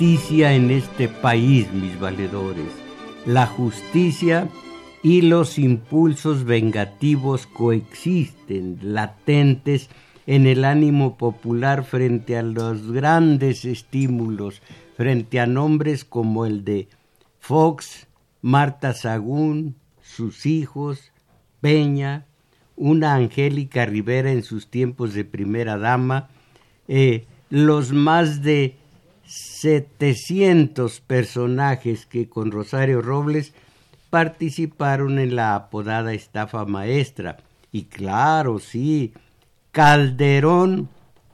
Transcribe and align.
Justicia 0.00 0.54
en 0.54 0.70
este 0.70 1.08
país, 1.08 1.70
mis 1.74 2.00
valedores, 2.00 2.72
la 3.26 3.44
justicia 3.44 4.48
y 5.02 5.20
los 5.20 5.58
impulsos 5.58 6.44
vengativos 6.44 7.46
coexisten, 7.46 8.78
latentes 8.80 9.90
en 10.26 10.46
el 10.46 10.64
ánimo 10.64 11.18
popular 11.18 11.84
frente 11.84 12.38
a 12.38 12.42
los 12.42 12.92
grandes 12.92 13.66
estímulos, 13.66 14.62
frente 14.96 15.38
a 15.38 15.46
nombres 15.46 16.06
como 16.06 16.46
el 16.46 16.64
de 16.64 16.88
Fox, 17.38 18.08
Marta 18.40 18.94
Sagún, 18.94 19.76
sus 20.00 20.46
hijos, 20.46 21.12
Peña, 21.60 22.24
una 22.74 23.16
Angélica 23.16 23.84
Rivera 23.84 24.32
en 24.32 24.44
sus 24.44 24.70
tiempos 24.70 25.12
de 25.12 25.26
primera 25.26 25.76
dama, 25.76 26.30
eh, 26.88 27.26
los 27.50 27.92
más 27.92 28.40
de 28.40 28.79
700 29.30 31.00
personajes 31.02 32.04
que 32.04 32.28
con 32.28 32.50
Rosario 32.50 33.00
Robles 33.00 33.54
participaron 34.10 35.20
en 35.20 35.36
la 35.36 35.54
apodada 35.54 36.12
estafa 36.12 36.64
maestra. 36.64 37.36
Y 37.70 37.84
claro, 37.84 38.58
sí, 38.58 39.12
Calderón 39.70 40.88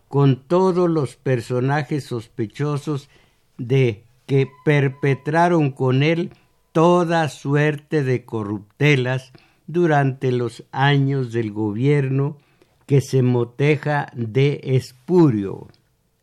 con 0.08 0.42
todos 0.42 0.90
los 0.90 1.16
personajes 1.16 2.04
sospechosos 2.04 3.08
de 3.56 4.04
que 4.26 4.46
perpetraron 4.66 5.70
con 5.70 6.02
él 6.02 6.32
toda 6.72 7.30
suerte 7.30 8.04
de 8.04 8.26
corruptelas 8.26 9.32
durante 9.66 10.32
los 10.32 10.64
años 10.70 11.32
del 11.32 11.50
gobierno 11.50 12.36
que 12.84 13.00
se 13.00 13.22
moteja 13.22 14.08
de 14.14 14.60
espurio, 14.62 15.68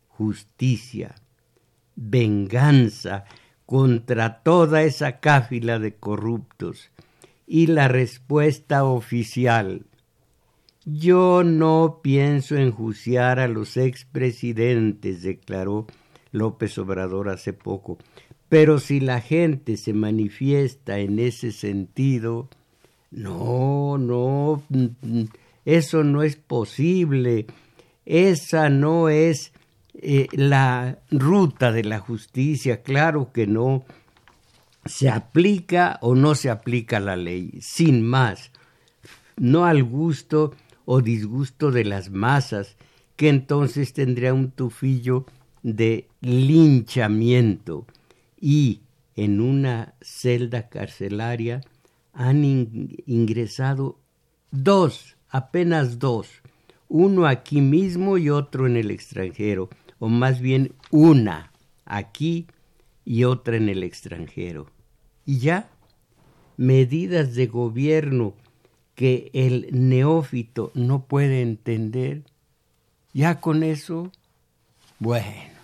justicia, 0.08 1.16
venganza 1.96 3.24
contra 3.66 4.42
toda 4.42 4.82
esa 4.82 5.20
cáfila 5.20 5.78
de 5.78 5.94
corruptos. 5.94 6.90
Y 7.46 7.66
la 7.66 7.88
respuesta 7.88 8.84
oficial. 8.84 9.86
Yo 10.84 11.44
no 11.44 12.00
pienso 12.02 12.56
enjuiciar 12.56 13.38
a 13.38 13.48
los 13.48 13.76
expresidentes, 13.78 15.22
declaró 15.22 15.86
López 16.30 16.76
Obrador 16.76 17.30
hace 17.30 17.54
poco. 17.54 17.98
Pero 18.50 18.78
si 18.78 19.00
la 19.00 19.20
gente 19.20 19.78
se 19.78 19.94
manifiesta 19.94 20.98
en 20.98 21.18
ese 21.18 21.52
sentido, 21.52 22.50
no, 23.10 23.96
no, 23.96 24.62
eso 25.64 26.04
no 26.04 26.22
es 26.22 26.36
posible. 26.36 27.46
Esa 28.04 28.68
no 28.68 29.08
es 29.08 29.53
eh, 29.94 30.28
la 30.32 30.98
ruta 31.10 31.70
de 31.70 31.84
la 31.84 32.00
justicia, 32.00 32.82
claro 32.82 33.32
que 33.32 33.46
no, 33.46 33.84
se 34.84 35.08
aplica 35.08 35.98
o 36.02 36.14
no 36.14 36.34
se 36.34 36.50
aplica 36.50 37.00
la 37.00 37.16
ley, 37.16 37.58
sin 37.60 38.02
más, 38.02 38.50
no 39.36 39.64
al 39.64 39.82
gusto 39.82 40.52
o 40.84 41.00
disgusto 41.00 41.70
de 41.70 41.84
las 41.84 42.10
masas, 42.10 42.76
que 43.16 43.28
entonces 43.28 43.92
tendría 43.92 44.34
un 44.34 44.50
tufillo 44.50 45.26
de 45.62 46.08
linchamiento. 46.20 47.86
Y 48.40 48.80
en 49.16 49.40
una 49.40 49.94
celda 50.02 50.68
carcelaria 50.68 51.62
han 52.12 52.44
ingresado 53.06 53.98
dos, 54.50 55.16
apenas 55.30 55.98
dos, 55.98 56.28
uno 56.88 57.26
aquí 57.26 57.60
mismo 57.60 58.18
y 58.18 58.28
otro 58.28 58.66
en 58.66 58.76
el 58.76 58.90
extranjero 58.90 59.70
o 60.04 60.08
más 60.08 60.38
bien 60.38 60.74
una 60.90 61.50
aquí 61.86 62.46
y 63.06 63.24
otra 63.24 63.56
en 63.56 63.70
el 63.70 63.82
extranjero. 63.82 64.66
Y 65.24 65.38
ya, 65.38 65.70
medidas 66.58 67.34
de 67.34 67.46
gobierno 67.46 68.34
que 68.94 69.30
el 69.32 69.68
neófito 69.72 70.70
no 70.74 71.06
puede 71.06 71.40
entender, 71.40 72.22
ya 73.14 73.40
con 73.40 73.62
eso, 73.62 74.12
bueno. 74.98 75.54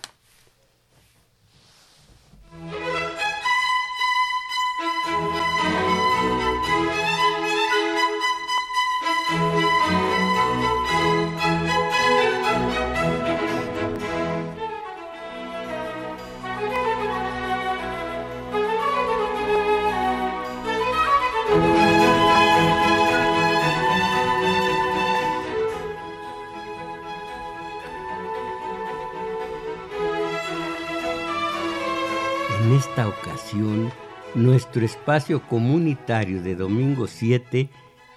Esta 32.91 33.07
ocasión, 33.07 33.89
nuestro 34.35 34.83
espacio 34.83 35.41
comunitario 35.47 36.43
de 36.43 36.57
domingo 36.57 37.07
7 37.07 37.69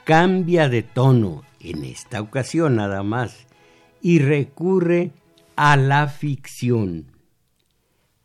cambia 0.02 0.68
de 0.68 0.82
tono, 0.82 1.44
en 1.60 1.84
esta 1.84 2.20
ocasión 2.20 2.74
nada 2.74 3.04
más, 3.04 3.46
y 4.02 4.18
recurre 4.18 5.12
a 5.54 5.76
la 5.76 6.08
ficción, 6.08 7.06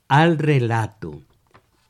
al 0.07 0.39
relato, 0.39 1.21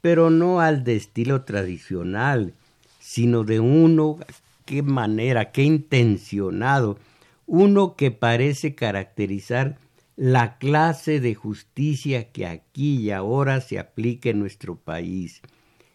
pero 0.02 0.30
no 0.30 0.60
al 0.60 0.84
de 0.84 0.98
estilo 0.98 1.44
tradicional, 1.44 2.54
sino 3.00 3.46
de 3.46 3.62
uno, 3.62 4.18
qué 4.66 4.84
manera, 4.84 5.54
qué 5.54 5.64
intencionado, 5.64 7.00
uno 7.48 7.96
que 7.96 8.12
parece 8.12 8.76
caracterizar 8.76 9.78
la 10.20 10.58
clase 10.58 11.22
de 11.22 11.34
justicia 11.34 12.30
que 12.34 12.46
aquí 12.46 12.98
y 12.98 13.12
ahora 13.12 13.62
se 13.62 13.80
aplica 13.80 14.30
en 14.30 14.40
nuestro 14.40 14.76
país. 14.76 15.42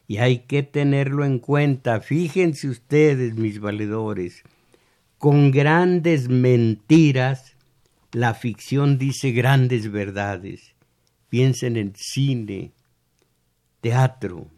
Y 0.09 0.17
hay 0.17 0.47
que 0.47 0.63
tenerlo 0.63 1.27
en 1.27 1.39
cuenta. 1.39 2.01
Fíjense 2.01 2.71
ustedes, 2.71 3.35
mis 3.35 3.61
valedores, 3.61 4.43
con 5.19 5.51
grandes 5.51 6.31
mentiras, 6.31 7.55
la 8.13 8.33
ficción 8.33 8.97
dice 8.97 9.33
grandes 9.33 9.93
verdades. 9.93 10.75
Piensen 11.29 11.77
en 11.77 11.93
cine, 11.95 12.73
teatro, 13.83 14.49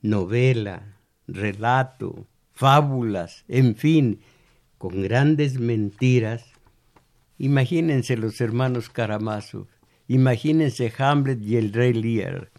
novela, 0.00 0.96
relato, 1.28 2.26
fábulas, 2.50 3.44
en 3.46 3.76
fin, 3.76 4.18
con 4.76 5.02
grandes 5.02 5.60
mentiras 5.60 6.51
Imagínense 7.42 8.16
los 8.16 8.40
hermanos 8.40 8.88
Karamazov, 8.88 9.66
imagínense 10.06 10.92
Hamlet 10.96 11.42
y 11.42 11.56
el 11.56 11.72
rey 11.72 11.92
Lear. 11.92 12.52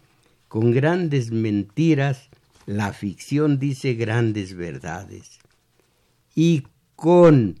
Con 0.46 0.72
grandes 0.72 1.30
mentiras, 1.30 2.28
la 2.66 2.92
ficción 2.92 3.58
dice 3.58 3.94
grandes 3.94 4.54
verdades. 4.54 5.38
Y 6.34 6.64
con 6.96 7.60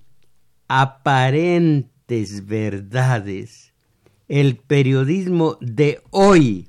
aparentes 0.68 2.46
verdades, 2.46 3.72
el 4.28 4.56
periodismo 4.56 5.56
de 5.62 6.02
hoy 6.10 6.68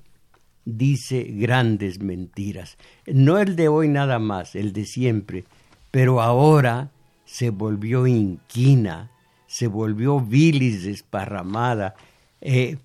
dice 0.63 1.23
grandes 1.23 1.99
mentiras. 1.99 2.77
No 3.07 3.39
el 3.39 3.57
de 3.57 3.67
hoy 3.67 3.89
nada 3.89 4.19
más, 4.19 4.55
el 4.55 4.71
de 4.71 4.85
siempre, 4.85 5.43
pero 5.91 6.21
ahora 6.21 6.91
se 7.25 7.49
volvió 7.49 8.07
inquina, 8.07 9.11
se 9.57 9.67
volvió 9.67 10.19
bilis 10.19 10.83
desparramada. 10.83 11.95
Eh, 12.41 12.77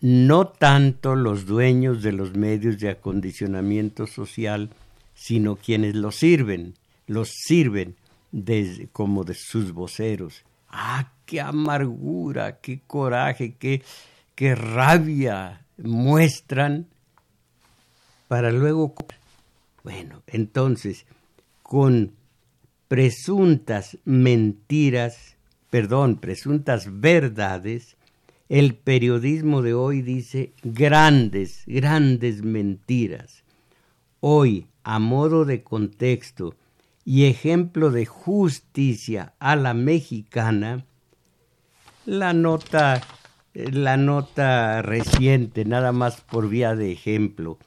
no 0.00 0.48
tanto 0.48 1.14
los 1.14 1.46
dueños 1.46 2.02
de 2.02 2.12
los 2.12 2.34
medios 2.34 2.78
de 2.78 2.90
acondicionamiento 2.90 4.06
social 4.06 4.70
sino 5.14 5.56
quienes 5.56 5.94
los 5.94 6.16
sirven, 6.16 6.74
los 7.06 7.28
sirven 7.28 7.94
como 8.92 9.22
de 9.22 9.34
sus 9.34 9.72
voceros. 9.72 10.44
¡Ah, 10.70 11.12
qué 11.26 11.42
amargura, 11.42 12.60
qué 12.60 12.80
coraje, 12.86 13.54
qué, 13.58 13.82
qué 14.34 14.54
rabia 14.54 15.66
muestran 15.76 16.86
para 18.28 18.50
luego... 18.50 18.94
Bueno, 19.84 20.22
entonces, 20.26 21.04
con 21.62 22.12
presuntas 22.88 23.98
mentiras, 24.06 25.36
perdón, 25.70 26.16
presuntas 26.16 27.00
verdades, 27.00 27.96
el 28.48 28.74
periodismo 28.74 29.62
de 29.62 29.74
hoy 29.74 30.02
dice 30.02 30.52
grandes, 30.64 31.62
grandes 31.66 32.42
mentiras. 32.42 33.44
Hoy, 34.18 34.66
a 34.82 34.98
modo 34.98 35.44
de 35.44 35.62
contexto 35.62 36.56
y 37.04 37.26
ejemplo 37.26 37.90
de 37.92 38.06
justicia 38.06 39.34
a 39.38 39.54
la 39.54 39.72
mexicana, 39.72 40.84
la 42.04 42.32
nota, 42.32 43.00
la 43.54 43.96
nota 43.96 44.82
reciente, 44.82 45.64
nada 45.64 45.92
más 45.92 46.20
por 46.20 46.48
vía 46.48 46.74
de 46.74 46.90
ejemplo. 46.90 47.58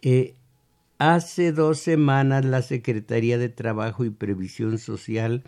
Eh, 0.00 0.34
hace 0.98 1.52
dos 1.52 1.78
semanas 1.78 2.44
la 2.46 2.62
Secretaría 2.62 3.36
de 3.36 3.50
Trabajo 3.50 4.06
y 4.06 4.10
Previsión 4.10 4.78
Social 4.78 5.44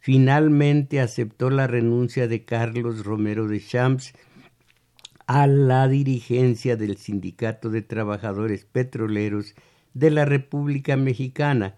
finalmente 0.00 1.00
aceptó 1.00 1.50
la 1.50 1.66
renuncia 1.66 2.26
de 2.26 2.44
Carlos 2.44 3.04
Romero 3.04 3.46
de 3.46 3.60
Champs 3.60 4.14
a 5.26 5.46
la 5.46 5.86
dirigencia 5.86 6.76
del 6.76 6.96
Sindicato 6.96 7.70
de 7.70 7.82
Trabajadores 7.82 8.64
Petroleros 8.64 9.54
de 9.94 10.10
la 10.10 10.24
República 10.24 10.96
Mexicana, 10.96 11.76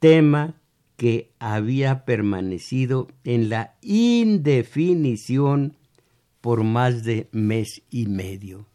tema 0.00 0.54
que 0.96 1.30
había 1.38 2.04
permanecido 2.04 3.08
en 3.24 3.48
la 3.48 3.74
indefinición 3.82 5.76
por 6.40 6.64
más 6.64 7.04
de 7.04 7.28
mes 7.32 7.82
y 7.90 8.06
medio. 8.06 8.66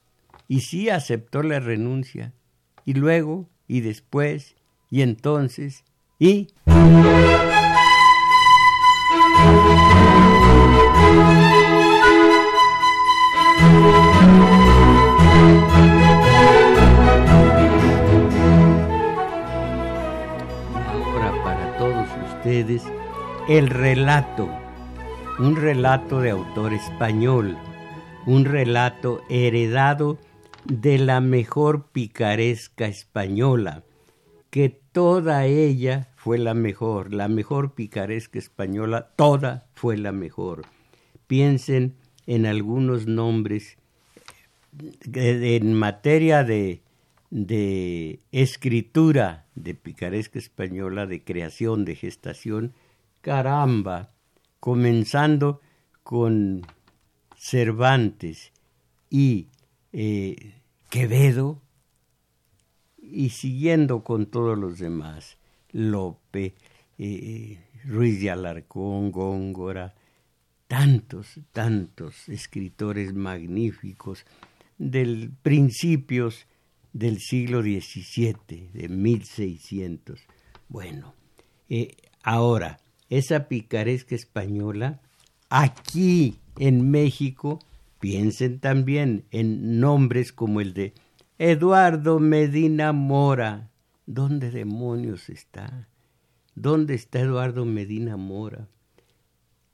Y 0.48 0.62
sí 0.62 0.90
aceptó 0.90 1.44
la 1.44 1.60
renuncia. 1.60 2.34
Y 2.86 2.94
luego, 2.94 3.50
y 3.68 3.82
después, 3.82 4.56
y 4.90 5.02
entonces, 5.02 5.84
y... 6.20 6.48
el 23.48 23.70
relato, 23.70 24.50
un 25.40 25.56
relato 25.56 26.20
de 26.20 26.32
autor 26.32 26.74
español, 26.74 27.58
un 28.26 28.46
relato 28.46 29.22
heredado 29.30 30.18
de 30.66 30.98
la 30.98 31.22
mejor 31.22 31.90
picaresca 31.92 32.88
española, 32.88 33.84
que 34.50 34.70
toda 34.70 35.46
ella 35.46 36.10
fue 36.16 36.40
la 36.40 36.54
mejor, 36.56 37.14
la 37.14 37.28
mejor 37.28 37.76
picaresca 37.76 38.40
española, 38.40 39.10
toda 39.16 39.68
fue 39.76 39.98
la 39.98 40.12
mejor. 40.12 40.64
Piensen 41.28 41.96
en 42.26 42.48
algunos 42.48 43.06
nombres 43.06 43.78
en 45.14 45.74
materia 45.74 46.44
de, 46.44 46.82
de 47.36 48.22
escritura 48.32 49.46
de 49.56 49.76
picaresca 49.76 50.40
española, 50.40 51.06
de 51.06 51.22
creación, 51.22 51.84
de 51.84 51.96
gestación, 51.96 52.74
caramba, 53.20 54.14
comenzando 54.62 55.60
con 56.02 56.62
Cervantes 57.36 58.54
y 59.10 59.50
eh, 59.92 60.54
Quevedo 60.90 61.62
y 62.98 63.32
siguiendo 63.32 64.06
con 64.06 64.28
todos 64.28 64.58
los 64.58 64.80
demás, 64.80 65.38
Lope, 65.74 66.56
eh, 66.98 67.60
Ruiz 67.84 68.22
de 68.22 68.32
Alarcón, 68.32 69.12
Góngora, 69.12 69.94
tantos, 70.68 71.38
tantos 71.52 72.30
escritores 72.30 73.14
magníficos 73.14 74.26
del 74.78 75.32
principios 75.44 76.48
del 76.96 77.20
siglo 77.20 77.62
XVII, 77.62 78.70
de 78.74 78.88
1600. 78.88 80.18
Bueno, 80.70 81.14
eh, 81.68 81.98
ahora, 82.24 82.80
esa 83.10 83.50
picaresca 83.50 84.16
española, 84.16 85.02
aquí 85.50 86.40
en 86.58 86.90
México, 86.90 87.60
piensen 88.00 88.62
también 88.62 89.26
en 89.32 89.82
nombres 89.82 90.32
como 90.32 90.62
el 90.62 90.74
de 90.74 90.94
Eduardo 91.38 92.20
Medina 92.20 92.94
Mora. 92.94 93.70
¿Dónde 94.06 94.50
demonios 94.50 95.28
está? 95.28 95.90
¿Dónde 96.56 96.94
está 96.94 97.20
Eduardo 97.20 97.66
Medina 97.66 98.16
Mora? 98.16 98.70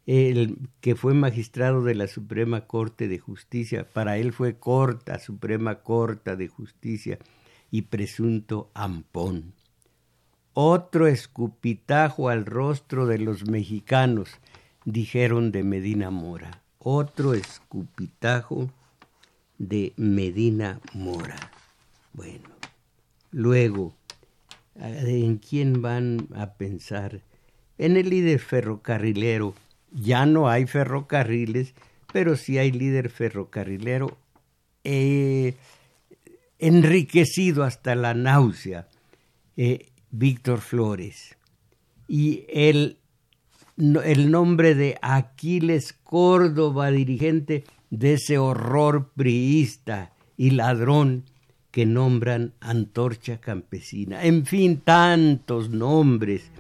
El 0.07 0.57
que 0.81 0.95
fue 0.95 1.13
magistrado 1.13 1.83
de 1.83 1.95
la 1.95 2.07
Suprema 2.07 2.67
Corte 2.67 3.07
de 3.07 3.19
Justicia, 3.19 3.87
para 3.91 4.17
él 4.17 4.33
fue 4.33 4.57
corta, 4.57 5.19
Suprema 5.19 5.75
Corte 5.81 6.35
de 6.35 6.47
Justicia 6.47 7.19
y 7.69 7.83
presunto 7.83 8.69
ampón. 8.73 9.53
Otro 10.53 11.07
escupitajo 11.07 12.29
al 12.29 12.45
rostro 12.45 13.05
de 13.05 13.19
los 13.19 13.47
mexicanos, 13.47 14.29
dijeron 14.85 15.51
de 15.51 15.63
Medina 15.63 16.09
Mora. 16.09 16.61
Otro 16.79 17.33
escupitajo 17.33 18.69
de 19.57 19.93
Medina 19.95 20.81
Mora. 20.93 21.37
Bueno, 22.13 22.49
luego, 23.31 23.93
¿en 24.75 25.37
quién 25.37 25.81
van 25.81 26.27
a 26.35 26.53
pensar? 26.53 27.21
En 27.77 27.95
el 27.95 28.09
líder 28.09 28.39
ferrocarrilero 28.39 29.53
ya 29.91 30.25
no 30.25 30.49
hay 30.49 30.65
ferrocarriles, 30.65 31.73
pero 32.11 32.35
sí 32.35 32.57
hay 32.57 32.71
líder 32.71 33.09
ferrocarrilero 33.09 34.17
eh, 34.83 35.55
enriquecido 36.59 37.63
hasta 37.63 37.95
la 37.95 38.13
náusea, 38.13 38.87
eh, 39.57 39.89
Víctor 40.11 40.59
Flores. 40.59 41.37
Y 42.07 42.45
el, 42.49 42.97
el 43.77 44.31
nombre 44.31 44.75
de 44.75 44.97
Aquiles 45.01 45.93
Córdoba, 45.93 46.91
dirigente 46.91 47.63
de 47.89 48.13
ese 48.13 48.37
horror 48.37 49.11
priista 49.15 50.13
y 50.37 50.51
ladrón 50.51 51.25
que 51.71 51.85
nombran 51.85 52.53
antorcha 52.59 53.39
campesina. 53.39 54.23
En 54.23 54.45
fin, 54.45 54.81
tantos 54.81 55.69
nombres. 55.69 56.51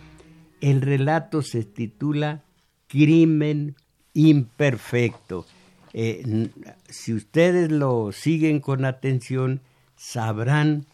El 0.61 0.81
relato 0.81 1.41
se 1.41 1.63
titula 1.63 2.43
crimen 2.91 3.75
imperfecto. 4.13 5.45
Eh, 5.93 6.49
si 6.89 7.13
ustedes 7.13 7.71
lo 7.71 8.11
siguen 8.11 8.59
con 8.59 8.83
atención, 8.83 9.61
sabrán 9.95 10.85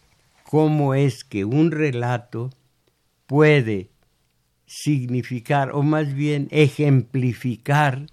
cómo 0.44 0.94
es 0.94 1.24
que 1.24 1.44
un 1.44 1.72
relato 1.72 2.52
puede 3.26 3.90
significar, 4.68 5.72
o 5.72 5.82
más 5.82 6.14
bien 6.14 6.48
ejemplificar, 6.52 8.08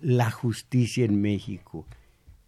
la 0.00 0.30
justicia 0.30 1.04
en 1.04 1.20
México, 1.20 1.86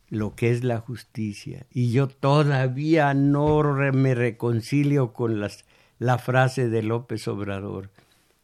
lo 0.09 0.35
que 0.35 0.51
es 0.51 0.65
la 0.65 0.79
justicia. 0.79 1.67
Y 1.71 1.93
yo 1.93 2.09
todavía 2.09 3.13
no 3.13 3.63
me 3.93 4.15
reconcilio 4.15 5.13
con 5.13 5.41
las, 5.41 5.65
la 5.99 6.19
frase 6.19 6.69
de 6.69 6.83
López 6.83 7.29
Obrador. 7.29 7.91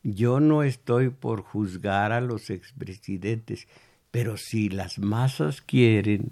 Yo 0.04 0.38
no 0.38 0.62
estoy 0.62 1.10
por 1.10 1.42
juzgar 1.42 2.12
a 2.12 2.20
los 2.20 2.50
expresidentes, 2.50 3.66
pero 4.12 4.36
si 4.36 4.68
las 4.68 4.98
masas 4.98 5.60
quieren, 5.60 6.30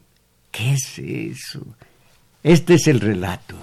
¿qué 0.52 0.74
es 0.74 0.98
eso? 0.98 1.66
Este 2.44 2.74
es 2.74 2.86
el 2.86 3.00
relato. 3.00 3.56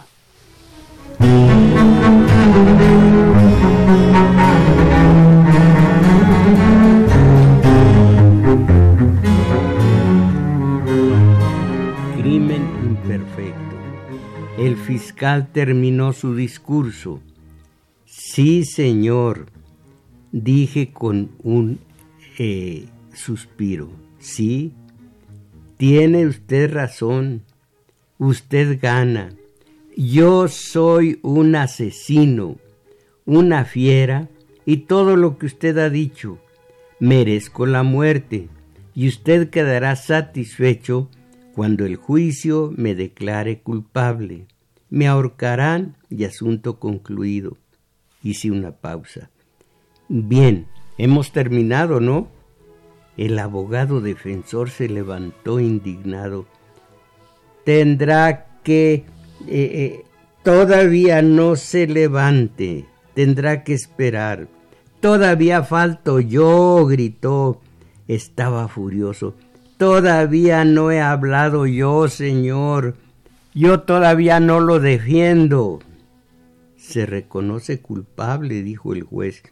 Crimen 12.18 12.62
imperfecto. 12.84 13.78
El 14.58 14.76
fiscal 14.76 15.48
terminó 15.54 16.12
su 16.12 16.36
discurso. 16.36 17.22
Sí, 18.06 18.66
señor, 18.66 19.53
dije 20.34 20.92
con 20.92 21.30
un 21.44 21.80
eh, 22.38 22.88
suspiro, 23.14 23.92
sí, 24.20 24.74
tiene 25.78 26.26
usted 26.28 26.74
razón, 26.74 27.44
usted 28.18 28.80
gana, 28.82 29.30
Yo 29.96 30.48
soy 30.48 31.20
un 31.22 31.56
asesino, 31.56 32.58
una 33.26 33.64
fiera, 33.64 34.28
y 34.66 34.78
todo 34.78 35.16
lo 35.16 35.38
que 35.38 35.46
usted 35.46 35.78
ha 35.78 35.92
dicho. 35.92 36.40
Merezco 37.00 37.68
la 37.68 37.84
muerte, 37.84 38.50
y 38.96 39.08
usted 39.08 39.52
quedará 39.52 39.96
satisfecho 39.96 41.10
cuando 41.54 41.86
el 41.86 41.96
juicio 41.96 42.74
me 42.76 42.96
declare 42.96 43.60
culpable. 43.60 44.48
Me 44.90 45.08
ahorcarán 45.08 45.96
y 46.10 46.24
asunto 46.24 46.80
concluido. 46.80 47.58
Hice 48.24 48.50
una 48.50 48.72
pausa. 48.72 49.30
Bien, 50.10 50.68
hemos 50.98 51.32
terminado, 51.32 52.00
¿no? 52.00 52.28
El 53.18 53.38
abogado 53.40 54.02
defensor 54.02 54.70
se 54.70 54.90
levantó 54.90 55.60
indignado. 55.60 56.46
Tendrá 57.64 58.60
que... 58.64 59.06
Eh, 59.46 59.46
eh, 59.48 60.06
todavía 60.44 61.22
no 61.22 61.56
se 61.56 61.88
levante. 61.88 62.86
Tendrá 63.14 63.64
que 63.64 63.74
esperar. 63.74 64.48
Todavía 65.00 65.64
falto 65.64 66.20
yo, 66.20 66.86
gritó. 66.86 67.62
Estaba 68.08 68.68
furioso. 68.68 69.36
Todavía 69.78 70.66
no 70.66 70.92
he 70.92 71.02
hablado 71.02 71.66
yo, 71.68 72.08
señor. 72.08 72.96
Yo 73.54 73.82
todavía 73.82 74.40
no 74.40 74.60
lo 74.60 74.80
defiendo. 74.80 75.80
Se 76.76 77.06
reconoce 77.06 77.80
culpable, 77.80 78.64
dijo 78.64 78.94
el 78.94 79.04
juez. 79.04 79.44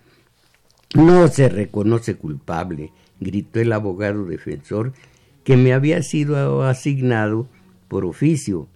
No 0.96 1.28
se 1.30 1.48
reconoce 1.48 2.16
culpable, 2.16 2.92
gritó 3.20 3.62
el 3.62 3.72
abogado 3.72 4.26
defensor, 4.26 4.94
que 5.44 5.56
me 5.56 5.74
había 5.74 6.04
sido 6.04 6.64
asignado 6.64 7.48
por 7.88 8.06
oficio. 8.06 8.68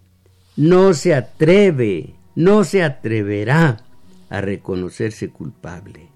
No 0.55 0.93
se 0.93 1.13
atreve, 1.13 2.15
no 2.35 2.63
se 2.63 2.83
atreverá 2.83 3.83
a 4.29 4.41
reconocerse 4.41 5.29
culpable, 5.29 6.07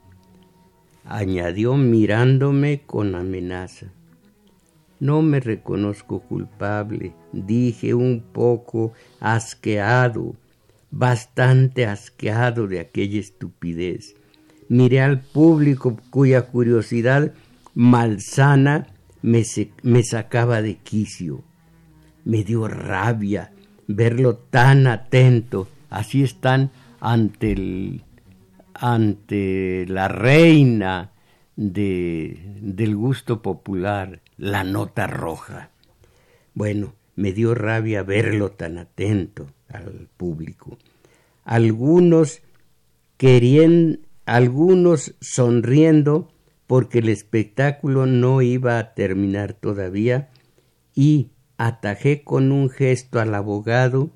añadió 1.04 1.76
mirándome 1.76 2.82
con 2.86 3.16
amenaza. 3.16 3.88
No 5.02 5.22
me 5.22 5.40
reconozco 5.40 6.22
culpable, 6.22 7.14
dije 7.34 7.94
un 7.94 8.24
poco 8.34 8.94
asqueado, 9.20 10.36
bastante 10.92 11.86
asqueado 11.86 12.68
de 12.68 12.80
aquella 12.80 13.20
estupidez. 13.20 14.16
Miré 14.70 15.02
al 15.02 15.20
público 15.20 15.98
cuya 16.10 16.44
curiosidad 16.44 17.34
malsana 17.76 18.88
me, 19.22 19.44
me 19.84 20.04
sacaba 20.04 20.62
de 20.62 20.76
quicio. 20.78 21.44
Me 22.24 22.44
dio 22.44 22.68
rabia 22.68 23.52
verlo 23.88 24.38
tan 24.38 24.88
atento. 24.88 25.68
Así 25.90 26.24
están 26.24 26.72
ante, 27.00 27.52
el, 27.52 28.04
ante 28.74 29.86
la 29.88 30.08
reina 30.08 31.12
de, 31.56 32.40
del 32.62 32.96
gusto 32.96 33.42
popular, 33.42 34.22
la 34.38 34.64
nota 34.64 35.08
roja. 35.08 35.72
Bueno, 36.54 36.94
me 37.16 37.34
dio 37.34 37.56
rabia 37.56 38.04
verlo 38.04 38.52
tan 38.52 38.78
atento 38.78 39.48
al 39.68 40.08
público. 40.16 40.78
Algunos 41.44 42.42
querían, 43.18 44.00
algunos 44.30 45.16
sonriendo 45.22 46.32
porque 46.68 47.00
el 47.00 47.10
espectáculo 47.10 48.06
no 48.06 48.44
iba 48.44 48.78
a 48.78 48.94
terminar 48.94 49.54
todavía 49.54 50.30
y 50.94 51.32
atajé 51.58 52.24
con 52.24 52.52
un 52.52 52.70
gesto 52.70 53.20
al 53.20 53.34
abogado 53.34 54.12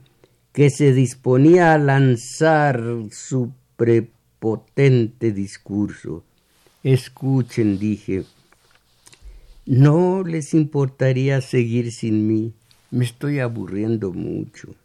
que 0.52 0.70
se 0.70 0.94
disponía 0.94 1.74
a 1.74 1.80
lanzar 1.80 2.84
su 3.10 3.54
prepotente 3.76 5.32
discurso. 5.32 6.24
Escuchen, 6.84 7.80
dije, 7.80 8.24
no 9.66 10.24
les 10.24 10.54
importaría 10.54 11.42
seguir 11.42 11.92
sin 11.92 12.28
mí. 12.28 12.54
Me 12.92 13.04
estoy 13.04 13.40
aburriendo 13.40 14.14
mucho. 14.14 14.76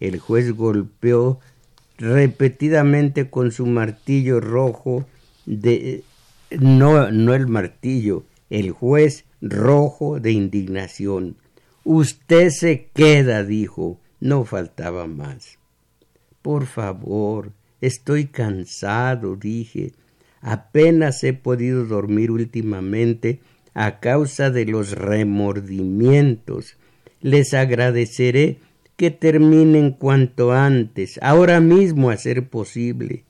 El 0.00 0.18
juez 0.18 0.50
golpeó 0.56 1.38
repetidamente 1.98 3.30
con 3.30 3.52
su 3.52 3.66
martillo 3.66 4.40
rojo 4.40 5.06
de 5.46 6.02
no 6.50 7.10
no 7.10 7.34
el 7.34 7.46
martillo, 7.46 8.24
el 8.50 8.70
juez 8.70 9.24
rojo 9.40 10.20
de 10.20 10.32
indignación. 10.32 11.36
Usted 11.84 12.50
se 12.50 12.88
queda, 12.94 13.44
dijo. 13.44 14.00
No 14.18 14.44
faltaba 14.44 15.06
más. 15.06 15.58
Por 16.42 16.66
favor, 16.66 17.52
estoy 17.80 18.26
cansado, 18.26 19.36
dije. 19.36 19.92
Apenas 20.40 21.22
he 21.22 21.32
podido 21.32 21.84
dormir 21.84 22.30
últimamente 22.30 23.40
a 23.74 24.00
causa 24.00 24.50
de 24.50 24.64
los 24.64 24.92
remordimientos. 24.92 26.76
Les 27.20 27.52
agradeceré 27.52 28.58
que 28.96 29.10
terminen 29.10 29.92
cuanto 29.92 30.52
antes, 30.52 31.18
ahora 31.22 31.60
mismo 31.60 32.10
a 32.10 32.16
ser 32.16 32.48
posible. 32.48 33.24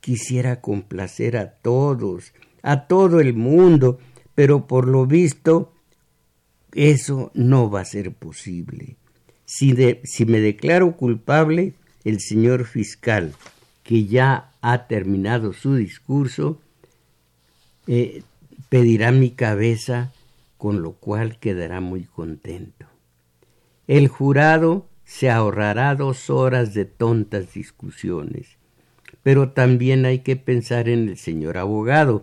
Quisiera 0.00 0.60
complacer 0.60 1.36
a 1.36 1.50
todos, 1.50 2.32
a 2.62 2.86
todo 2.86 3.20
el 3.20 3.34
mundo, 3.34 3.98
pero 4.34 4.66
por 4.66 4.88
lo 4.88 5.06
visto 5.06 5.72
eso 6.72 7.30
no 7.34 7.70
va 7.70 7.80
a 7.80 7.84
ser 7.84 8.12
posible. 8.12 8.96
Si, 9.44 9.74
si 10.04 10.24
me 10.24 10.40
declaro 10.40 10.96
culpable, 10.96 11.74
el 12.04 12.20
señor 12.20 12.64
fiscal, 12.64 13.34
que 13.82 14.06
ya 14.06 14.52
ha 14.62 14.86
terminado 14.86 15.52
su 15.52 15.74
discurso, 15.74 16.60
eh, 17.86 18.22
pedirá 18.68 19.10
mi 19.10 19.30
cabeza, 19.30 20.12
con 20.56 20.82
lo 20.82 20.92
cual 20.92 21.38
quedará 21.38 21.80
muy 21.80 22.04
contento. 22.04 22.86
El 23.86 24.08
jurado 24.08 24.86
se 25.10 25.28
ahorrará 25.28 25.96
dos 25.96 26.30
horas 26.30 26.72
de 26.72 26.84
tontas 26.84 27.52
discusiones, 27.52 28.58
pero 29.24 29.50
también 29.50 30.04
hay 30.04 30.20
que 30.20 30.36
pensar 30.36 30.88
en 30.88 31.08
el 31.08 31.16
señor 31.16 31.58
abogado, 31.58 32.22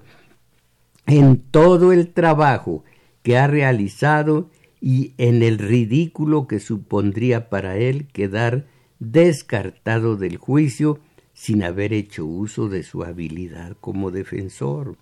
en 1.06 1.38
todo 1.38 1.92
el 1.92 2.14
trabajo 2.14 2.86
que 3.24 3.38
ha 3.38 3.46
realizado 3.46 4.50
y 4.80 5.14
en 5.18 5.44
el 5.44 5.58
ridículo 5.58 6.48
que 6.48 6.62
supondría 6.62 7.50
para 7.50 7.76
él 7.76 8.08
quedar 8.08 8.68
descartado 9.00 10.16
del 10.16 10.38
juicio 10.38 11.02
sin 11.34 11.64
haber 11.64 11.92
hecho 11.92 12.26
uso 12.26 12.70
de 12.70 12.84
su 12.84 13.04
habilidad 13.04 13.76
como 13.82 14.12
defensor. 14.12 14.96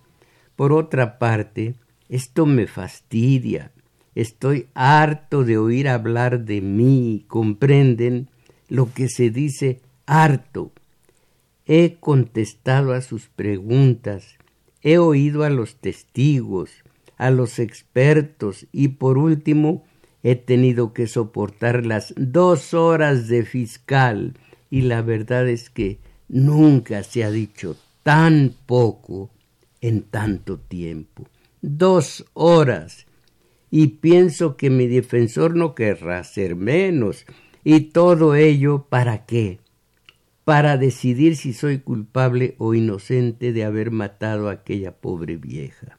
Por 0.56 0.72
otra 0.72 1.20
parte, 1.20 1.76
esto 2.08 2.46
me 2.46 2.66
fastidia. 2.66 3.70
Estoy 4.16 4.66
harto 4.74 5.44
de 5.44 5.58
oír 5.58 5.88
hablar 5.88 6.46
de 6.46 6.62
mí, 6.62 7.26
comprenden 7.28 8.28
lo 8.68 8.92
que 8.92 9.08
se 9.08 9.28
dice 9.28 9.80
harto. 10.06 10.72
He 11.66 11.96
contestado 12.00 12.94
a 12.94 13.02
sus 13.02 13.28
preguntas, 13.28 14.38
he 14.80 14.96
oído 14.96 15.44
a 15.44 15.50
los 15.50 15.76
testigos, 15.76 16.70
a 17.18 17.30
los 17.30 17.58
expertos 17.58 18.66
y 18.72 18.88
por 18.88 19.18
último 19.18 19.84
he 20.22 20.34
tenido 20.34 20.94
que 20.94 21.08
soportar 21.08 21.84
las 21.84 22.14
dos 22.16 22.72
horas 22.72 23.28
de 23.28 23.44
fiscal 23.44 24.32
y 24.70 24.80
la 24.80 25.02
verdad 25.02 25.46
es 25.46 25.68
que 25.68 25.98
nunca 26.28 27.02
se 27.02 27.22
ha 27.22 27.30
dicho 27.30 27.76
tan 28.02 28.54
poco 28.64 29.28
en 29.82 30.02
tanto 30.02 30.58
tiempo. 30.58 31.26
Dos 31.60 32.24
horas. 32.32 33.05
Y 33.70 33.88
pienso 33.98 34.56
que 34.56 34.70
mi 34.70 34.86
defensor 34.86 35.56
no 35.56 35.74
querrá 35.74 36.22
ser 36.24 36.56
menos. 36.56 37.26
Y 37.64 37.80
todo 37.90 38.34
ello 38.34 38.86
¿para 38.88 39.26
qué? 39.26 39.58
Para 40.44 40.76
decidir 40.76 41.36
si 41.36 41.52
soy 41.52 41.78
culpable 41.78 42.54
o 42.58 42.74
inocente 42.74 43.52
de 43.52 43.64
haber 43.64 43.90
matado 43.90 44.48
a 44.48 44.52
aquella 44.52 44.92
pobre 44.92 45.36
vieja. 45.36 45.98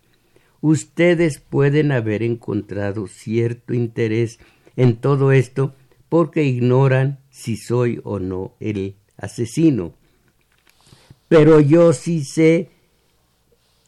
Ustedes 0.62 1.40
pueden 1.40 1.92
haber 1.92 2.24
encontrado 2.24 3.08
cierto 3.08 3.74
interés 3.74 4.40
en 4.76 4.96
todo 4.96 5.32
esto 5.32 5.76
porque 6.10 6.44
ignoran 6.44 7.20
si 7.30 7.58
soy 7.58 8.00
o 8.04 8.20
no 8.20 8.56
el 8.60 8.96
asesino. 9.18 9.94
Pero 11.28 11.60
yo 11.60 11.92
sí 11.94 12.24
sé 12.24 12.70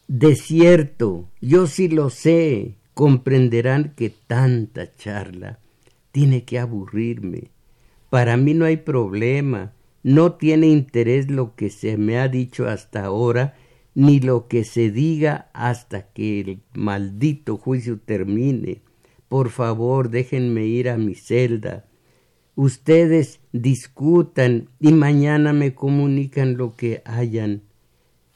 de 0.06 0.34
cierto, 0.34 1.28
yo 1.40 1.66
sí 1.66 1.88
lo 1.88 2.10
sé, 2.10 2.74
comprenderán 3.00 3.94
que 3.96 4.10
tanta 4.10 4.94
charla 4.94 5.58
tiene 6.12 6.44
que 6.44 6.58
aburrirme. 6.58 7.50
Para 8.10 8.36
mí 8.36 8.52
no 8.52 8.66
hay 8.66 8.76
problema, 8.76 9.72
no 10.02 10.34
tiene 10.34 10.66
interés 10.66 11.30
lo 11.30 11.54
que 11.54 11.70
se 11.70 11.96
me 11.96 12.18
ha 12.18 12.28
dicho 12.28 12.68
hasta 12.68 13.06
ahora, 13.06 13.54
ni 13.94 14.20
lo 14.20 14.48
que 14.48 14.64
se 14.64 14.90
diga 14.90 15.48
hasta 15.54 16.12
que 16.12 16.40
el 16.40 16.60
maldito 16.74 17.56
juicio 17.56 17.98
termine. 17.98 18.82
Por 19.30 19.48
favor, 19.48 20.10
déjenme 20.10 20.66
ir 20.66 20.90
a 20.90 20.98
mi 20.98 21.14
celda. 21.14 21.86
ustedes 22.54 23.40
discutan 23.52 24.68
y 24.78 24.92
mañana 24.92 25.54
me 25.54 25.74
comunican 25.74 26.58
lo 26.58 26.76
que 26.76 27.00
hayan 27.06 27.62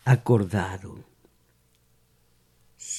acordado. 0.06 0.94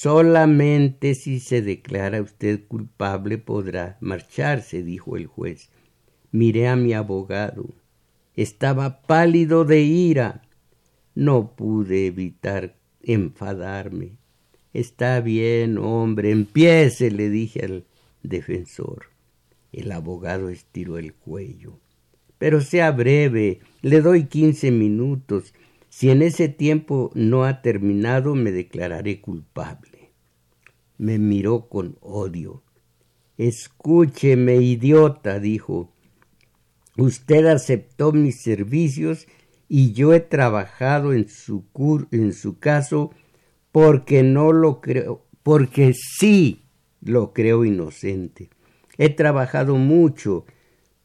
Solamente 0.06 1.16
si 1.16 1.40
se 1.40 1.62
declara 1.62 2.22
usted 2.22 2.60
culpable 2.68 3.38
podrá 3.38 3.98
marcharse, 4.00 4.84
dijo 4.84 5.16
el 5.16 5.26
juez. 5.26 5.68
Miré 6.30 6.68
a 6.68 6.76
mi 6.76 6.92
abogado. 6.92 7.74
Estaba 8.36 9.02
pálido 9.02 9.64
de 9.64 9.80
ira. 9.80 10.42
No 11.16 11.56
pude 11.56 12.06
evitar 12.06 12.76
enfadarme. 13.02 14.12
Está 14.72 15.20
bien, 15.20 15.76
hombre, 15.76 16.30
empiece, 16.30 17.10
le 17.10 17.28
dije 17.28 17.64
al 17.64 17.84
defensor. 18.22 19.06
El 19.72 19.90
abogado 19.90 20.50
estiró 20.50 20.98
el 20.98 21.14
cuello. 21.14 21.80
Pero 22.38 22.60
sea 22.60 22.92
breve, 22.92 23.58
le 23.82 24.00
doy 24.02 24.26
quince 24.26 24.70
minutos. 24.70 25.52
Si 25.88 26.10
en 26.10 26.22
ese 26.22 26.48
tiempo 26.48 27.10
no 27.16 27.42
ha 27.42 27.60
terminado, 27.60 28.36
me 28.36 28.52
declararé 28.52 29.20
culpable. 29.20 29.95
Me 30.98 31.18
miró 31.18 31.68
con 31.68 31.96
odio. 32.00 32.62
Escúcheme, 33.36 34.56
idiota, 34.56 35.38
dijo. 35.40 35.92
Usted 36.96 37.46
aceptó 37.46 38.12
mis 38.12 38.40
servicios 38.40 39.26
y 39.68 39.92
yo 39.92 40.14
he 40.14 40.20
trabajado 40.20 41.12
en 41.12 41.28
su, 41.28 42.58
caso 42.58 43.10
porque 43.72 44.22
no 44.22 44.52
lo 44.52 44.80
creo, 44.80 45.26
porque 45.42 45.92
sí 45.92 46.62
lo 47.02 47.32
creo 47.34 47.64
inocente. 47.64 48.48
He 48.96 49.10
trabajado 49.10 49.76
mucho, 49.76 50.46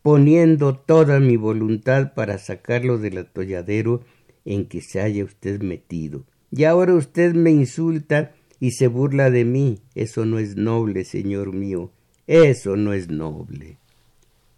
poniendo 0.01 0.77
toda 0.77 1.19
mi 1.19 1.36
voluntad 1.36 2.13
para 2.13 2.38
sacarlo 2.38 2.98
del 2.98 3.17
atolladero 3.17 4.01
en 4.45 4.67
que 4.67 4.81
se 4.81 5.01
haya 5.01 5.25
usted 5.25 5.62
metido. 5.62 6.24
Y 6.50 6.63
ahora 6.63 6.93
usted 6.93 7.33
me 7.33 7.51
insulta 7.51 8.33
y 8.61 8.71
se 8.71 8.87
burla 8.87 9.29
de 9.31 9.43
mí. 9.43 9.79
Eso 9.95 10.23
no 10.25 10.39
es 10.39 10.55
noble, 10.55 11.03
señor 11.03 11.51
mío. 11.51 11.91
Eso 12.27 12.77
no 12.77 12.93
es 12.93 13.09
noble. 13.09 13.77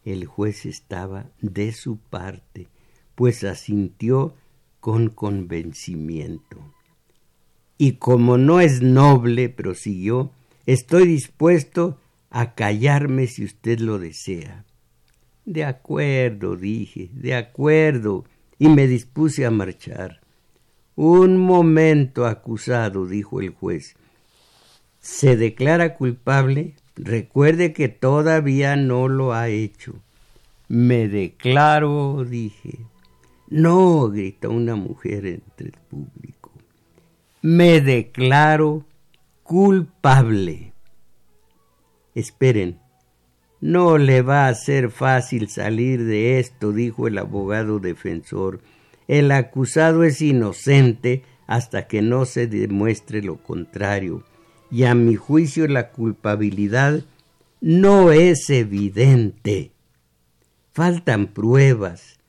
El 0.03 0.25
juez 0.25 0.65
estaba 0.67 1.31
de 1.41 1.72
su 1.72 1.98
parte, 1.98 2.67
pues 3.15 3.45
asintió 3.45 4.36
con 4.81 5.10
convencimiento. 5.10 6.57
Y 7.77 7.93
como 7.93 8.38
no 8.38 8.60
es 8.60 8.81
noble, 8.81 9.48
prosiguió, 9.48 10.31
estoy 10.65 11.07
dispuesto 11.07 11.98
a 12.29 12.55
callarme 12.55 13.27
si 13.27 13.45
usted 13.45 13.79
lo 13.79 14.00
desea. 14.00 14.65
De 15.45 15.63
acuerdo, 15.63 16.57
dije, 16.57 17.10
de 17.13 17.36
acuerdo, 17.36 18.25
y 18.60 18.67
me 18.67 18.88
dispuse 18.88 19.45
a 19.45 19.51
marchar. 19.51 20.23
Un 20.96 21.38
momento, 21.38 22.26
acusado, 22.26 23.08
dijo 23.08 23.42
el 23.42 23.50
juez. 23.50 23.96
¿Se 25.00 25.36
declara 25.36 25.96
culpable? 25.96 26.76
Recuerde 26.96 27.74
que 27.74 27.90
todavía 27.90 28.76
no 28.76 29.08
lo 29.08 29.34
ha 29.34 29.50
hecho. 29.50 29.96
Me 30.68 31.08
declaro, 31.08 32.24
dije. 32.24 32.80
No, 33.50 34.10
gritó 34.10 34.52
una 34.52 34.76
mujer 34.76 35.26
entre 35.26 35.68
el 35.68 35.78
público. 35.90 36.52
Me 37.42 37.82
declaro 37.82 38.86
culpable. 39.44 40.74
Esperen, 42.16 42.80
no 43.60 43.98
le 43.98 44.22
va 44.22 44.48
a 44.48 44.56
ser 44.56 44.92
fácil 44.92 45.50
salir 45.50 46.04
de 46.04 46.40
esto, 46.40 46.72
dijo 46.72 47.08
el 47.08 47.18
abogado 47.18 47.80
defensor. 47.80 48.62
El 49.07 49.31
acusado 49.31 50.03
es 50.03 50.22
inocente 50.22 51.24
hasta 51.48 51.88
que 51.88 52.01
no 52.01 52.25
se 52.25 52.48
demuestre 52.48 53.22
lo 53.22 53.37
contrario, 53.44 54.24
y 54.72 54.83
a 54.83 54.96
mi 54.96 55.16
juicio 55.16 55.68
la 55.68 55.92
culpabilidad 55.92 57.03
no 57.61 58.11
es 58.11 58.50
evidente. 58.50 59.72
Faltan 60.72 61.27
pruebas. 61.27 62.20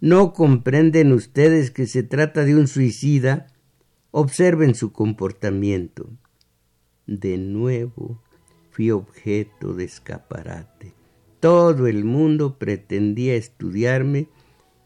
¿No 0.00 0.32
comprenden 0.32 1.12
ustedes 1.12 1.70
que 1.70 1.86
se 1.86 2.04
trata 2.04 2.44
de 2.44 2.54
un 2.54 2.68
suicida? 2.68 3.48
Observen 4.12 4.74
su 4.74 4.92
comportamiento. 4.92 6.08
De 7.06 7.36
nuevo, 7.36 8.22
fui 8.70 8.92
objeto 8.92 9.74
de 9.74 9.84
escaparate. 9.84 10.94
Todo 11.40 11.86
el 11.88 12.04
mundo 12.04 12.58
pretendía 12.58 13.34
estudiarme 13.34 14.28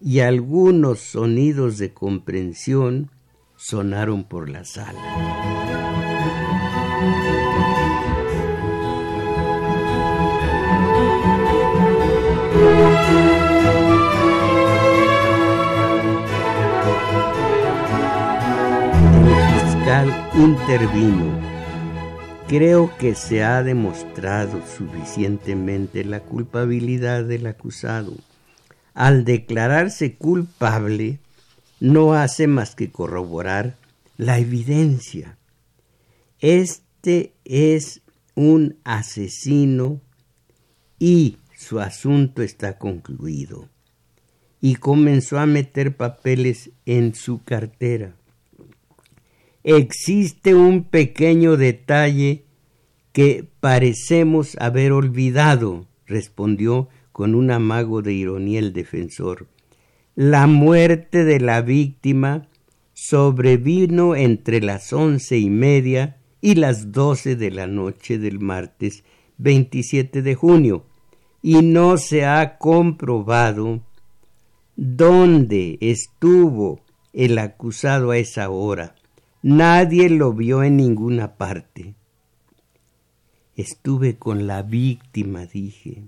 y 0.05 0.21
algunos 0.21 0.99
sonidos 0.99 1.79
de 1.79 1.93
comprensión 1.93 3.11
sonaron 3.57 4.25
por 4.25 4.49
la 4.49 4.65
sala. 4.65 4.99
El 19.25 19.61
fiscal 19.61 20.31
intervino 20.35 21.53
Creo 22.53 22.91
que 22.99 23.15
se 23.15 23.43
ha 23.43 23.63
demostrado 23.63 24.61
suficientemente 24.67 26.05
la 26.05 26.21
culpabilidad 26.21 27.25
del 27.25 27.47
acusado. 27.47 28.13
Al 28.95 29.25
declararse 29.25 30.15
culpable, 30.15 31.19
no 31.81 32.15
hace 32.15 32.47
más 32.47 32.75
que 32.75 32.91
corroborar 32.91 33.77
la 34.17 34.39
evidencia. 34.39 35.39
Este 36.41 37.33
es 37.45 38.03
un 38.35 38.77
asesino 38.85 40.01
y 40.99 41.39
su 41.57 41.81
asunto 41.81 42.43
está 42.43 42.79
concluido. 42.79 43.69
Y 44.61 44.77
comenzó 44.77 45.39
a 45.39 45.47
meter 45.47 45.97
papeles 45.97 46.71
en 46.87 47.15
su 47.15 47.43
cartera 47.43 48.15
existe 49.65 50.55
un 50.55 50.85
pequeño 50.85 51.57
detalle 51.57 52.45
que 53.13 53.47
parecemos 53.61 54.57
haber 54.59 54.93
olvidado, 54.93 55.87
respondió 56.07 56.89
con 57.13 57.35
un 57.35 57.51
amago 57.51 58.03
de 58.03 58.13
ironía 58.13 58.59
el 58.59 58.73
defensor. 58.73 59.47
La 60.15 60.47
muerte 60.47 61.25
de 61.25 61.41
la 61.41 61.63
víctima 61.63 62.49
sobrevino 62.95 64.15
entre 64.15 64.61
las 64.61 64.93
once 64.93 65.39
y 65.39 65.51
media 65.51 66.19
y 66.41 66.57
las 66.57 66.93
doce 66.93 67.37
de 67.37 67.51
la 67.51 67.67
noche 67.67 68.19
del 68.19 68.41
martes 68.41 69.05
27 69.39 70.23
de 70.23 70.35
junio, 70.35 70.85
y 71.41 71.63
no 71.63 71.97
se 71.97 72.25
ha 72.25 72.59
comprobado 72.59 73.81
dónde 74.77 75.79
estuvo 75.81 76.81
el 77.13 77.39
acusado 77.39 78.11
a 78.11 78.19
esa 78.19 78.51
hora. 78.51 78.95
Nadie 79.43 80.09
lo 80.09 80.33
vio 80.33 80.63
en 80.63 80.77
ninguna 80.77 81.37
parte. 81.37 81.95
Estuve 83.57 84.17
con 84.17 84.47
la 84.47 84.63
víctima, 84.63 85.47
dije, 85.47 86.05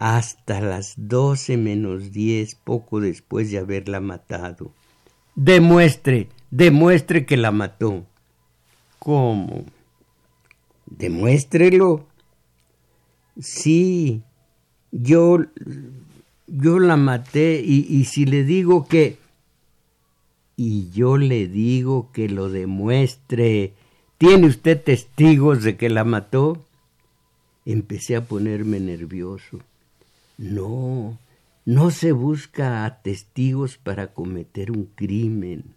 hasta 0.00 0.62
las 0.62 0.94
doce 0.96 1.58
menos 1.58 2.10
diez, 2.10 2.54
poco 2.54 3.00
después 3.00 3.50
de 3.50 3.58
haberla 3.58 4.00
matado. 4.00 4.72
Demuestre, 5.34 6.30
demuestre 6.50 7.26
que 7.26 7.36
la 7.36 7.52
mató. 7.52 8.06
¿Cómo? 8.98 9.66
Demuéstrelo. 10.86 12.06
Sí, 13.38 14.22
yo, 14.90 15.40
yo 16.46 16.78
la 16.78 16.96
maté 16.96 17.62
y, 17.62 17.86
y 17.86 18.06
si 18.06 18.24
le 18.24 18.44
digo 18.44 18.86
que 18.86 19.18
y 20.56 20.90
yo 20.92 21.18
le 21.18 21.46
digo 21.46 22.10
que 22.10 22.30
lo 22.30 22.48
demuestre. 22.48 23.74
¿Tiene 24.16 24.46
usted 24.46 24.82
testigos 24.82 25.62
de 25.62 25.76
que 25.76 25.90
la 25.90 26.04
mató? 26.04 26.64
Empecé 27.66 28.16
a 28.16 28.24
ponerme 28.24 28.80
nervioso. 28.80 29.60
No, 30.40 31.18
no 31.66 31.90
se 31.90 32.12
busca 32.12 32.84
a 32.84 33.02
testigos 33.02 33.76
para 33.76 34.14
cometer 34.14 34.70
un 34.70 34.86
crimen. 34.86 35.76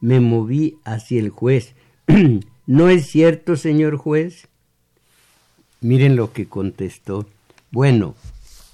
Me 0.00 0.18
moví 0.18 0.78
hacia 0.84 1.20
el 1.20 1.28
juez. 1.28 1.74
¿No 2.66 2.88
es 2.88 3.06
cierto, 3.06 3.56
señor 3.56 3.96
juez? 3.96 4.48
Miren 5.82 6.16
lo 6.16 6.32
que 6.32 6.46
contestó. 6.46 7.28
Bueno, 7.70 8.14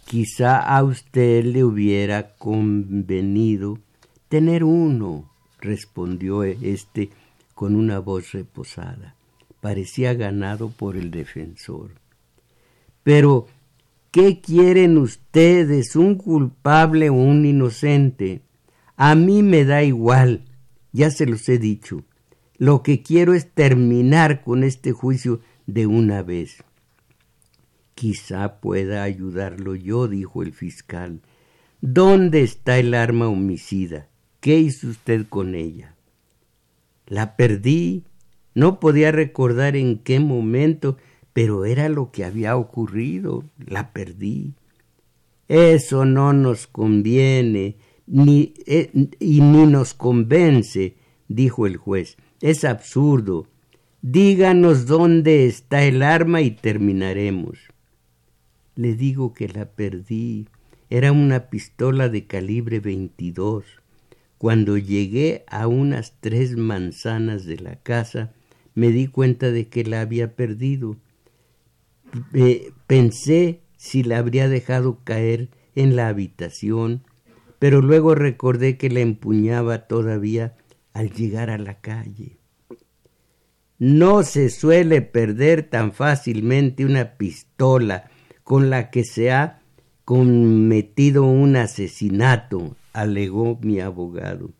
quizá 0.06 0.58
a 0.58 0.82
usted 0.84 1.44
le 1.44 1.64
hubiera 1.64 2.34
convenido 2.36 3.78
Tener 4.28 4.62
uno, 4.62 5.30
respondió 5.58 6.42
éste 6.42 7.08
con 7.54 7.74
una 7.74 7.98
voz 7.98 8.32
reposada. 8.32 9.14
Parecía 9.62 10.12
ganado 10.12 10.68
por 10.68 10.96
el 10.96 11.10
defensor. 11.10 11.92
Pero, 13.02 13.48
¿Qué 14.20 14.40
quieren 14.40 14.98
ustedes, 14.98 15.94
un 15.94 16.16
culpable 16.16 17.08
o 17.08 17.14
un 17.14 17.46
inocente? 17.46 18.42
A 18.96 19.14
mí 19.14 19.44
me 19.44 19.64
da 19.64 19.84
igual, 19.84 20.44
ya 20.90 21.12
se 21.12 21.24
los 21.24 21.48
he 21.48 21.56
dicho. 21.56 22.02
Lo 22.56 22.82
que 22.82 23.00
quiero 23.04 23.32
es 23.32 23.48
terminar 23.54 24.42
con 24.42 24.64
este 24.64 24.90
juicio 24.90 25.40
de 25.68 25.86
una 25.86 26.24
vez. 26.24 26.64
Quizá 27.94 28.60
pueda 28.60 29.04
ayudarlo 29.04 29.76
yo, 29.76 30.08
dijo 30.08 30.42
el 30.42 30.52
fiscal. 30.52 31.20
¿Dónde 31.80 32.42
está 32.42 32.76
el 32.80 32.94
arma 32.94 33.28
homicida? 33.28 34.08
¿Qué 34.40 34.58
hizo 34.58 34.88
usted 34.88 35.28
con 35.28 35.54
ella? 35.54 35.94
La 37.06 37.36
perdí. 37.36 38.02
No 38.52 38.80
podía 38.80 39.12
recordar 39.12 39.76
en 39.76 39.96
qué 39.96 40.18
momento, 40.18 40.96
pero 41.38 41.64
era 41.64 41.88
lo 41.88 42.10
que 42.10 42.24
había 42.24 42.56
ocurrido. 42.56 43.44
La 43.64 43.92
perdí. 43.92 44.54
Eso 45.46 46.04
no 46.04 46.32
nos 46.32 46.66
conviene 46.66 47.76
ni, 48.08 48.54
eh, 48.66 48.90
y 49.20 49.40
ni 49.40 49.64
nos 49.66 49.94
convence, 49.94 50.96
dijo 51.28 51.68
el 51.68 51.76
juez. 51.76 52.16
Es 52.40 52.64
absurdo. 52.64 53.46
Díganos 54.02 54.86
dónde 54.86 55.46
está 55.46 55.84
el 55.84 56.02
arma 56.02 56.40
y 56.40 56.50
terminaremos. 56.50 57.56
Le 58.74 58.96
digo 58.96 59.32
que 59.32 59.46
la 59.46 59.66
perdí. 59.66 60.48
Era 60.90 61.12
una 61.12 61.50
pistola 61.50 62.08
de 62.08 62.26
calibre 62.26 62.80
22. 62.80 63.64
Cuando 64.38 64.76
llegué 64.76 65.44
a 65.46 65.68
unas 65.68 66.14
tres 66.18 66.56
manzanas 66.56 67.44
de 67.44 67.60
la 67.60 67.76
casa, 67.76 68.32
me 68.74 68.90
di 68.90 69.06
cuenta 69.06 69.52
de 69.52 69.68
que 69.68 69.84
la 69.84 70.00
había 70.00 70.34
perdido. 70.34 70.96
Pensé 72.86 73.60
si 73.76 74.02
la 74.02 74.18
habría 74.18 74.48
dejado 74.48 75.00
caer 75.04 75.50
en 75.74 75.96
la 75.96 76.08
habitación, 76.08 77.02
pero 77.58 77.80
luego 77.80 78.14
recordé 78.14 78.76
que 78.76 78.90
la 78.90 79.00
empuñaba 79.00 79.86
todavía 79.86 80.56
al 80.92 81.12
llegar 81.12 81.50
a 81.50 81.58
la 81.58 81.80
calle. 81.80 82.38
No 83.78 84.24
se 84.24 84.50
suele 84.50 85.02
perder 85.02 85.62
tan 85.62 85.92
fácilmente 85.92 86.84
una 86.84 87.16
pistola 87.16 88.10
con 88.42 88.70
la 88.70 88.90
que 88.90 89.04
se 89.04 89.30
ha 89.30 89.60
cometido 90.04 91.24
un 91.24 91.54
asesinato, 91.56 92.76
alegó 92.92 93.58
mi 93.62 93.78
abogado. 93.78 94.50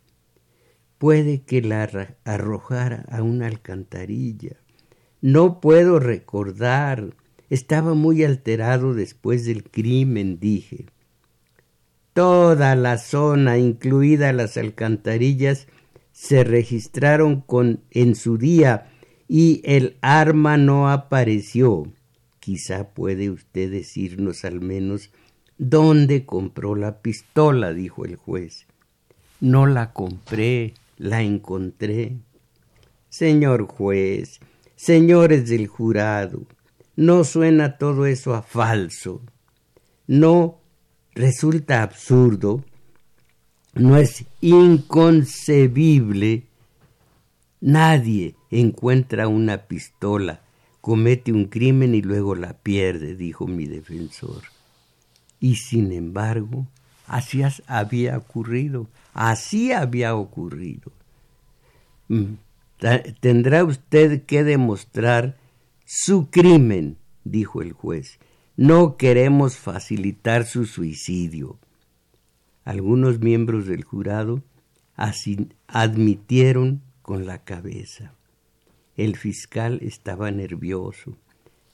Puede 0.99 1.43
que 1.43 1.63
la 1.63 1.89
arrojara 2.25 3.05
a 3.11 3.23
una 3.23 3.47
alcantarilla. 3.47 4.57
No 5.21 5.61
puedo 5.61 5.99
recordar. 5.99 7.15
Estaba 7.51 7.95
muy 7.95 8.25
alterado 8.25 8.95
después 8.95 9.47
del 9.47 9.65
crimen, 9.65 10.39
dije. 10.39 10.87
Toda 12.13 12.75
la 12.77 12.99
zona, 12.99 13.59
incluidas 13.59 14.35
las 14.35 14.57
alcantarillas, 14.57 15.67
se 16.13 16.43
registraron 16.43 17.41
con 17.41 17.81
en 17.91 18.17
su 18.17 18.39
día 18.39 18.91
y 19.29 19.61
el 19.65 19.97
arma 20.01 20.57
no 20.57 20.91
apareció. 20.91 21.93
Quizá 22.41 22.89
puede 22.91 23.31
usted 23.31 23.71
decirnos 23.71 24.45
al 24.45 24.61
menos 24.61 25.11
dónde 25.59 26.27
compró 26.27 26.75
la 26.75 27.03
pistola, 27.03 27.73
dijo 27.73 28.05
el 28.05 28.17
juez. 28.17 28.67
No 29.41 29.67
la 29.67 29.93
compré, 29.93 30.75
la 30.97 31.23
encontré. 31.23 32.17
Señor 33.09 33.67
juez, 33.67 34.41
señores 34.77 35.49
del 35.49 35.67
jurado, 35.67 36.47
no 36.99 37.23
suena 37.23 37.79
todo 37.79 38.07
eso 38.07 38.35
a 38.35 38.43
falso. 38.43 39.23
No 40.09 40.59
resulta 41.15 41.85
absurdo, 41.85 42.65
no 43.73 43.97
es 43.97 44.25
inconcebible. 44.41 46.43
Nadie 47.61 48.35
encuentra 48.51 49.29
una 49.29 49.59
pistola, 49.59 50.41
comete 50.81 51.33
un 51.33 51.45
crimen 51.45 51.95
y 51.95 52.03
luego 52.03 52.35
la 52.35 52.55
pierde, 52.55 53.15
dijo 53.15 53.47
mi 53.47 53.67
defensor. 53.67 54.43
Y 55.39 55.55
sin 55.55 55.93
embargo, 55.93 56.67
así 57.07 57.43
había 57.69 58.19
ocurrido, 58.19 58.89
así 59.15 59.71
había 59.71 60.17
ocurrido. 60.17 60.91
Mm, 62.09 62.33
tendrá 63.21 63.63
usted 63.63 64.25
que 64.25 64.43
demostrar 64.43 65.37
su 65.91 66.29
crimen, 66.29 66.99
dijo 67.25 67.63
el 67.63 67.73
juez. 67.73 68.19
No 68.59 68.99
queremos 68.99 69.57
facilitar 69.57 70.45
su 70.45 70.67
suicidio. 70.67 71.59
Algunos 72.63 73.21
miembros 73.21 73.67
del 73.67 73.85
jurado 73.85 74.43
admitieron 75.67 76.83
con 77.01 77.25
la 77.25 77.43
cabeza. 77.43 78.13
El 78.99 79.17
fiscal 79.17 79.79
estaba 79.81 80.31
nervioso. 80.31 81.17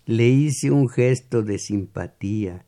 Le 0.07 0.29
hice 0.29 0.71
un 0.71 0.89
gesto 0.89 1.43
de 1.43 1.59
simpatía, 1.59 2.65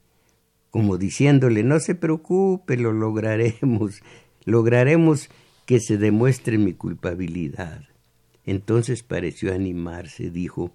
como 0.72 0.98
diciéndole 0.98 1.62
no 1.62 1.78
se 1.78 1.94
preocupe, 1.94 2.76
lo 2.76 2.92
lograremos, 2.92 4.02
lograremos 4.44 5.28
que 5.64 5.78
se 5.78 5.96
demuestre 5.96 6.58
mi 6.58 6.72
culpabilidad. 6.72 7.84
Entonces 8.44 9.04
pareció 9.04 9.54
animarse, 9.54 10.30
dijo 10.30 10.72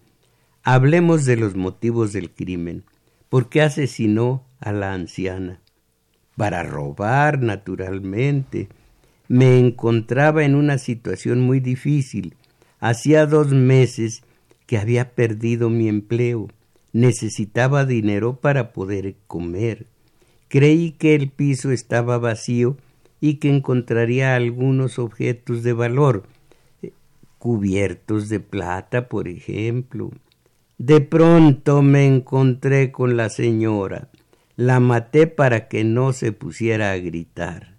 Hablemos 0.64 1.26
de 1.26 1.38
los 1.38 1.56
motivos 1.56 2.14
del 2.14 2.32
crimen. 2.32 2.84
¿Por 3.30 3.50
qué 3.50 3.62
asesinó 3.62 4.46
a 4.60 4.72
la 4.72 4.94
anciana? 4.94 5.60
Para 6.36 6.64
robar, 6.64 7.42
naturalmente. 7.42 8.70
Me 9.28 9.60
encontraba 9.60 10.44
en 10.44 10.56
una 10.56 10.78
situación 10.78 11.42
muy 11.42 11.60
difícil 11.60 12.36
Hacía 12.82 13.28
dos 13.28 13.52
meses 13.54 14.24
que 14.66 14.80
había 14.80 15.12
perdido 15.12 15.70
mi 15.70 15.88
empleo. 15.88 16.48
Necesitaba 16.94 17.86
dinero 17.86 18.38
para 18.38 18.74
poder 18.74 19.18
comer. 19.28 19.86
Creí 20.48 20.94
que 20.94 21.14
el 21.14 21.30
piso 21.30 21.70
estaba 21.70 22.18
vacío 22.18 22.78
y 23.20 23.36
que 23.36 23.56
encontraría 23.56 24.36
algunos 24.36 24.98
objetos 24.98 25.62
de 25.62 25.74
valor, 25.74 26.24
cubiertos 27.38 28.30
de 28.30 28.40
plata, 28.40 29.08
por 29.08 29.28
ejemplo. 29.28 30.10
De 30.84 31.00
pronto 31.00 31.84
me 31.84 32.08
encontré 32.08 32.92
con 32.92 33.16
la 33.16 33.30
señora. 33.30 34.10
La 34.56 34.80
maté 34.80 35.28
para 35.28 35.68
que 35.68 35.84
no 35.84 36.12
se 36.12 36.32
pusiera 36.32 36.92
a 36.92 36.98
gritar. 36.98 37.78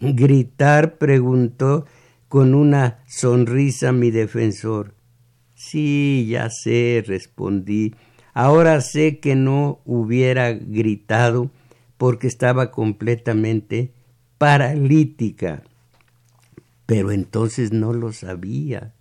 Gritar, 0.00 0.96
preguntó 0.96 1.84
con 2.28 2.54
una 2.54 3.00
sonrisa 3.06 3.92
mi 3.92 4.10
defensor. 4.10 4.94
Sí, 5.54 6.26
ya 6.30 6.48
sé, 6.48 7.04
respondí. 7.06 7.94
Ahora 8.32 8.80
sé 8.80 9.18
que 9.18 9.34
no 9.36 9.82
hubiera 9.84 10.52
gritado 10.52 11.50
porque 11.98 12.28
estaba 12.28 12.70
completamente 12.70 13.92
paralítica. 14.38 15.64
Pero 16.86 17.10
entonces 17.10 17.72
no 17.72 17.92
lo 17.92 18.10
sabía. 18.14 18.94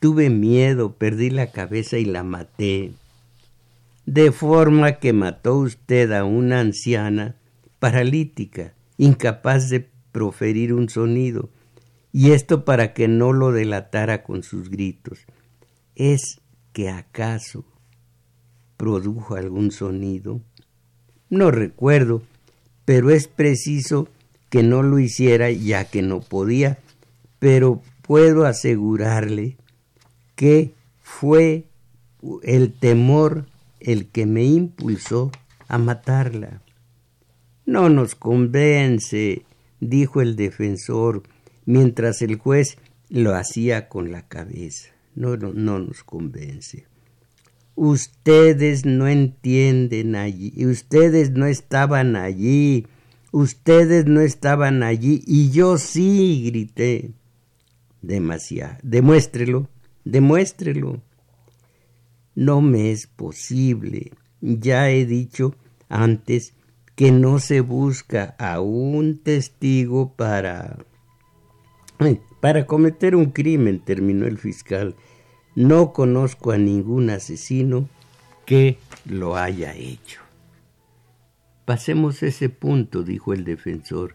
Tuve 0.00 0.30
miedo, 0.30 0.94
perdí 0.94 1.28
la 1.28 1.52
cabeza 1.52 1.98
y 1.98 2.06
la 2.06 2.24
maté. 2.24 2.92
De 4.06 4.32
forma 4.32 4.94
que 4.98 5.12
mató 5.12 5.56
usted 5.56 6.10
a 6.12 6.24
una 6.24 6.60
anciana 6.60 7.36
paralítica, 7.78 8.72
incapaz 8.96 9.68
de 9.68 9.86
proferir 10.10 10.72
un 10.72 10.88
sonido, 10.88 11.50
y 12.12 12.30
esto 12.30 12.64
para 12.64 12.94
que 12.94 13.08
no 13.08 13.34
lo 13.34 13.52
delatara 13.52 14.22
con 14.22 14.42
sus 14.42 14.70
gritos. 14.70 15.18
¿Es 15.94 16.40
que 16.72 16.88
acaso 16.88 17.66
produjo 18.78 19.34
algún 19.34 19.70
sonido? 19.70 20.40
No 21.28 21.50
recuerdo, 21.50 22.22
pero 22.86 23.10
es 23.10 23.28
preciso 23.28 24.08
que 24.48 24.62
no 24.62 24.82
lo 24.82 24.98
hiciera 24.98 25.50
ya 25.50 25.84
que 25.84 26.00
no 26.00 26.20
podía, 26.20 26.78
pero 27.38 27.82
puedo 28.02 28.46
asegurarle 28.46 29.58
que 30.40 30.72
fue 31.02 31.66
el 32.44 32.72
temor 32.72 33.44
el 33.78 34.06
que 34.08 34.24
me 34.24 34.42
impulsó 34.42 35.30
a 35.68 35.76
matarla. 35.76 36.62
No 37.66 37.90
nos 37.90 38.14
convence, 38.14 39.42
dijo 39.80 40.22
el 40.22 40.36
defensor, 40.36 41.24
mientras 41.66 42.22
el 42.22 42.36
juez 42.36 42.78
lo 43.10 43.34
hacía 43.34 43.90
con 43.90 44.12
la 44.12 44.28
cabeza. 44.28 44.88
No, 45.14 45.36
no, 45.36 45.52
no 45.52 45.78
nos 45.78 46.04
convence. 46.04 46.86
Ustedes 47.74 48.86
no 48.86 49.08
entienden 49.08 50.16
allí, 50.16 50.54
ustedes 50.64 51.32
no 51.32 51.44
estaban 51.44 52.16
allí, 52.16 52.86
ustedes 53.30 54.06
no 54.06 54.22
estaban 54.22 54.84
allí 54.84 55.22
y 55.26 55.50
yo 55.50 55.76
sí 55.76 56.44
grité. 56.46 57.10
Demasiado. 58.00 58.78
Demuéstrelo, 58.82 59.68
demuéstrelo. 60.04 61.02
No 62.34 62.60
me 62.60 62.90
es 62.90 63.06
posible. 63.06 64.12
Ya 64.40 64.90
he 64.90 65.04
dicho 65.06 65.54
antes 65.88 66.54
que 66.94 67.12
no 67.12 67.38
se 67.38 67.60
busca 67.60 68.34
a 68.38 68.60
un 68.60 69.18
testigo 69.18 70.14
para 70.14 70.78
para 72.40 72.66
cometer 72.66 73.14
un 73.14 73.26
crimen, 73.26 73.80
terminó 73.80 74.26
el 74.26 74.38
fiscal. 74.38 74.96
No 75.54 75.92
conozco 75.92 76.52
a 76.52 76.58
ningún 76.58 77.10
asesino 77.10 77.88
que 78.46 78.78
lo 79.04 79.36
haya 79.36 79.74
hecho. 79.74 80.20
Pasemos 81.66 82.22
ese 82.22 82.48
punto, 82.48 83.02
dijo 83.02 83.34
el 83.34 83.44
defensor. 83.44 84.14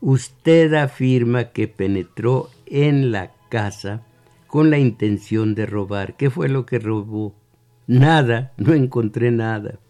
Usted 0.00 0.74
afirma 0.74 1.52
que 1.52 1.66
penetró 1.66 2.50
en 2.66 3.10
la 3.10 3.32
casa 3.48 4.06
con 4.54 4.70
la 4.70 4.78
intención 4.78 5.56
de 5.56 5.66
robar. 5.66 6.14
¿Qué 6.16 6.30
fue 6.30 6.48
lo 6.48 6.64
que 6.64 6.78
robó? 6.78 7.34
Nada, 7.88 8.52
no 8.56 8.72
encontré 8.72 9.32
nada. 9.32 9.80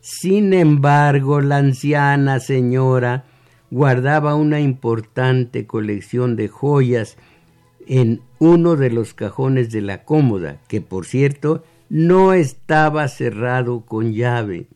Sin 0.00 0.52
embargo, 0.54 1.40
la 1.40 1.58
anciana 1.58 2.40
señora 2.40 3.26
guardaba 3.70 4.34
una 4.34 4.58
importante 4.58 5.68
colección 5.68 6.34
de 6.34 6.48
joyas 6.48 7.16
en 7.86 8.22
uno 8.40 8.74
de 8.74 8.90
los 8.90 9.14
cajones 9.14 9.70
de 9.70 9.82
la 9.82 10.02
cómoda, 10.02 10.58
que 10.66 10.80
por 10.80 11.06
cierto 11.06 11.62
no 11.88 12.32
estaba 12.32 13.06
cerrado 13.06 13.82
con 13.82 14.14
llave. 14.14 14.66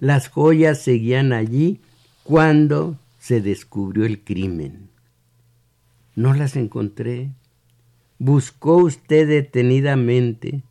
Las 0.00 0.26
joyas 0.26 0.82
seguían 0.82 1.32
allí 1.32 1.80
cuando 2.24 2.98
se 3.20 3.40
descubrió 3.40 4.04
el 4.04 4.24
crimen. 4.24 4.88
No 6.16 6.34
las 6.34 6.56
encontré. 6.56 7.30
Buscó 8.18 8.76
usted 8.76 9.28
detenidamente. 9.28 10.62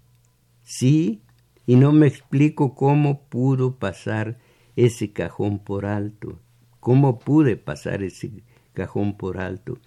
Sí, 0.64 1.22
y 1.66 1.76
no 1.76 1.92
me 1.92 2.08
explico 2.08 2.76
cómo 2.76 3.22
pudo 3.30 3.76
pasar 3.76 4.38
ese 4.76 5.12
cajón 5.12 5.60
por 5.60 5.86
alto. 5.86 6.40
¿Cómo 6.80 7.20
pude 7.20 7.58
pasar 7.58 8.04
ese 8.04 8.32
cajón 8.74 9.18
por 9.18 9.40
alto? 9.40 9.78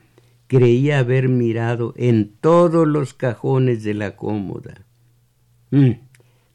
Creía 0.46 0.98
haber 0.98 1.28
mirado 1.28 1.94
en 1.96 2.32
todos 2.40 2.86
los 2.86 3.14
cajones 3.14 3.84
de 3.84 3.94
la 3.94 4.16
cómoda. 4.16 4.84
Mm, 5.70 5.92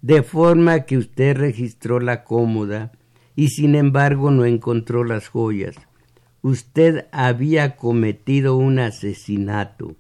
de 0.02 0.24
forma 0.24 0.82
que 0.82 0.98
usted 0.98 1.38
registró 1.38 2.00
la 2.00 2.24
cómoda 2.24 2.92
y 3.36 3.50
sin 3.50 3.76
embargo 3.76 4.32
no 4.32 4.46
encontró 4.46 5.04
las 5.04 5.30
joyas. 5.30 5.76
Usted 6.42 7.08
había 7.12 7.76
cometido 7.76 8.56
un 8.56 8.80
asesinato, 8.80 9.96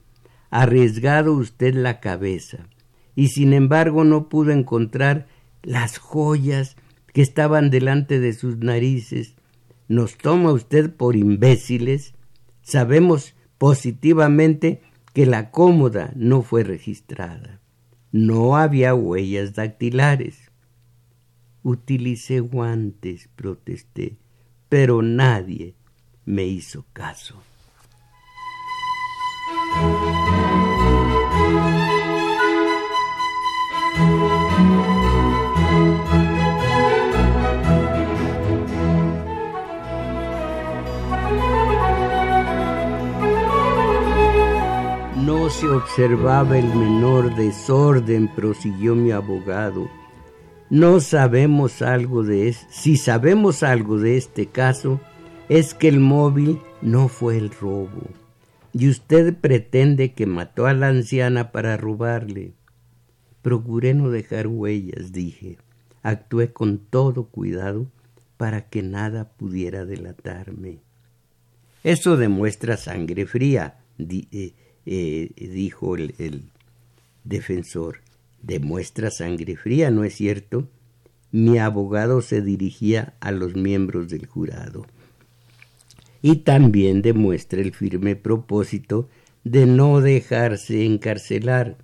arriesgado 0.49 1.34
usted 1.34 1.73
la 1.73 1.99
cabeza, 1.99 2.67
y 3.15 3.29
sin 3.29 3.53
embargo 3.53 4.03
no 4.03 4.29
pudo 4.29 4.51
encontrar 4.51 5.27
las 5.63 5.97
joyas 5.97 6.75
que 7.13 7.21
estaban 7.21 7.69
delante 7.69 8.19
de 8.19 8.34
sus 8.34 8.58
narices 8.58 9.36
nos 9.88 10.17
toma 10.17 10.51
usted 10.51 10.91
por 10.91 11.15
imbéciles, 11.15 12.13
sabemos 12.62 13.36
positivamente 13.58 14.81
que 15.13 15.25
la 15.25 15.51
cómoda 15.51 16.12
no 16.15 16.41
fue 16.41 16.63
registrada. 16.63 17.62
No 18.12 18.58
había 18.58 18.95
huellas 18.95 19.53
dactilares. 19.53 20.51
Utilicé 21.62 22.39
guantes, 22.39 23.29
protesté, 23.36 24.17
pero 24.69 25.01
nadie 25.01 25.75
me 26.25 26.45
hizo 26.45 26.86
caso. 26.93 27.41
Se 45.60 45.70
observaba 45.70 46.58
el 46.58 46.68
menor 46.76 47.34
desorden, 47.36 48.28
prosiguió 48.28 48.94
mi 48.94 49.12
abogado. 49.12 49.89
No 50.70 51.00
sabemos 51.00 51.82
algo 51.82 52.24
de 52.24 52.50
eso. 52.50 52.65
Si 52.70 52.98
sabemos 52.98 53.63
algo 53.63 53.98
de 53.98 54.18
este 54.18 54.48
caso, 54.48 55.00
es 55.48 55.74
que 55.74 55.88
el 55.88 56.02
móvil 56.02 56.60
no 56.82 57.08
fue 57.08 57.38
el 57.38 57.52
robo. 57.52 58.10
Y 58.74 58.89
usted 58.89 59.34
pretende 59.34 60.13
que 60.13 60.26
mató 60.26 60.65
a 60.65 60.74
la 60.74 60.89
anciana 60.89 61.54
para 61.54 61.78
robarle. 61.78 62.54
Procuré 63.41 63.94
no 63.94 64.10
dejar 64.10 64.48
huellas, 64.48 65.13
dije. 65.13 65.58
Actué 66.04 66.52
con 66.52 66.80
todo 66.80 67.28
cuidado 67.28 67.88
para 68.36 68.68
que 68.68 68.84
nada 68.84 69.30
pudiera 69.38 69.86
delatarme. 69.86 70.80
Eso 71.84 72.18
demuestra 72.18 72.76
sangre 72.76 73.26
fría, 73.26 73.80
eh, 73.98 74.54
eh, 74.86 75.32
dijo 75.36 75.95
el, 75.95 76.15
el 76.17 76.43
defensor, 77.24 78.00
demuestra 78.41 79.12
sangre 79.12 79.56
fría, 79.56 79.91
¿no 79.91 80.04
es 80.04 80.15
cierto? 80.15 80.67
Mi 81.32 81.58
abogado 81.58 82.21
se 82.21 82.41
dirigía 82.41 83.15
a 83.19 83.32
los 83.32 83.56
miembros 83.56 84.10
del 84.10 84.26
jurado. 84.26 84.86
Y 86.21 86.38
también 86.38 87.02
demuestra 87.02 87.62
el 87.62 87.74
firme 87.74 88.15
propósito 88.15 89.10
de 89.43 89.65
no 89.65 90.02
dejarse 90.02 90.86
encarcelar. 90.86 91.78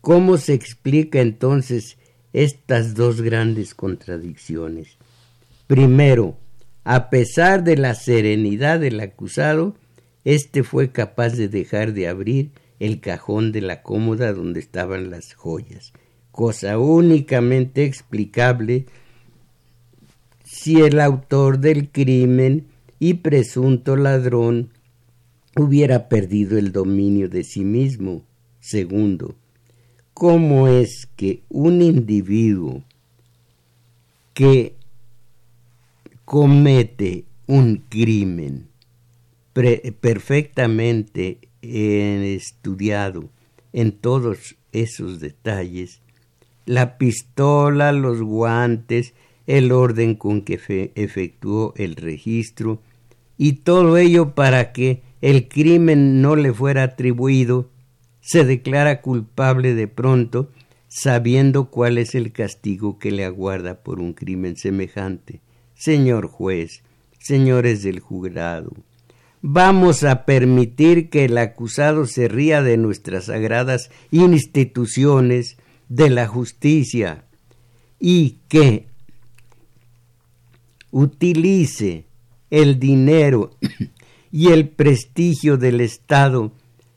¿Cómo 0.00 0.36
se 0.36 0.54
explica 0.54 1.20
entonces 1.20 1.96
estas 2.32 2.94
dos 2.94 3.20
grandes 3.20 3.74
contradicciones? 3.74 4.96
Primero, 5.66 6.38
a 6.84 7.10
pesar 7.10 7.62
de 7.62 7.76
la 7.76 7.94
serenidad 7.94 8.80
del 8.80 9.00
acusado, 9.00 9.76
este 10.28 10.62
fue 10.62 10.92
capaz 10.92 11.30
de 11.30 11.48
dejar 11.48 11.94
de 11.94 12.06
abrir 12.06 12.50
el 12.80 13.00
cajón 13.00 13.50
de 13.50 13.62
la 13.62 13.82
cómoda 13.82 14.34
donde 14.34 14.60
estaban 14.60 15.08
las 15.08 15.32
joyas, 15.32 15.94
cosa 16.32 16.78
únicamente 16.78 17.86
explicable 17.86 18.84
si 20.44 20.82
el 20.82 21.00
autor 21.00 21.60
del 21.60 21.88
crimen 21.88 22.66
y 22.98 23.14
presunto 23.14 23.96
ladrón 23.96 24.68
hubiera 25.56 26.10
perdido 26.10 26.58
el 26.58 26.72
dominio 26.72 27.30
de 27.30 27.42
sí 27.42 27.64
mismo. 27.64 28.22
Segundo, 28.60 29.34
¿cómo 30.12 30.68
es 30.68 31.08
que 31.16 31.40
un 31.48 31.80
individuo 31.80 32.82
que 34.34 34.74
comete 36.26 37.24
un 37.46 37.78
crimen 37.88 38.68
perfectamente 40.00 41.38
estudiado 41.62 43.30
en 43.72 43.92
todos 43.92 44.56
esos 44.72 45.20
detalles, 45.20 46.00
la 46.66 46.98
pistola, 46.98 47.92
los 47.92 48.20
guantes, 48.22 49.14
el 49.46 49.72
orden 49.72 50.14
con 50.14 50.42
que 50.42 50.92
efectuó 50.94 51.72
el 51.76 51.96
registro, 51.96 52.82
y 53.36 53.54
todo 53.54 53.96
ello 53.96 54.34
para 54.34 54.72
que 54.72 55.02
el 55.20 55.48
crimen 55.48 56.20
no 56.20 56.36
le 56.36 56.52
fuera 56.52 56.82
atribuido, 56.82 57.70
se 58.20 58.44
declara 58.44 59.00
culpable 59.00 59.74
de 59.74 59.88
pronto, 59.88 60.50
sabiendo 60.88 61.70
cuál 61.70 61.98
es 61.98 62.14
el 62.14 62.32
castigo 62.32 62.98
que 62.98 63.10
le 63.10 63.24
aguarda 63.24 63.82
por 63.82 64.00
un 64.00 64.12
crimen 64.12 64.56
semejante. 64.56 65.40
Señor 65.74 66.26
juez, 66.26 66.82
señores 67.18 67.82
del 67.82 68.00
jurado, 68.00 68.72
vamos 69.42 70.04
a 70.04 70.24
permitir 70.24 71.10
que 71.10 71.24
el 71.24 71.38
acusado 71.38 72.06
se 72.06 72.28
ría 72.28 72.62
de 72.62 72.76
nuestras 72.76 73.26
sagradas 73.26 73.90
instituciones 74.10 75.56
de 75.88 76.10
la 76.10 76.26
justicia 76.26 77.24
y 77.98 78.38
que 78.48 78.86
utilice 80.90 82.06
el 82.50 82.78
dinero 82.78 83.56
y 84.32 84.48
el 84.48 84.68
prestigio 84.68 85.56
del 85.56 85.80
Estado 85.80 86.52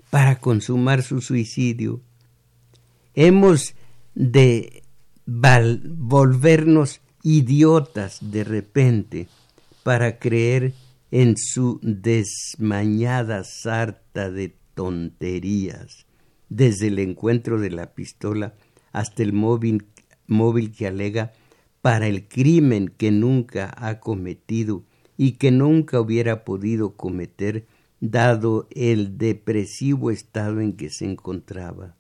para 0.10 0.39
consumar 0.39 1.04
su 1.04 1.21
suicidio. 1.21 2.01
Hemos 3.13 3.75
de 4.13 4.84
volvernos 5.25 7.01
idiotas 7.23 8.17
de 8.21 8.43
repente 8.43 9.27
para 9.84 10.19
creer 10.19 10.73
en 11.12 11.36
su 11.38 11.80
desmañada 11.84 13.43
sarta 13.43 14.32
de 14.32 14.56
tonterías, 14.74 16.06
desde 16.50 16.88
el 16.88 17.00
encuentro 17.00 17.60
de 17.60 17.69
la 17.69 17.93
pistola 17.93 18.56
hasta 18.91 19.21
el 19.21 19.34
móvil, 19.34 19.86
móvil 20.28 20.71
que 20.71 20.88
alega 20.88 21.34
para 21.82 22.08
el 22.08 22.28
crimen 22.28 22.88
que 22.88 23.12
nunca 23.12 23.74
ha 23.78 24.00
cometido 24.00 24.84
y 25.17 25.34
que 25.34 25.52
nunca 25.52 26.00
hubiera 26.00 26.43
podido 26.43 26.95
cometer 26.95 27.65
dado 28.00 28.67
el 28.71 29.17
depresivo 29.17 30.12
estado 30.12 30.62
en 30.62 30.74
que 30.74 30.89
se 30.89 31.06
encontraba. 31.06 31.95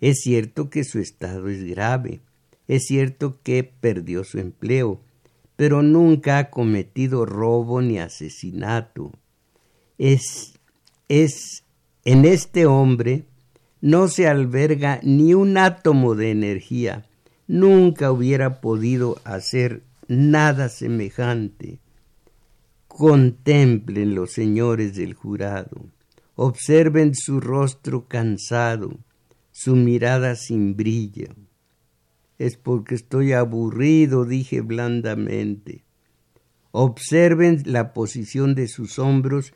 Es 0.00 0.20
cierto 0.20 0.70
que 0.70 0.84
su 0.84 0.98
estado 0.98 1.48
es 1.48 1.64
grave, 1.64 2.20
es 2.68 2.84
cierto 2.84 3.40
que 3.42 3.64
perdió 3.64 4.24
su 4.24 4.38
empleo, 4.38 5.00
pero 5.56 5.82
nunca 5.82 6.38
ha 6.38 6.50
cometido 6.50 7.26
robo 7.26 7.82
ni 7.82 7.98
asesinato. 7.98 9.12
Es, 9.98 10.54
es 11.08 11.64
en 12.04 12.24
este 12.24 12.66
hombre 12.66 13.24
no 13.80 14.08
se 14.08 14.26
alberga 14.26 15.00
ni 15.02 15.34
un 15.34 15.58
átomo 15.58 16.14
de 16.14 16.30
energía. 16.30 17.06
Nunca 17.46 18.10
hubiera 18.10 18.60
podido 18.60 19.18
hacer 19.24 19.82
nada 20.08 20.68
semejante. 20.68 21.78
Contemplen 22.88 24.14
los 24.14 24.32
señores 24.32 24.96
del 24.96 25.14
jurado, 25.14 25.84
observen 26.34 27.14
su 27.14 27.40
rostro 27.40 28.06
cansado, 28.08 28.96
su 29.52 29.76
mirada 29.76 30.34
sin 30.34 30.76
brillo. 30.76 31.28
Es 32.38 32.56
porque 32.56 32.94
estoy 32.94 33.32
aburrido, 33.32 34.24
dije 34.24 34.60
blandamente. 34.60 35.84
Observen 36.70 37.62
la 37.64 37.92
posición 37.92 38.54
de 38.54 38.68
sus 38.68 38.98
hombros 38.98 39.52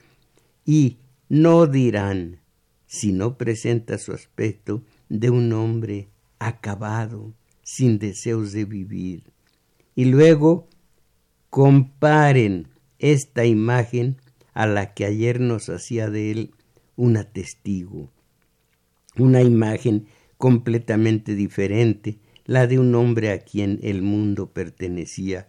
y 0.64 0.98
no 1.28 1.66
dirán, 1.66 2.40
si 2.86 3.12
no 3.12 3.36
presenta 3.36 3.98
su 3.98 4.12
aspecto 4.12 4.82
de 5.08 5.30
un 5.30 5.52
hombre 5.52 6.08
acabado, 6.38 7.34
sin 7.62 7.98
deseos 7.98 8.52
de 8.52 8.64
vivir. 8.64 9.24
Y 9.94 10.06
luego 10.06 10.68
comparen 11.50 12.68
esta 12.98 13.44
imagen 13.44 14.16
a 14.54 14.66
la 14.66 14.94
que 14.94 15.04
ayer 15.04 15.40
nos 15.40 15.68
hacía 15.68 16.10
de 16.10 16.30
él 16.30 16.50
una 16.96 17.24
testigo, 17.24 18.10
una 19.16 19.42
imagen 19.42 20.06
completamente 20.36 21.34
diferente, 21.34 22.18
la 22.50 22.66
de 22.66 22.80
un 22.80 22.96
hombre 22.96 23.30
a 23.30 23.38
quien 23.38 23.78
el 23.80 24.02
mundo 24.02 24.48
pertenecía, 24.48 25.46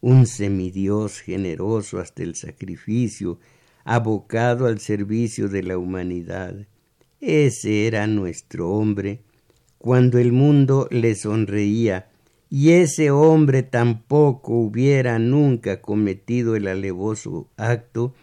un 0.00 0.26
semidios 0.26 1.20
generoso 1.20 1.98
hasta 1.98 2.22
el 2.22 2.36
sacrificio, 2.36 3.38
abocado 3.84 4.64
al 4.64 4.80
servicio 4.80 5.50
de 5.50 5.62
la 5.62 5.76
humanidad. 5.76 6.54
Ese 7.20 7.86
era 7.86 8.06
nuestro 8.06 8.70
hombre, 8.70 9.20
cuando 9.76 10.16
el 10.16 10.32
mundo 10.32 10.88
le 10.90 11.16
sonreía, 11.16 12.08
y 12.48 12.70
ese 12.70 13.10
hombre 13.10 13.62
tampoco 13.62 14.54
hubiera 14.54 15.18
nunca 15.18 15.82
cometido 15.82 16.56
el 16.56 16.66
alevoso 16.68 17.46
acto 17.58 18.14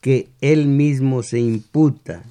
que 0.00 0.30
él 0.40 0.66
mismo 0.66 1.22
se 1.22 1.38
imputa. 1.38 2.24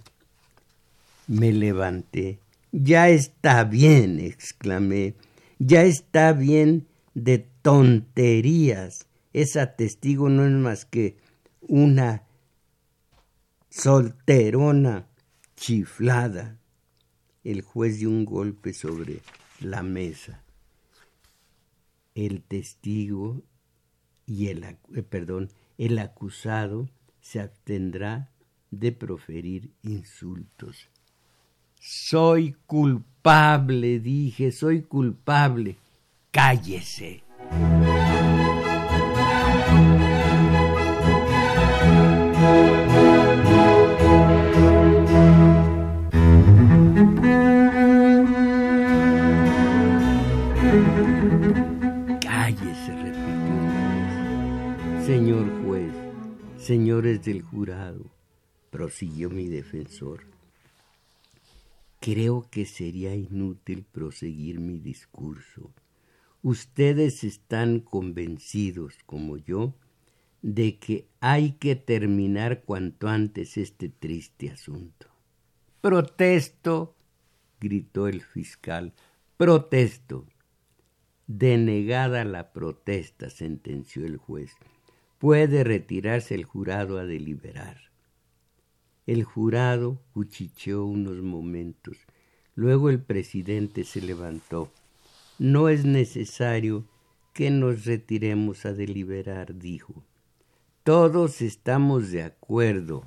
Me 1.26 1.54
levanté. 1.54 2.40
Ya 2.74 3.08
está 3.08 3.64
bien, 3.64 4.20
exclamé. 4.20 5.16
Ya 5.60 5.84
está 5.84 6.34
bien 6.34 6.88
de 7.14 7.40
tonterías. 7.62 9.08
Esa 9.34 9.76
testigo 9.76 10.30
no 10.30 10.46
es 10.46 10.52
más 10.52 10.86
que 10.86 11.18
una 11.62 12.24
solterona 13.70 15.08
chiflada. 15.56 16.58
El 17.44 17.62
juez 17.62 18.00
dio 18.00 18.10
un 18.10 18.26
golpe 18.26 18.74
sobre 18.74 19.22
la 19.60 19.84
mesa 19.84 20.44
el 22.26 22.42
testigo 22.42 23.44
y 24.26 24.48
el, 24.48 24.64
eh, 24.64 25.04
perdón, 25.04 25.52
el 25.78 26.00
acusado 26.00 26.90
se 27.22 27.40
abstendrá 27.40 28.32
de 28.72 28.92
proferir 28.92 29.72
insultos. 29.84 30.90
Soy 31.80 32.54
culpable, 32.66 33.17
dije, 34.00 34.52
soy 34.52 34.84
culpable. 34.84 35.76
Cállese. 36.32 37.24
Señor 55.06 55.66
juez, 55.66 55.94
señores 56.58 57.24
del 57.24 57.42
jurado, 57.42 58.06
prosiguió 58.70 59.30
mi 59.30 59.48
defensor, 59.48 60.22
creo 62.00 62.48
que 62.50 62.66
sería 62.66 63.16
inútil 63.16 63.86
proseguir 63.92 64.60
mi 64.60 64.80
discurso. 64.80 65.72
Ustedes 66.42 67.24
están 67.24 67.80
convencidos, 67.80 68.96
como 69.06 69.38
yo, 69.38 69.74
de 70.42 70.78
que 70.78 71.08
hay 71.20 71.54
que 71.54 71.76
terminar 71.76 72.64
cuanto 72.64 73.08
antes 73.08 73.58
este 73.58 73.90
triste 73.90 74.52
asunto. 74.52 75.08
Protesto, 75.82 76.96
gritó 77.60 78.08
el 78.08 78.22
fiscal, 78.22 78.94
protesto. 79.36 80.26
Denegada 81.26 82.24
la 82.24 82.54
protesta, 82.54 83.30
sentenció 83.30 84.06
el 84.06 84.18
juez 84.18 84.56
puede 85.18 85.64
retirarse 85.64 86.36
el 86.36 86.46
jurado 86.46 87.00
a 87.00 87.06
deliberar. 87.06 87.87
El 89.08 89.24
jurado 89.24 90.02
cuchicheó 90.14 90.86
unos 90.86 91.22
momentos. 91.24 91.98
Luego 92.56 92.90
el 92.90 93.00
presidente 93.02 93.86
se 93.86 94.02
levantó. 94.02 94.70
No 95.40 95.70
es 95.70 95.86
necesario 95.86 96.86
que 97.34 97.50
nos 97.50 97.86
retiremos 97.86 98.66
a 98.66 98.74
deliberar, 98.74 99.56
dijo. 99.56 100.04
Todos 100.84 101.42
estamos 101.42 102.12
de 102.12 102.24
acuerdo. 102.24 103.06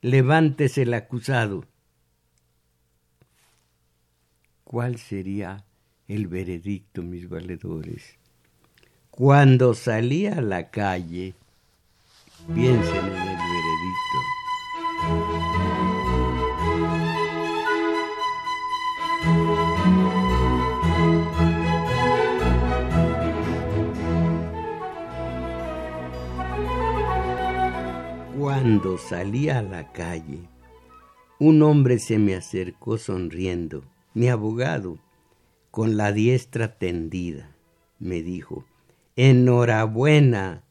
Levántese 0.00 0.82
el 0.82 0.94
acusado. 0.94 1.66
¿Cuál 4.64 4.98
sería 4.98 5.64
el 6.08 6.26
veredicto, 6.26 7.02
mis 7.02 7.28
valedores? 7.28 8.16
Cuando 9.10 9.74
salí 9.74 10.26
a 10.26 10.40
la 10.40 10.70
calle, 10.70 11.34
piensen 12.54 13.06
en 13.06 13.33
Cuando 28.64 28.96
salí 28.96 29.50
a 29.50 29.60
la 29.60 29.92
calle, 29.92 30.48
un 31.38 31.62
hombre 31.62 31.98
se 31.98 32.18
me 32.18 32.34
acercó 32.34 32.96
sonriendo, 32.96 33.84
mi 34.14 34.28
abogado, 34.28 34.98
con 35.70 35.98
la 35.98 36.12
diestra 36.12 36.78
tendida. 36.78 37.54
Me 37.98 38.22
dijo, 38.22 38.64
Enhorabuena. 39.16 40.64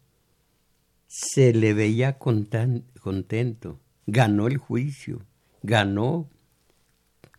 Se 1.06 1.54
le 1.54 1.76
veía 1.76 2.18
contento. 2.18 3.80
Ganó 4.08 4.48
el 4.48 4.58
juicio. 4.58 5.22
Ganó 5.62 6.32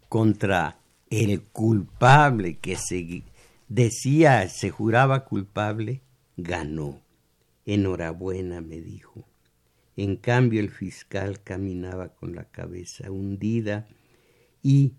contra 0.08 0.78
el 1.10 1.42
culpable 1.42 2.60
que 2.60 2.76
se 2.76 3.24
decía, 3.68 4.48
se 4.48 4.70
juraba 4.70 5.24
culpable. 5.24 6.02
Ganó. 6.36 7.00
Enhorabuena, 7.66 8.60
me 8.60 8.80
dijo. 8.80 9.24
En 9.96 10.16
cambio 10.16 10.60
el 10.60 10.70
fiscal 10.70 11.42
caminaba 11.42 12.14
con 12.14 12.34
la 12.34 12.44
cabeza 12.44 13.10
hundida 13.10 13.86
y 14.62 14.94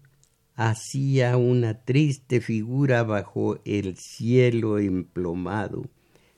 hacía 0.55 1.35
una 1.37 1.83
triste 1.83 2.39
figura 2.39 3.03
bajo 3.03 3.59
el 3.65 3.97
cielo 3.97 4.79
emplomado 4.79 5.83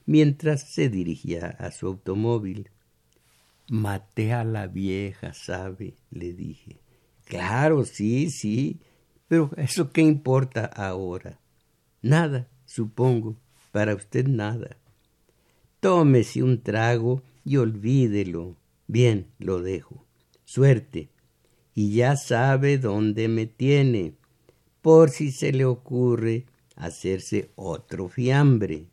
mientras 0.07 0.73
se 0.73 0.89
dirigía 0.89 1.47
a 1.59 1.71
su 1.71 1.85
automóvil. 1.85 2.71
Maté 3.69 4.33
a 4.33 4.43
la 4.43 4.65
vieja, 4.65 5.33
¿sabe? 5.33 5.95
le 6.09 6.33
dije. 6.33 6.79
Claro, 7.25 7.83
sí, 7.83 8.31
sí. 8.31 8.79
Pero 9.27 9.51
¿eso 9.57 9.91
qué 9.91 10.01
importa 10.01 10.65
ahora? 10.65 11.39
Nada, 12.01 12.47
supongo. 12.65 13.37
Para 13.71 13.93
usted 13.93 14.25
nada. 14.25 14.77
Tómese 15.81 16.41
un 16.41 16.63
trago 16.63 17.21
y 17.47 17.57
olvídelo. 17.57 18.57
Bien, 18.87 19.27
lo 19.39 19.61
dejo. 19.61 20.05
Suerte. 20.45 21.09
Y 21.73 21.93
ya 21.93 22.15
sabe 22.15 22.77
dónde 22.77 23.27
me 23.27 23.45
tiene, 23.45 24.15
por 24.81 25.09
si 25.09 25.31
se 25.31 25.53
le 25.53 25.65
ocurre 25.65 26.45
hacerse 26.75 27.51
otro 27.55 28.09
fiambre 28.09 28.87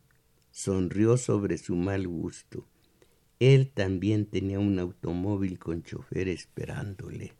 sonrió 0.55 1.17
sobre 1.17 1.57
su 1.57 1.75
mal 1.75 2.07
gusto. 2.07 2.65
Él 3.41 3.69
también 3.73 4.25
tenía 4.25 4.57
un 4.57 4.79
automóvil 4.79 5.59
con 5.59 5.83
chofer 5.83 6.29
esperándole. 6.29 7.33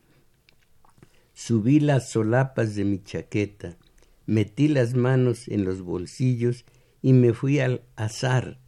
Subí 1.33 1.79
las 1.79 2.09
solapas 2.09 2.75
de 2.75 2.83
mi 2.83 3.01
chaqueta, 3.01 3.77
metí 4.25 4.67
las 4.67 4.95
manos 4.95 5.47
en 5.47 5.63
los 5.63 5.81
bolsillos 5.81 6.65
y 7.01 7.13
me 7.13 7.33
fui 7.33 7.59
al 7.59 7.83
azar 7.95 8.59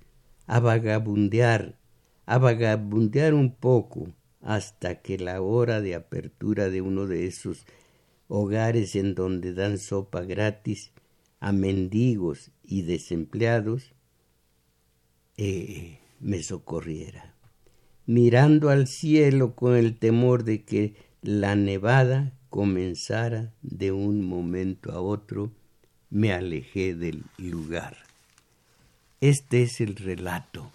a 0.45 0.61
vagabundear, 0.61 1.76
a 2.27 2.37
vagabundear 2.37 3.33
un 3.33 3.55
poco 3.55 4.09
hasta 4.41 5.01
que 5.01 5.17
la 5.17 5.41
hora 5.41 5.81
de 5.81 5.95
apertura 5.95 6.69
de 6.69 6.81
uno 6.81 7.07
de 7.07 7.25
esos 7.25 7.65
hogares 8.27 8.95
en 8.95 9.15
donde 9.15 9.53
dan 9.53 9.77
sopa 9.79 10.21
gratis 10.21 10.91
a 11.39 11.51
mendigos 11.51 12.51
y 12.63 12.81
desempleados 12.81 13.93
eh, 15.37 15.99
me 16.19 16.43
socorriera, 16.43 17.33
mirando 18.05 18.69
al 18.69 18.87
cielo 18.87 19.55
con 19.55 19.75
el 19.75 19.97
temor 19.97 20.43
de 20.43 20.63
que 20.63 20.95
la 21.21 21.55
nevada 21.55 22.33
comenzara 22.49 23.53
de 23.61 23.91
un 23.91 24.25
momento 24.25 24.91
a 24.91 24.99
otro, 24.99 25.51
me 26.09 26.33
alejé 26.33 26.93
del 26.93 27.23
lugar. 27.37 27.97
Este 29.21 29.63
es 29.63 29.79
el 29.79 29.95
relato. 29.95 30.71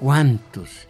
¿Cuántos 0.00 0.88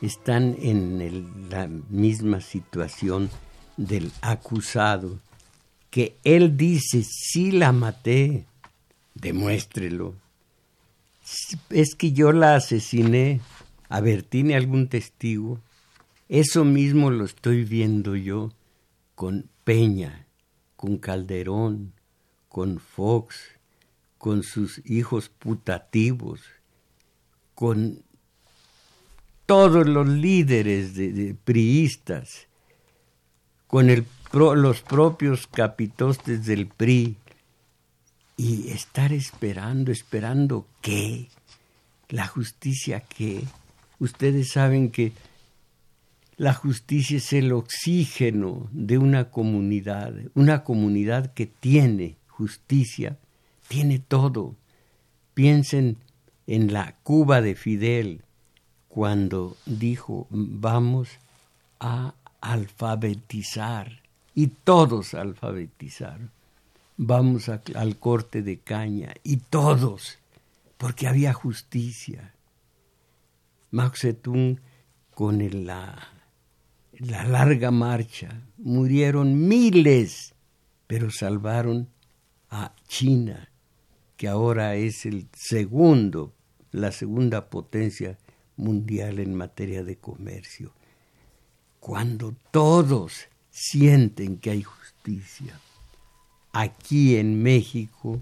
están 0.00 0.56
en 0.60 1.48
la 1.50 1.66
misma 1.66 2.40
situación 2.40 3.28
del 3.76 4.10
acusado? 4.22 5.18
Que 5.90 6.16
él 6.24 6.56
dice, 6.56 7.02
sí 7.02 7.50
la 7.50 7.72
maté, 7.72 8.46
demuéstrelo. 9.14 10.14
Es 11.70 11.94
que 11.94 12.12
yo 12.12 12.32
la 12.32 12.56
asesiné. 12.56 13.40
A 13.90 14.00
ver, 14.00 14.22
¿tiene 14.22 14.54
algún 14.54 14.88
testigo? 14.88 15.60
Eso 16.28 16.64
mismo 16.64 17.10
lo 17.10 17.24
estoy 17.24 17.64
viendo 17.64 18.16
yo 18.16 18.52
con 19.14 19.48
Peña, 19.64 20.26
con 20.76 20.98
Calderón, 20.98 21.92
con 22.48 22.78
Fox, 22.78 23.36
con 24.18 24.42
sus 24.42 24.82
hijos 24.84 25.28
putativos, 25.28 26.40
con 27.58 28.04
todos 29.44 29.84
los 29.84 30.06
líderes 30.06 30.94
de, 30.94 31.34
priistas, 31.42 32.46
con 33.66 33.88
los 34.32 34.82
propios 34.82 35.48
capitostes 35.48 36.46
del 36.46 36.68
PRI, 36.68 37.16
y 38.36 38.68
estar 38.68 39.12
esperando, 39.12 39.90
esperando 39.90 40.68
qué, 40.80 41.26
la 42.10 42.28
justicia 42.28 43.00
qué. 43.00 43.42
Ustedes 43.98 44.52
saben 44.52 44.92
que 44.92 45.10
la 46.36 46.54
justicia 46.54 47.16
es 47.16 47.32
el 47.32 47.50
oxígeno 47.50 48.68
de 48.70 48.98
una 48.98 49.30
comunidad, 49.30 50.14
una 50.34 50.62
comunidad 50.62 51.34
que 51.34 51.46
tiene 51.46 52.18
justicia, 52.28 53.18
tiene 53.66 53.98
todo. 53.98 54.54
Piensen 55.34 55.96
en 56.48 56.72
la 56.72 56.96
Cuba 57.04 57.40
de 57.42 57.54
Fidel, 57.54 58.22
cuando 58.88 59.56
dijo 59.66 60.26
vamos 60.30 61.10
a 61.78 62.14
alfabetizar, 62.40 64.00
y 64.34 64.46
todos 64.48 65.14
alfabetizar, 65.14 66.18
vamos 66.96 67.48
al 67.48 67.98
corte 67.98 68.42
de 68.42 68.58
caña, 68.58 69.12
y 69.22 69.36
todos, 69.36 70.18
porque 70.78 71.06
había 71.06 71.34
justicia. 71.34 72.34
Mao 73.70 73.92
Zedong 73.94 74.58
con 75.14 75.66
la 75.66 76.18
la 76.98 77.24
larga 77.24 77.70
marcha, 77.70 78.42
murieron 78.56 79.46
miles, 79.46 80.34
pero 80.86 81.10
salvaron 81.10 81.88
a 82.50 82.74
China, 82.88 83.50
que 84.16 84.26
ahora 84.26 84.74
es 84.74 85.06
el 85.06 85.28
segundo, 85.32 86.34
la 86.72 86.92
segunda 86.92 87.50
potencia 87.50 88.18
mundial 88.56 89.18
en 89.18 89.34
materia 89.34 89.84
de 89.84 89.96
comercio. 89.96 90.72
Cuando 91.80 92.34
todos 92.50 93.26
sienten 93.50 94.38
que 94.38 94.50
hay 94.50 94.62
justicia, 94.62 95.58
aquí 96.52 97.16
en 97.16 97.42
México 97.42 98.20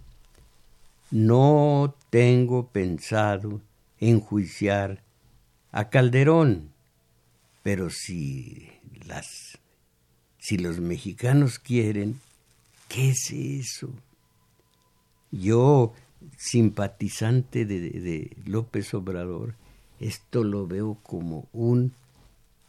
no 1.11 1.95
tengo 2.11 2.69
pensado 2.69 3.61
enjuiciar 3.99 5.03
a 5.73 5.89
Calderón 5.89 6.77
pero 7.67 7.91
si 7.91 8.71
las 9.09 9.59
si 10.39 10.57
los 10.57 10.79
mexicanos 10.79 11.59
quieren, 11.59 12.21
¿qué 12.87 13.09
es 13.09 13.33
eso? 13.33 13.93
Yo, 15.33 15.93
simpatizante 16.37 17.64
de, 17.64 18.37
López 18.45 18.93
Obrador, 18.95 19.55
esto 20.01 20.45
lo 20.45 20.66
veo 20.66 20.99
como 21.03 21.47
un 21.53 21.93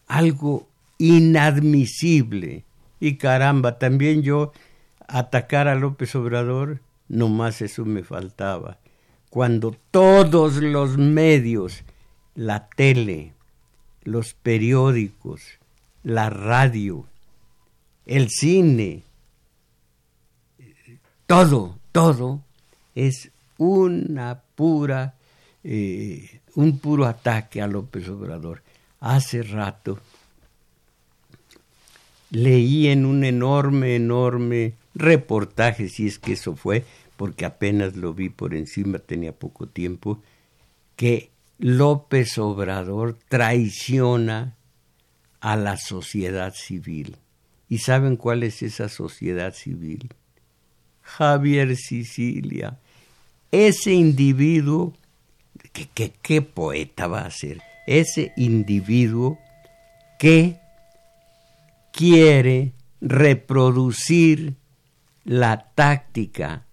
algo 0.08 0.68
inadmisible. 0.98 2.64
Y 3.00 3.18
caramba, 3.18 3.78
también 3.78 4.24
yo 4.24 4.54
atacar 5.08 5.68
a 5.68 5.76
López 5.76 6.16
Obrador, 6.16 6.80
nomás 7.08 7.62
eso 7.62 7.86
me 7.86 8.04
faltaba. 8.04 8.78
Cuando 9.30 9.76
todos 9.92 10.56
los 10.56 10.98
medios, 10.98 11.84
la 12.36 12.70
tele, 12.70 13.34
los 14.04 14.34
periódicos, 14.34 15.42
la 16.04 16.30
radio, 16.30 17.06
el 18.06 18.30
cine, 18.30 19.04
todo, 21.28 21.78
todo 21.92 22.42
es 22.96 23.32
una 23.58 24.42
pura, 24.56 25.16
eh, 25.64 26.42
un 26.56 26.80
puro 26.80 27.06
ataque 27.06 27.62
a 27.62 27.68
López 27.68 28.08
Obrador. 28.10 28.62
Hace 29.00 29.44
rato 29.44 30.00
leí 32.30 32.88
en 32.88 33.06
un 33.06 33.24
enorme, 33.24 33.96
enorme 33.96 34.74
reportaje, 34.96 35.90
si 35.90 36.08
es 36.08 36.20
que 36.20 36.34
eso 36.34 36.56
fue, 36.56 36.84
porque 37.16 37.46
apenas 37.46 37.96
lo 37.96 38.14
vi 38.14 38.30
por 38.30 38.54
encima, 38.54 39.00
tenía 39.00 39.32
poco 39.34 39.68
tiempo, 39.68 40.22
que 40.96 41.30
López 41.60 42.38
Obrador 42.38 43.18
traiciona 43.28 44.56
a 45.40 45.56
la 45.56 45.78
sociedad 45.78 46.54
civil. 46.54 47.18
¿Y 47.70 47.80
saben 47.80 48.16
cuál 48.16 48.44
es 48.44 48.62
esa 48.62 48.90
sociedad 48.90 49.54
civil? 49.54 50.10
Javier 51.02 51.76
Sicilia. 51.76 52.80
Ese 53.52 53.94
individuo, 53.94 54.94
¿qué, 56.22 56.42
poeta 56.42 57.08
va 57.08 57.22
a 57.22 57.32
ser? 57.32 57.62
Ese 57.86 58.34
individuo 58.36 59.38
que 60.20 60.60
quiere 61.94 62.74
reproducir 63.00 64.56
la 65.24 65.70
táctica 65.76 66.66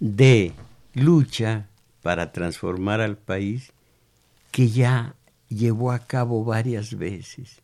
de 0.00 0.52
lucha 0.94 1.68
para 2.02 2.32
transformar 2.32 3.00
al 3.00 3.16
país 3.16 3.72
que 4.50 4.68
ya 4.68 5.14
llevó 5.48 5.92
a 5.92 6.00
cabo 6.00 6.44
varias 6.44 6.96
veces. 6.96 7.60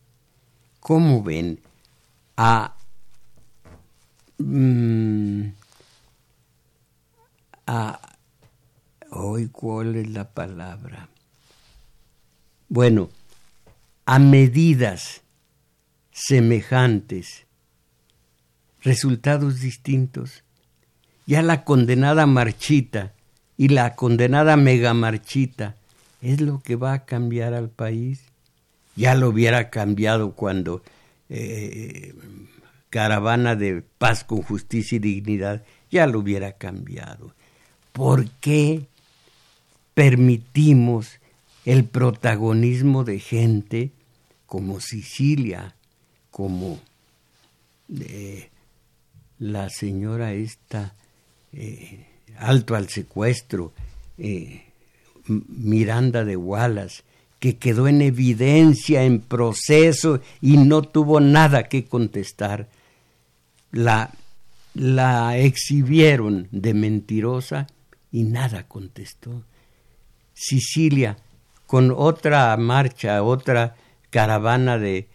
¿Cómo 0.80 1.22
ven 1.22 1.60
a, 2.36 2.76
mm, 4.38 5.48
a 7.68 8.00
hoy 9.10 9.48
cuál 9.48 9.94
es 9.96 10.08
la 10.08 10.30
palabra? 10.30 11.08
Bueno, 12.68 13.10
a 14.06 14.18
medidas 14.18 15.20
semejantes, 16.10 17.46
resultados 18.82 19.60
distintos. 19.60 20.42
Ya 21.26 21.42
la 21.42 21.64
condenada 21.64 22.24
marchita 22.24 23.12
y 23.58 23.68
la 23.68 23.94
condenada 23.94 24.56
megamarchita 24.56 25.76
es 26.22 26.40
lo 26.40 26.60
que 26.60 26.76
va 26.76 26.94
a 26.94 27.04
cambiar 27.04 27.52
al 27.52 27.68
país. 27.68 28.22
Ya 28.96 29.14
lo 29.14 29.28
hubiera 29.28 29.68
cambiado 29.68 30.32
cuando 30.32 30.82
eh, 31.28 32.14
Caravana 32.88 33.56
de 33.56 33.82
Paz 33.82 34.24
con 34.24 34.40
Justicia 34.40 34.96
y 34.96 35.00
Dignidad 35.00 35.64
ya 35.90 36.06
lo 36.06 36.20
hubiera 36.20 36.52
cambiado. 36.52 37.34
¿Por 37.98 38.30
qué 38.30 38.86
permitimos 39.92 41.18
el 41.64 41.82
protagonismo 41.82 43.02
de 43.02 43.18
gente 43.18 43.90
como 44.46 44.78
Sicilia, 44.78 45.74
como 46.30 46.78
eh, 47.98 48.50
la 49.40 49.68
señora 49.68 50.32
esta, 50.32 50.94
eh, 51.52 52.06
alto 52.36 52.76
al 52.76 52.88
secuestro, 52.88 53.72
eh, 54.16 54.62
Miranda 55.26 56.24
de 56.24 56.36
Wallace, 56.36 57.02
que 57.40 57.56
quedó 57.56 57.88
en 57.88 58.02
evidencia, 58.02 59.02
en 59.02 59.18
proceso 59.18 60.20
y 60.40 60.56
no 60.56 60.82
tuvo 60.82 61.18
nada 61.18 61.64
que 61.64 61.86
contestar. 61.86 62.68
La, 63.72 64.12
la 64.74 65.36
exhibieron 65.36 66.46
de 66.52 66.74
mentirosa 66.74 67.66
y 68.10 68.24
nada 68.24 68.66
contestó. 68.66 69.42
Sicilia, 70.34 71.16
con 71.66 71.92
otra 71.94 72.56
marcha, 72.56 73.22
otra 73.22 73.76
caravana 74.10 74.78
de 74.78 75.08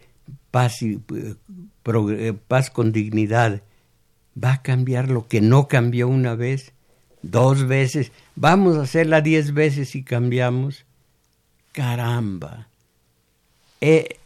eh, 0.53 2.33
paz 2.47 2.69
con 2.69 2.91
dignidad, 2.91 3.61
va 4.41 4.53
a 4.53 4.61
cambiar 4.61 5.09
lo 5.09 5.27
que 5.27 5.41
no 5.41 5.67
cambió 5.67 6.07
una 6.07 6.35
vez, 6.35 6.73
dos 7.21 7.67
veces, 7.67 8.11
vamos 8.35 8.77
a 8.77 8.83
hacerla 8.83 9.21
diez 9.21 9.53
veces 9.53 9.95
y 9.95 10.03
cambiamos. 10.03 10.85
Caramba. 11.71 12.67
Eh, 13.81 14.17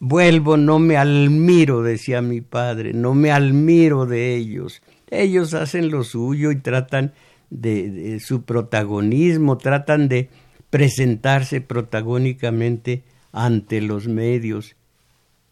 vuelvo, 0.00 0.56
no 0.56 0.78
me 0.78 0.96
admiro, 0.96 1.82
decía 1.82 2.20
mi 2.20 2.40
padre, 2.40 2.92
no 2.92 3.14
me 3.14 3.30
admiro 3.30 4.04
de 4.06 4.34
ellos. 4.34 4.82
Ellos 5.10 5.54
hacen 5.54 5.90
lo 5.90 6.04
suyo 6.04 6.50
y 6.50 6.56
tratan 6.56 7.14
de, 7.54 8.20
su 8.20 8.42
protagonismo, 8.42 9.56
tratan 9.56 10.08
de 10.08 10.28
presentarse 10.70 11.60
protagónicamente 11.60 13.04
ante 13.32 13.80
los 13.80 14.08
medios, 14.08 14.76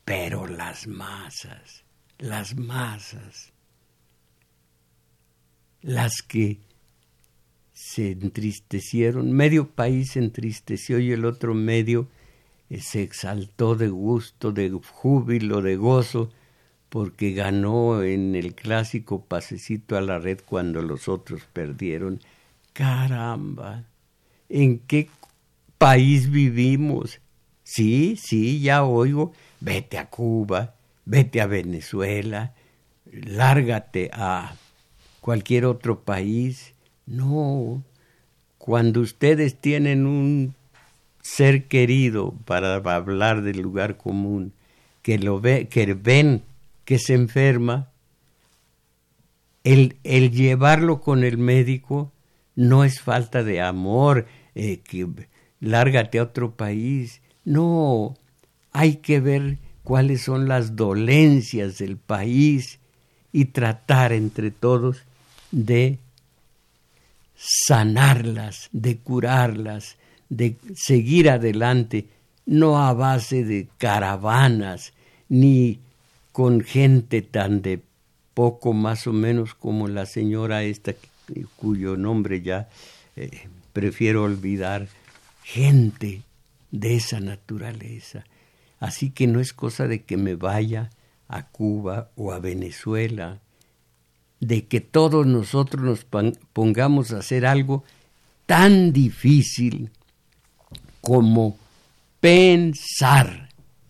pero 0.04 0.46
las 0.46 0.86
masas, 0.86 1.84
las 2.18 2.56
masas, 2.56 3.52
las 5.80 6.22
que 6.22 6.60
se 7.72 8.12
entristecieron, 8.12 9.32
medio 9.32 9.70
país 9.70 10.12
se 10.12 10.18
entristeció 10.18 10.98
y 10.98 11.12
el 11.12 11.24
otro 11.24 11.54
medio 11.54 12.08
eh, 12.68 12.80
se 12.80 13.02
exaltó 13.02 13.74
de 13.74 13.88
gusto, 13.88 14.52
de 14.52 14.70
júbilo, 14.70 15.62
de 15.62 15.76
gozo, 15.76 16.30
porque 16.92 17.32
ganó 17.32 18.02
en 18.02 18.34
el 18.34 18.54
clásico 18.54 19.24
pasecito 19.24 19.96
a 19.96 20.02
la 20.02 20.18
red 20.18 20.40
cuando 20.44 20.82
los 20.82 21.08
otros 21.08 21.40
perdieron. 21.50 22.20
Caramba, 22.74 23.84
¿en 24.50 24.78
qué 24.80 25.08
país 25.78 26.30
vivimos? 26.30 27.18
Sí, 27.64 28.16
sí, 28.20 28.60
ya 28.60 28.84
oigo, 28.84 29.32
vete 29.60 29.96
a 29.96 30.10
Cuba, 30.10 30.74
vete 31.06 31.40
a 31.40 31.46
Venezuela, 31.46 32.52
lárgate 33.10 34.10
a 34.12 34.54
cualquier 35.22 35.64
otro 35.64 36.00
país. 36.00 36.74
No, 37.06 37.82
cuando 38.58 39.00
ustedes 39.00 39.58
tienen 39.58 40.04
un 40.04 40.54
ser 41.22 41.68
querido 41.68 42.34
para 42.44 42.74
hablar 42.74 43.40
del 43.40 43.62
lugar 43.62 43.96
común, 43.96 44.52
que 45.00 45.18
lo 45.18 45.40
ve, 45.40 45.68
que 45.68 45.94
ven 45.94 46.42
que 46.84 46.98
se 46.98 47.14
enferma, 47.14 47.90
el, 49.64 49.96
el 50.04 50.30
llevarlo 50.30 51.00
con 51.00 51.24
el 51.24 51.38
médico 51.38 52.12
no 52.54 52.84
es 52.84 53.00
falta 53.00 53.42
de 53.42 53.60
amor, 53.60 54.26
eh, 54.54 54.80
que 54.80 55.06
lárgate 55.60 56.18
a 56.18 56.24
otro 56.24 56.54
país, 56.54 57.20
no, 57.44 58.14
hay 58.72 58.96
que 58.96 59.20
ver 59.20 59.58
cuáles 59.84 60.22
son 60.22 60.48
las 60.48 60.76
dolencias 60.76 61.78
del 61.78 61.96
país 61.96 62.78
y 63.32 63.46
tratar 63.46 64.12
entre 64.12 64.50
todos 64.50 65.02
de 65.50 65.98
sanarlas, 67.34 68.68
de 68.72 68.98
curarlas, 68.98 69.96
de 70.28 70.56
seguir 70.74 71.30
adelante, 71.30 72.06
no 72.46 72.78
a 72.78 72.92
base 72.92 73.44
de 73.44 73.68
caravanas, 73.78 74.92
ni 75.28 75.78
con 76.32 76.62
gente 76.62 77.22
tan 77.22 77.62
de 77.62 77.82
poco 78.34 78.72
más 78.72 79.06
o 79.06 79.12
menos 79.12 79.54
como 79.54 79.88
la 79.88 80.06
señora 80.06 80.62
esta 80.64 80.94
cuyo 81.56 81.96
nombre 81.96 82.42
ya 82.42 82.68
eh, 83.16 83.48
prefiero 83.72 84.24
olvidar, 84.24 84.88
gente 85.44 86.22
de 86.70 86.96
esa 86.96 87.20
naturaleza. 87.20 88.24
Así 88.80 89.10
que 89.10 89.26
no 89.26 89.40
es 89.40 89.52
cosa 89.52 89.86
de 89.86 90.02
que 90.02 90.16
me 90.16 90.34
vaya 90.34 90.90
a 91.28 91.46
Cuba 91.46 92.10
o 92.16 92.32
a 92.32 92.38
Venezuela, 92.38 93.40
de 94.40 94.66
que 94.66 94.80
todos 94.80 95.26
nosotros 95.26 95.82
nos 95.82 96.06
pongamos 96.52 97.12
a 97.12 97.18
hacer 97.18 97.46
algo 97.46 97.84
tan 98.46 98.92
difícil 98.92 99.90
como 101.00 101.56
pensar, 102.20 103.48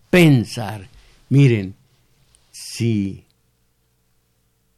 pensar. 0.09 0.87
Miren, 1.29 1.75
si 2.53 3.25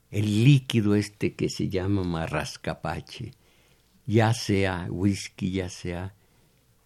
el 0.10 0.46
líquido 0.46 0.96
este 0.96 1.36
que 1.36 1.50
se 1.50 1.68
llama 1.68 2.04
marrascapache, 2.04 3.34
ya 4.08 4.34
sea 4.34 4.88
whisky, 4.90 5.52
ya 5.52 5.68
sea 5.70 6.14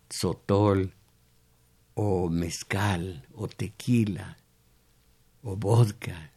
sotol, 0.10 0.94
o 1.94 2.30
mezcal, 2.30 3.28
o 3.36 3.48
tequila, 3.48 4.38
o 5.44 5.56
vodka, 5.56 6.32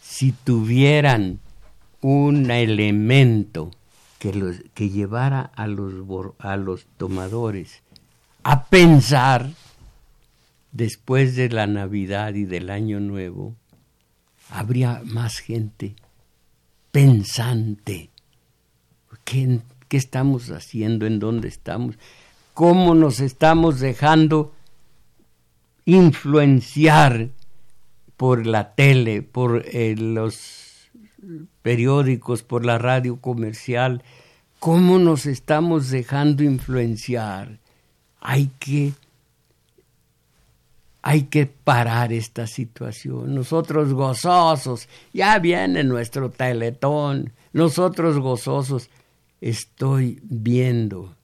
si 0.00 0.30
tuvieran 0.30 1.40
un 2.00 2.50
elemento 2.50 3.72
que, 4.20 4.32
los, 4.32 4.62
que 4.74 4.88
llevara 4.88 5.40
a 5.40 5.66
los, 5.66 5.94
a 6.38 6.56
los 6.56 6.86
tomadores 6.96 7.82
a 8.44 8.66
pensar 8.66 9.50
después 10.70 11.34
de 11.34 11.48
la 11.48 11.66
Navidad 11.66 12.34
y 12.34 12.44
del 12.44 12.70
Año 12.70 13.00
Nuevo, 13.00 13.56
habría 14.50 15.02
más 15.04 15.38
gente 15.38 15.94
pensante. 16.90 18.10
¿Qué, 19.24 19.60
¿Qué, 19.88 19.96
estamos 19.96 20.50
haciendo? 20.50 21.06
¿En 21.06 21.18
dónde 21.18 21.48
estamos? 21.48 21.96
¿Cómo 22.54 22.94
nos 22.94 23.20
estamos 23.20 23.80
dejando 23.80 24.52
influenciar 25.84 27.30
por 28.16 28.46
la 28.46 28.74
tele, 28.74 29.22
por 29.22 29.64
eh, 29.66 29.96
los 29.96 30.90
periódicos, 31.62 32.42
por 32.42 32.64
la 32.64 32.78
radio 32.78 33.16
comercial, 33.16 34.02
cómo 34.58 34.98
nos 34.98 35.26
estamos 35.26 35.90
dejando 35.90 36.42
influenciar. 36.42 37.58
Hay 38.20 38.50
que 38.58 38.92
hay 41.02 41.24
que 41.24 41.46
parar 41.46 42.12
esta 42.12 42.46
situación. 42.46 43.34
Nosotros 43.34 43.92
gozosos, 43.92 44.88
ya 45.12 45.38
viene 45.38 45.82
nuestro 45.84 46.30
teletón, 46.30 47.32
nosotros 47.52 48.18
gozosos. 48.18 48.90
Estoy 49.40 50.20
viendo, 50.22 51.14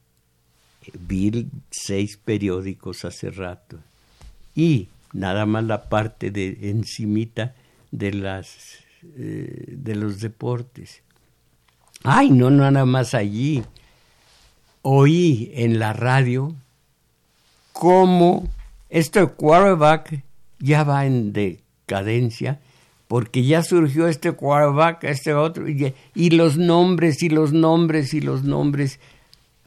vi 1.07 1.49
seis 1.71 2.17
periódicos 2.17 3.05
hace 3.05 3.31
rato 3.31 3.79
y 4.55 4.89
nada 5.13 5.45
más 5.45 5.65
la 5.65 5.89
parte 5.91 6.31
de 6.31 6.71
encimita 6.71 7.55
de 7.91 8.13
las 8.15 8.57
eh, 9.19 9.65
de 9.69 9.95
los 9.95 10.21
deportes. 10.21 11.03
Ay, 12.03 12.31
no 12.31 12.51
nada 12.51 12.85
más 12.87 13.15
allí. 13.15 13.63
Oí 14.83 15.51
en 15.55 15.79
la 15.79 15.93
radio 15.93 16.55
cómo 17.73 18.49
este 18.91 19.27
quarterback 19.27 20.23
ya 20.59 20.85
va 20.85 21.07
en 21.07 21.33
decadencia 21.33 22.61
porque 23.09 23.45
ya 23.45 23.63
surgió 23.63 24.09
este 24.09 24.33
quarterback, 24.33 25.05
este 25.05 25.33
otro, 25.35 25.69
y, 25.69 25.95
y 26.15 26.31
los 26.31 26.57
nombres 26.57 27.23
y 27.23 27.29
los 27.29 27.53
nombres 27.53 28.15
y 28.15 28.21
los 28.21 28.43
nombres 28.43 28.99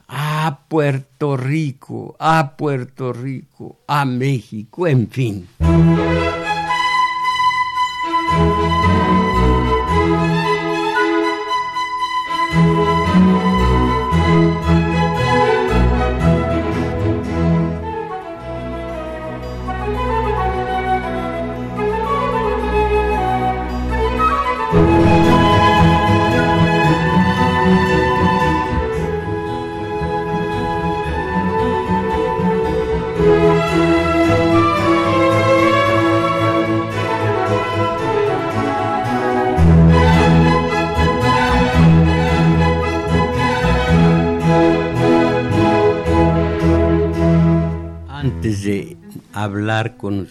a 0.08 0.62
Puerto 0.68 1.38
Rico, 1.38 2.16
a 2.20 2.58
Puerto 2.58 3.14
Rico, 3.14 3.78
a 3.88 4.06
México, 4.06 4.88
en 4.88 5.08
fin. 5.08 5.48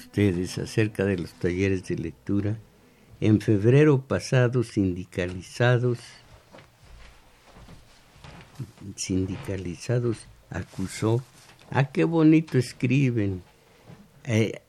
Ustedes 0.09 0.57
acerca 0.57 1.05
de 1.05 1.19
los 1.19 1.35
talleres 1.35 1.85
de 1.85 1.97
lectura. 1.97 2.59
En 3.21 3.41
febrero 3.41 4.07
pasado, 4.07 4.65
sindicalizados, 4.65 5.99
sindicalizados 8.97 10.19
acusó, 10.49 11.23
ah, 11.71 11.91
qué 11.93 12.05
bonito 12.05 12.57
escriben, 12.57 13.43
eh, 14.25 14.63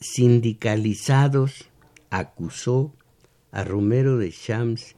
sindicalizados 0.00 1.70
acusó 2.10 2.92
a 3.52 3.62
Romero 3.62 4.18
de 4.18 4.30
Shams 4.30 4.96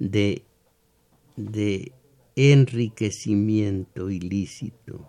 de, 0.00 0.42
de 1.36 1.92
enriquecimiento 2.34 4.10
ilícito, 4.10 5.08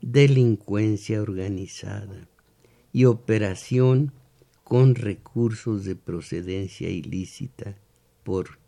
delincuencia 0.00 1.20
organizada 1.20 2.31
y 2.92 3.04
operación 3.06 4.12
con 4.64 4.94
recursos 4.94 5.84
de 5.84 5.96
procedencia 5.96 6.88
ilícita 6.88 7.76
por, 8.22 8.58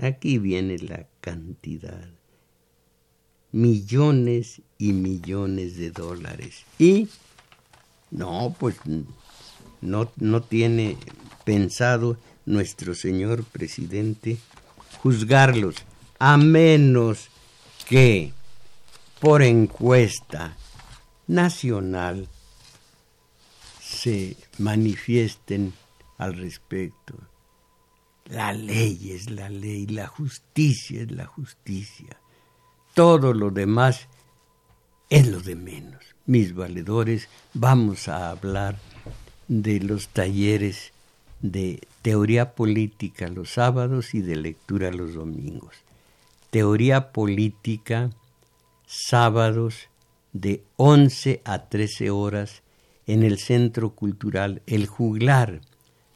aquí 0.00 0.38
viene 0.38 0.78
la 0.78 1.06
cantidad, 1.20 2.08
millones 3.52 4.62
y 4.78 4.92
millones 4.92 5.76
de 5.76 5.90
dólares. 5.90 6.64
Y 6.78 7.08
no, 8.10 8.56
pues 8.58 8.76
no, 9.80 10.10
no 10.16 10.42
tiene 10.42 10.96
pensado 11.44 12.18
nuestro 12.46 12.94
señor 12.94 13.44
presidente 13.44 14.38
juzgarlos, 15.02 15.76
a 16.18 16.36
menos 16.36 17.28
que 17.88 18.32
por 19.20 19.42
encuesta 19.42 20.56
nacional 21.26 22.28
se 24.02 24.36
manifiesten 24.58 25.72
al 26.18 26.34
respecto. 26.34 27.14
La 28.26 28.52
ley 28.52 29.12
es 29.12 29.30
la 29.30 29.48
ley, 29.48 29.86
la 29.86 30.08
justicia 30.08 31.02
es 31.02 31.12
la 31.12 31.26
justicia. 31.26 32.16
Todo 32.94 33.32
lo 33.32 33.50
demás 33.50 34.08
es 35.08 35.28
lo 35.28 35.40
de 35.40 35.54
menos. 35.54 36.02
Mis 36.26 36.52
valedores, 36.52 37.28
vamos 37.54 38.08
a 38.08 38.30
hablar 38.30 38.76
de 39.46 39.78
los 39.78 40.08
talleres 40.08 40.92
de 41.40 41.86
teoría 42.02 42.54
política 42.56 43.28
los 43.28 43.50
sábados 43.50 44.14
y 44.14 44.20
de 44.20 44.34
lectura 44.34 44.90
los 44.90 45.14
domingos. 45.14 45.76
Teoría 46.50 47.12
política, 47.12 48.10
sábados 48.84 49.88
de 50.32 50.64
11 50.76 51.40
a 51.44 51.68
13 51.68 52.10
horas 52.10 52.61
en 53.06 53.22
el 53.22 53.38
Centro 53.38 53.90
Cultural 53.90 54.62
El 54.66 54.86
Juglar, 54.86 55.60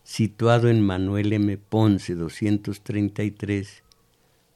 situado 0.05 0.68
en 0.68 0.80
Manuel 0.80 1.32
M. 1.32 1.57
Ponce 1.59 2.14
233, 2.14 3.82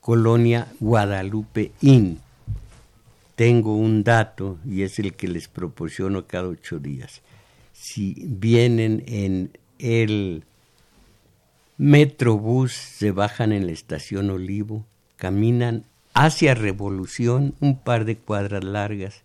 Colonia 0.01 0.69
Guadalupe 0.79 1.73
Inn. 1.81 2.21
Tengo 3.35 3.75
un 3.75 4.05
dato 4.05 4.59
y 4.67 4.83
es 4.83 4.99
el 4.99 5.15
que 5.15 5.29
les 5.29 5.49
proporciono 5.49 6.27
cada 6.27 6.49
ocho 6.49 6.79
días. 6.79 7.23
Si 7.73 8.15
vienen 8.27 9.03
en 9.07 9.51
el 9.79 10.45
Metrobús, 11.79 12.73
se 12.73 13.11
bajan 13.11 13.53
en 13.53 13.67
la 13.67 13.73
estación 13.73 14.31
Olivo, 14.31 14.85
caminan 15.17 15.85
hacia 16.13 16.55
Revolución 16.55 17.55
un 17.61 17.79
par 17.79 18.05
de 18.05 18.17
cuadras 18.17 18.63
largas, 18.63 19.23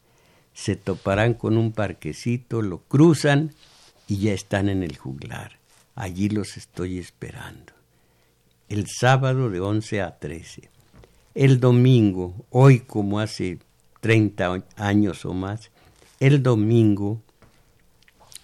se 0.55 0.77
toparán 0.77 1.33
con 1.33 1.57
un 1.57 1.73
parquecito, 1.73 2.61
lo 2.61 2.79
cruzan 2.79 3.53
y 4.07 4.17
ya 4.17 4.33
están 4.33 4.69
en 4.69 4.83
el 4.83 4.97
juglar. 4.97 5.59
Allí 5.95 6.29
los 6.29 6.55
estoy 6.55 6.97
esperando. 6.97 7.73
El 8.69 8.87
sábado 8.87 9.49
de 9.49 9.59
11 9.59 10.01
a 10.01 10.17
13. 10.17 10.69
El 11.35 11.59
domingo, 11.59 12.33
hoy 12.49 12.79
como 12.79 13.19
hace 13.19 13.59
30 13.99 14.63
años 14.77 15.25
o 15.25 15.33
más, 15.33 15.71
el 16.21 16.41
domingo, 16.41 17.21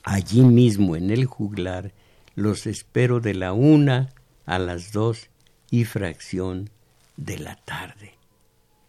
allí 0.03 0.41
mismo 0.41 0.97
en 0.97 1.11
el 1.11 1.25
juglar, 1.25 1.93
los 2.35 2.67
espero 2.67 3.21
de 3.21 3.35
la 3.35 3.53
una 3.53 4.09
a 4.45 4.59
las 4.59 4.91
dos 4.91 5.29
y 5.69 5.85
fracción 5.85 6.69
de 7.15 7.39
la 7.39 7.55
tarde. 7.55 8.15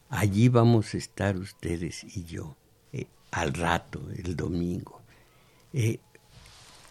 Allí 0.09 0.49
vamos 0.49 0.95
a 0.95 0.99
estar 0.99 1.37
ustedes 1.37 2.05
y 2.17 2.25
yo, 2.25 2.57
al 3.33 3.53
rato, 3.55 4.01
el 4.17 4.37
domingo. 4.37 5.01
Eh, 5.73 5.99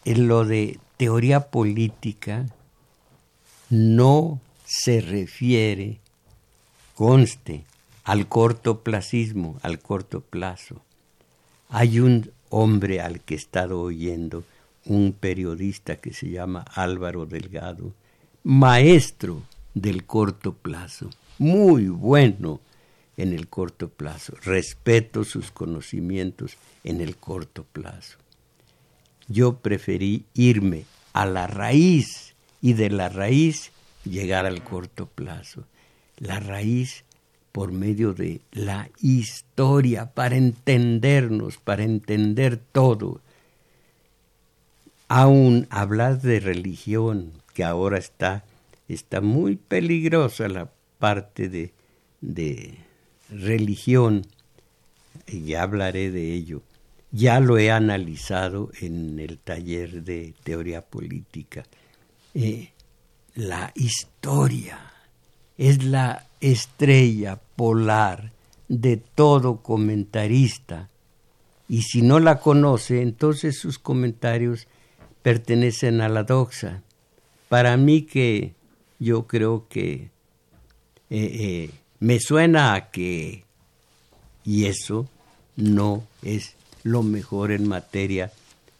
en 0.04 0.28
lo 0.28 0.44
de 0.44 0.80
teoría 0.98 1.52
política 1.52 2.48
no 3.70 4.42
se 4.66 5.00
refiere, 5.02 6.00
conste, 6.96 7.64
al 8.04 8.28
cortoplacismo, 8.28 9.58
al 9.62 9.80
corto 9.80 10.22
plazo. 10.22 10.82
Hay 11.70 12.00
un 12.00 12.32
hombre 12.50 13.00
al 13.00 13.22
que 13.22 13.36
he 13.36 13.38
estado 13.38 13.80
oyendo 13.80 14.44
un 14.86 15.14
periodista 15.14 15.98
que 15.98 16.14
se 16.14 16.30
llama 16.30 16.66
Álvaro 16.74 17.28
Delgado, 17.28 17.94
maestro 18.44 19.44
del 19.76 20.06
corto 20.06 20.54
plazo, 20.54 21.10
muy 21.38 21.88
bueno 21.88 22.60
en 23.18 23.34
el 23.34 23.48
corto 23.48 23.90
plazo, 23.90 24.34
respeto 24.44 25.24
sus 25.24 25.52
conocimientos 25.52 26.58
en 26.84 27.02
el 27.02 27.18
corto 27.18 27.66
plazo. 27.72 28.18
Yo 29.28 29.58
preferí 29.58 30.26
irme 30.34 30.86
a 31.14 31.26
la 31.26 31.48
raíz 31.48 32.36
y 32.62 32.74
de 32.74 32.90
la 32.90 33.10
raíz 33.10 33.72
llegar 34.06 34.46
al 34.46 34.64
corto 34.64 35.06
plazo. 35.06 35.66
La 36.18 36.40
raíz 36.40 37.04
por 37.52 37.72
medio 37.72 38.14
de 38.14 38.42
la 38.52 38.90
historia, 39.02 40.12
para 40.14 40.38
entendernos, 40.38 41.58
para 41.58 41.84
entender 41.84 42.58
todo, 42.58 43.20
aún 45.08 45.68
hablar 45.70 46.22
de 46.22 46.40
religión, 46.40 47.32
que 47.54 47.64
ahora 47.64 47.98
está, 47.98 48.46
está 48.88 49.20
muy 49.20 49.58
peligrosa 49.58 50.48
la 50.48 50.72
parte 51.00 51.50
de, 51.50 51.74
de 52.22 52.78
religión, 53.32 54.28
ya 55.28 55.64
hablaré 55.64 56.12
de 56.12 56.34
ello. 56.34 56.62
Ya 57.12 57.40
lo 57.40 57.58
he 57.58 57.72
analizado 57.72 58.72
en 58.80 59.20
el 59.20 59.38
taller 59.38 60.04
de 60.04 60.34
teoría 60.44 60.82
política. 60.82 61.66
Eh, 62.34 62.70
la 63.36 63.72
historia 63.76 64.80
es 65.58 65.84
la 65.84 66.28
estrella 66.40 67.40
polar 67.56 68.32
de 68.70 68.98
todo 68.98 69.58
comentarista 69.58 70.90
y 71.72 71.84
si 71.84 72.02
no 72.02 72.20
la 72.20 72.40
conoce, 72.40 73.02
entonces 73.02 73.58
sus 73.58 73.80
comentarios 73.80 74.68
pertenecen 75.22 76.02
a 76.02 76.10
la 76.10 76.24
doxa. 76.24 76.82
Para 77.48 77.78
mí 77.78 78.02
que 78.02 78.56
yo 79.00 79.26
creo 79.26 79.68
que 79.70 79.94
eh, 79.94 80.10
eh, 81.10 81.70
me 82.02 82.20
suena 82.20 82.74
a 82.74 82.90
que, 82.90 83.46
y 84.44 84.66
eso 84.66 85.08
no 85.56 86.06
es 86.24 86.56
lo 86.84 87.04
mejor 87.04 87.52
en 87.52 87.68
materia 87.68 88.32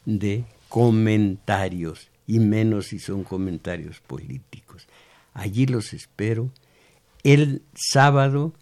de 0.06 0.44
comentarios, 0.70 2.10
y 2.26 2.40
menos 2.40 2.88
si 2.88 2.98
son 2.98 3.24
comentarios 3.24 4.00
políticos. 4.00 4.88
Allí 5.36 5.68
los 5.68 5.94
espero 5.94 6.50
el 7.24 7.62
sábado 7.76 8.54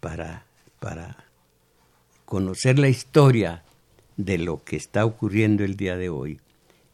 para, 0.00 0.44
para 0.80 1.24
conocer 2.24 2.80
la 2.80 2.88
historia 2.88 3.62
de 4.16 4.38
lo 4.38 4.64
que 4.64 4.74
está 4.74 5.04
ocurriendo 5.04 5.64
el 5.64 5.76
día 5.76 5.96
de 5.96 6.08
hoy 6.08 6.40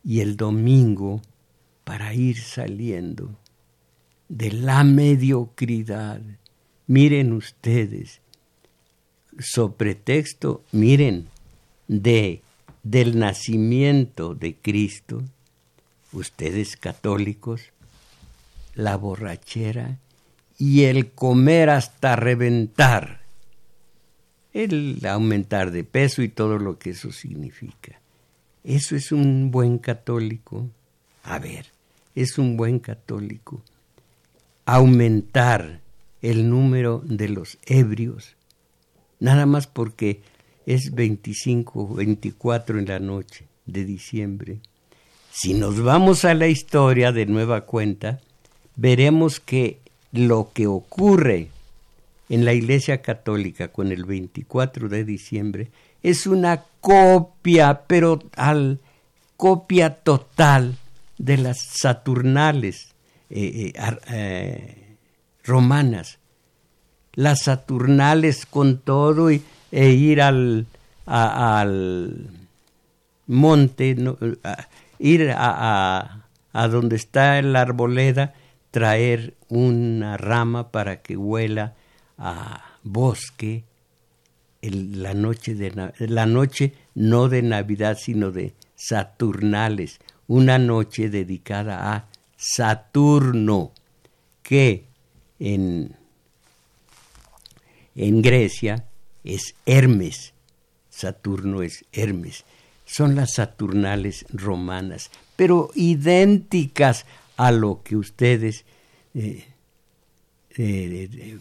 y 0.04 0.20
el 0.20 0.36
domingo 0.36 1.22
para 1.84 2.12
ir 2.12 2.38
saliendo 2.38 3.30
de 4.28 4.52
la 4.52 4.84
mediocridad. 4.84 6.20
Miren 6.86 7.32
ustedes, 7.32 8.20
sobre 9.38 9.94
texto, 9.94 10.62
miren, 10.72 11.28
de 11.88 12.42
del 12.82 13.18
nacimiento 13.18 14.34
de 14.34 14.54
Cristo, 14.54 15.22
ustedes 16.12 16.76
católicos, 16.76 17.72
la 18.74 18.96
borrachera 18.96 19.98
y 20.58 20.84
el 20.84 21.10
comer 21.10 21.70
hasta 21.70 22.14
reventar, 22.14 23.22
el 24.52 25.04
aumentar 25.06 25.70
de 25.70 25.82
peso 25.82 26.22
y 26.22 26.28
todo 26.28 26.58
lo 26.58 26.78
que 26.78 26.90
eso 26.90 27.10
significa. 27.10 27.98
¿Eso 28.62 28.94
es 28.94 29.10
un 29.10 29.50
buen 29.50 29.78
católico? 29.78 30.68
A 31.24 31.38
ver, 31.38 31.66
es 32.14 32.38
un 32.38 32.56
buen 32.56 32.78
católico. 32.78 33.62
Aumentar 34.66 35.80
el 36.24 36.48
número 36.48 37.02
de 37.04 37.28
los 37.28 37.58
ebrios, 37.66 38.34
nada 39.20 39.44
más 39.44 39.66
porque 39.66 40.22
es 40.64 40.94
25, 40.94 41.96
24 41.96 42.78
en 42.78 42.86
la 42.86 42.98
noche 42.98 43.44
de 43.66 43.84
diciembre. 43.84 44.60
Si 45.30 45.52
nos 45.52 45.82
vamos 45.82 46.24
a 46.24 46.32
la 46.32 46.48
historia 46.48 47.12
de 47.12 47.26
nueva 47.26 47.66
cuenta, 47.66 48.20
veremos 48.74 49.38
que 49.38 49.80
lo 50.12 50.50
que 50.54 50.66
ocurre 50.66 51.48
en 52.30 52.46
la 52.46 52.54
Iglesia 52.54 53.02
Católica 53.02 53.68
con 53.68 53.92
el 53.92 54.06
24 54.06 54.88
de 54.88 55.04
diciembre 55.04 55.68
es 56.02 56.26
una 56.26 56.64
copia, 56.80 57.82
pero 57.86 58.22
al 58.36 58.80
copia 59.36 59.96
total 59.96 60.78
de 61.18 61.36
las 61.36 61.60
Saturnales 61.60 62.94
eh, 63.28 63.72
eh, 63.74 63.98
eh, 64.10 64.83
romanas. 65.44 66.18
Las 67.14 67.42
Saturnales 67.42 68.46
con 68.46 68.78
todo 68.78 69.30
y, 69.30 69.42
e 69.70 69.90
ir 69.90 70.20
al, 70.20 70.66
al 71.06 72.28
monte, 73.26 73.96
ir 74.98 75.30
a, 75.30 76.24
a, 76.52 76.68
donde 76.68 76.96
está 76.96 77.40
la 77.42 77.60
arboleda, 77.60 78.34
traer 78.70 79.34
una 79.48 80.16
rama 80.16 80.70
para 80.70 81.02
que 81.02 81.16
huela 81.16 81.74
a 82.18 82.64
bosque 82.82 83.64
la 84.62 85.12
noche 85.14 85.54
de 85.54 85.92
la 86.08 86.26
noche 86.26 86.72
no 86.94 87.28
de 87.28 87.42
Navidad 87.42 87.98
sino 88.00 88.30
de 88.30 88.54
Saturnales, 88.76 90.00
una 90.26 90.58
noche 90.58 91.10
dedicada 91.10 91.92
a 91.94 92.06
Saturno, 92.36 93.72
que 94.42 94.86
en, 95.44 95.96
Grecia 98.22 98.86
es 99.24 99.54
Hermes, 99.66 100.32
Saturno 100.88 101.62
es 101.62 101.84
Hermes, 101.92 102.44
son 102.86 103.14
las 103.14 103.34
Saturnales 103.34 104.24
romanas, 104.32 105.10
pero 105.36 105.70
idénticas 105.74 107.06
a 107.36 107.50
lo 107.52 107.82
que 107.82 107.96
ustedes 107.96 108.64
eh, 109.14 109.44
eh, 110.56 111.38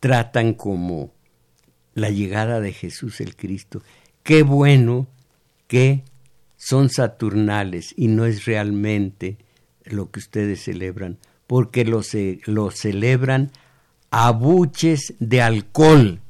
tratan 0.00 0.54
como 0.54 1.12
la 1.94 2.10
llegada 2.10 2.60
de 2.60 2.72
Jesús 2.72 3.20
el 3.20 3.36
Cristo. 3.36 3.82
Qué 4.22 4.42
bueno 4.42 5.06
que 5.66 6.02
son 6.56 6.90
saturnales 6.90 7.94
y 7.96 8.08
no 8.08 8.26
es 8.26 8.44
realmente 8.44 9.38
lo 9.84 10.10
que 10.10 10.20
ustedes 10.20 10.62
celebran, 10.62 11.18
porque 11.50 11.84
lo, 11.84 12.02
lo 12.44 12.70
celebran 12.70 13.50
a 14.12 14.30
buches 14.30 15.14
de 15.18 15.42
alcohol, 15.42 16.20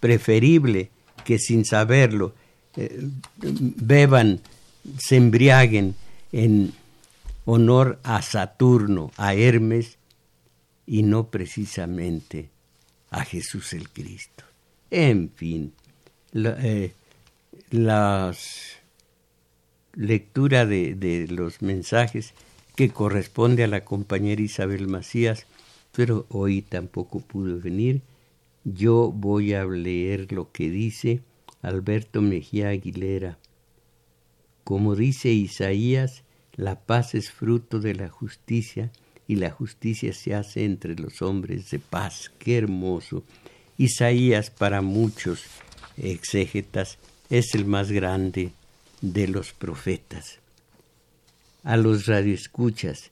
preferible 0.00 0.90
que 1.24 1.38
sin 1.38 1.64
saberlo 1.64 2.34
eh, 2.74 3.06
beban, 3.38 4.40
se 4.98 5.14
embriaguen 5.14 5.94
en 6.32 6.72
honor 7.44 8.00
a 8.02 8.20
Saturno, 8.20 9.12
a 9.16 9.32
Hermes 9.34 9.96
y 10.86 11.04
no 11.04 11.28
precisamente 11.28 12.50
a 13.10 13.24
Jesús 13.24 13.72
el 13.74 13.90
Cristo. 13.90 14.42
En 14.90 15.30
fin, 15.30 15.72
la, 16.32 16.56
eh, 16.60 16.94
las 17.70 18.80
lectura 19.94 20.66
de, 20.66 20.96
de, 20.96 21.28
los 21.28 21.62
mensajes 21.62 22.34
que 22.74 22.90
corresponde 22.90 23.64
a 23.64 23.68
la 23.68 23.84
compañera 23.84 24.42
Isabel 24.42 24.88
Macías, 24.88 25.46
pero 25.92 26.26
hoy 26.30 26.62
tampoco 26.62 27.20
pudo 27.20 27.60
venir. 27.60 28.02
Yo 28.64 29.12
voy 29.12 29.52
a 29.54 29.64
leer 29.64 30.32
lo 30.32 30.50
que 30.52 30.70
dice 30.70 31.20
Alberto 31.60 32.22
Mejía 32.22 32.68
Aguilera. 32.68 33.38
Como 34.64 34.94
dice 34.94 35.30
Isaías, 35.30 36.22
la 36.54 36.80
paz 36.80 37.14
es 37.14 37.30
fruto 37.30 37.80
de 37.80 37.94
la 37.94 38.08
justicia 38.08 38.90
y 39.26 39.36
la 39.36 39.50
justicia 39.50 40.12
se 40.12 40.34
hace 40.34 40.64
entre 40.64 40.94
los 40.94 41.22
hombres 41.22 41.70
de 41.70 41.78
paz. 41.78 42.30
Qué 42.38 42.58
hermoso. 42.58 43.24
Isaías 43.78 44.50
para 44.50 44.82
muchos 44.82 45.44
exégetas 45.96 46.98
es 47.30 47.54
el 47.54 47.64
más 47.64 47.90
grande 47.90 48.52
de 49.00 49.28
los 49.28 49.52
profetas. 49.52 50.41
A 51.62 51.76
los 51.76 52.06
radioescuchas, 52.06 53.10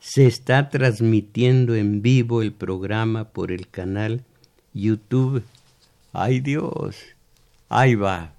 se 0.00 0.26
está 0.26 0.68
transmitiendo 0.68 1.76
en 1.76 2.02
vivo 2.02 2.42
el 2.42 2.52
programa 2.52 3.28
por 3.28 3.52
el 3.52 3.68
canal 3.68 4.24
YouTube. 4.74 5.44
¡Ay 6.12 6.40
Dios! 6.40 6.96
Ahí 7.68 7.94
va. 7.94 8.34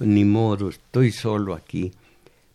Ni 0.00 0.24
modo, 0.24 0.70
estoy 0.70 1.12
solo 1.12 1.54
aquí. 1.54 1.92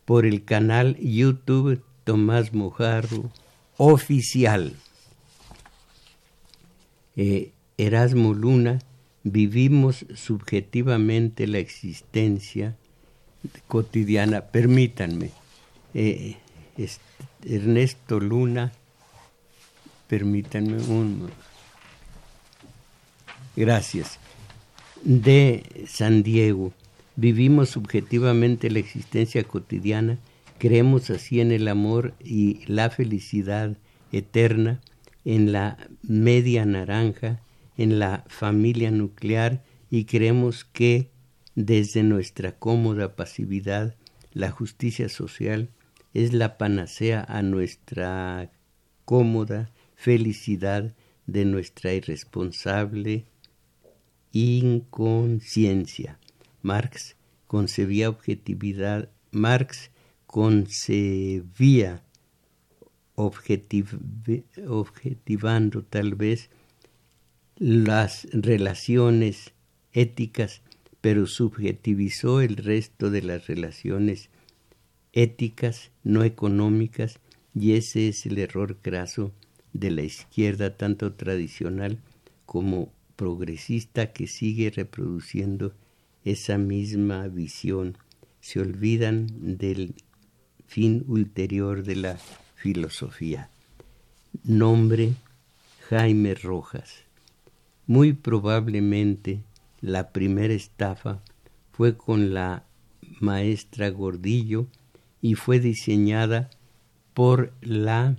Por 0.04 0.26
el 0.26 0.44
canal 0.44 0.96
YouTube 0.96 1.80
Tomás 2.04 2.52
Mojarro 2.52 3.30
oficial. 3.76 4.74
Eh, 7.16 7.52
Erasmo 7.78 8.34
Luna, 8.34 8.80
vivimos 9.22 10.04
subjetivamente 10.14 11.46
la 11.46 11.58
existencia 11.58 12.76
cotidiana. 13.68 14.42
Permítanme, 14.42 15.30
eh, 15.94 16.36
Ernesto 17.44 18.20
Luna, 18.20 18.72
permítanme 20.08 20.82
un... 20.82 21.30
Gracias. 23.56 24.18
De 25.02 25.86
San 25.88 26.22
Diego, 26.22 26.72
vivimos 27.16 27.70
subjetivamente 27.70 28.70
la 28.70 28.78
existencia 28.78 29.42
cotidiana 29.44 30.18
Creemos 30.60 31.08
así 31.08 31.40
en 31.40 31.52
el 31.52 31.68
amor 31.68 32.12
y 32.22 32.60
la 32.66 32.90
felicidad 32.90 33.78
eterna, 34.12 34.82
en 35.24 35.52
la 35.52 35.78
media 36.02 36.66
naranja, 36.66 37.40
en 37.78 37.98
la 37.98 38.24
familia 38.28 38.90
nuclear 38.90 39.64
y 39.90 40.04
creemos 40.04 40.66
que 40.66 41.08
desde 41.54 42.02
nuestra 42.02 42.52
cómoda 42.52 43.16
pasividad 43.16 43.94
la 44.34 44.50
justicia 44.50 45.08
social 45.08 45.70
es 46.14 46.32
la 46.32 46.58
panacea 46.58 47.24
a 47.28 47.42
nuestra 47.42 48.50
cómoda 49.04 49.70
felicidad 49.94 50.94
de 51.26 51.44
nuestra 51.44 51.92
irresponsable 51.92 53.26
inconsciencia. 54.32 56.18
Marx 56.62 57.16
concebía 57.46 58.08
objetividad, 58.08 59.10
Marx 59.30 59.90
concebía 60.26 62.02
objetivando 63.16 65.84
tal 65.84 66.14
vez 66.14 66.48
las 67.56 68.26
relaciones 68.32 69.52
éticas, 69.92 70.62
pero 71.00 71.26
subjetivizó 71.26 72.40
el 72.40 72.56
resto 72.56 73.10
de 73.10 73.22
las 73.22 73.46
relaciones 73.46 74.30
éticas, 75.12 75.90
no 76.04 76.24
económicas, 76.24 77.18
y 77.54 77.72
ese 77.72 78.08
es 78.08 78.26
el 78.26 78.38
error 78.38 78.78
graso 78.82 79.32
de 79.72 79.90
la 79.90 80.02
izquierda 80.02 80.76
tanto 80.76 81.12
tradicional 81.12 81.98
como 82.46 82.92
progresista 83.16 84.12
que 84.12 84.26
sigue 84.26 84.70
reproduciendo 84.70 85.74
esa 86.24 86.58
misma 86.58 87.28
visión. 87.28 87.96
Se 88.40 88.60
olvidan 88.60 89.26
del 89.58 89.94
fin 90.66 91.04
ulterior 91.08 91.82
de 91.82 91.96
la 91.96 92.18
filosofía. 92.54 93.50
Nombre 94.44 95.14
Jaime 95.88 96.34
Rojas. 96.34 97.04
Muy 97.86 98.12
probablemente 98.12 99.40
la 99.80 100.12
primera 100.12 100.54
estafa 100.54 101.20
fue 101.72 101.96
con 101.96 102.32
la 102.32 102.64
maestra 103.20 103.90
Gordillo 103.90 104.68
y 105.22 105.34
fue 105.34 105.60
diseñada 105.60 106.50
por 107.14 107.52
la 107.60 108.16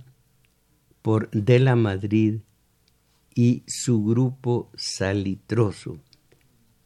por 1.02 1.30
de 1.30 1.58
la 1.58 1.74
Madrid 1.74 2.36
y 3.34 3.62
su 3.66 4.04
grupo 4.04 4.70
salitroso. 4.76 5.98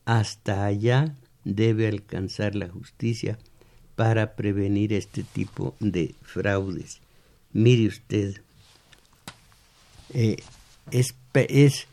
Hasta 0.04 0.64
allá 0.64 1.14
debe 1.44 1.86
alcanzar 1.86 2.54
la 2.54 2.68
justicia 2.68 3.38
para 3.94 4.36
prevenir 4.36 4.92
este 4.92 5.22
tipo 5.22 5.74
de 5.80 6.14
fraudes. 6.22 7.00
Mire 7.52 7.88
usted, 7.88 8.40
eh, 10.14 10.36
es, 10.90 11.14
es 11.34 11.86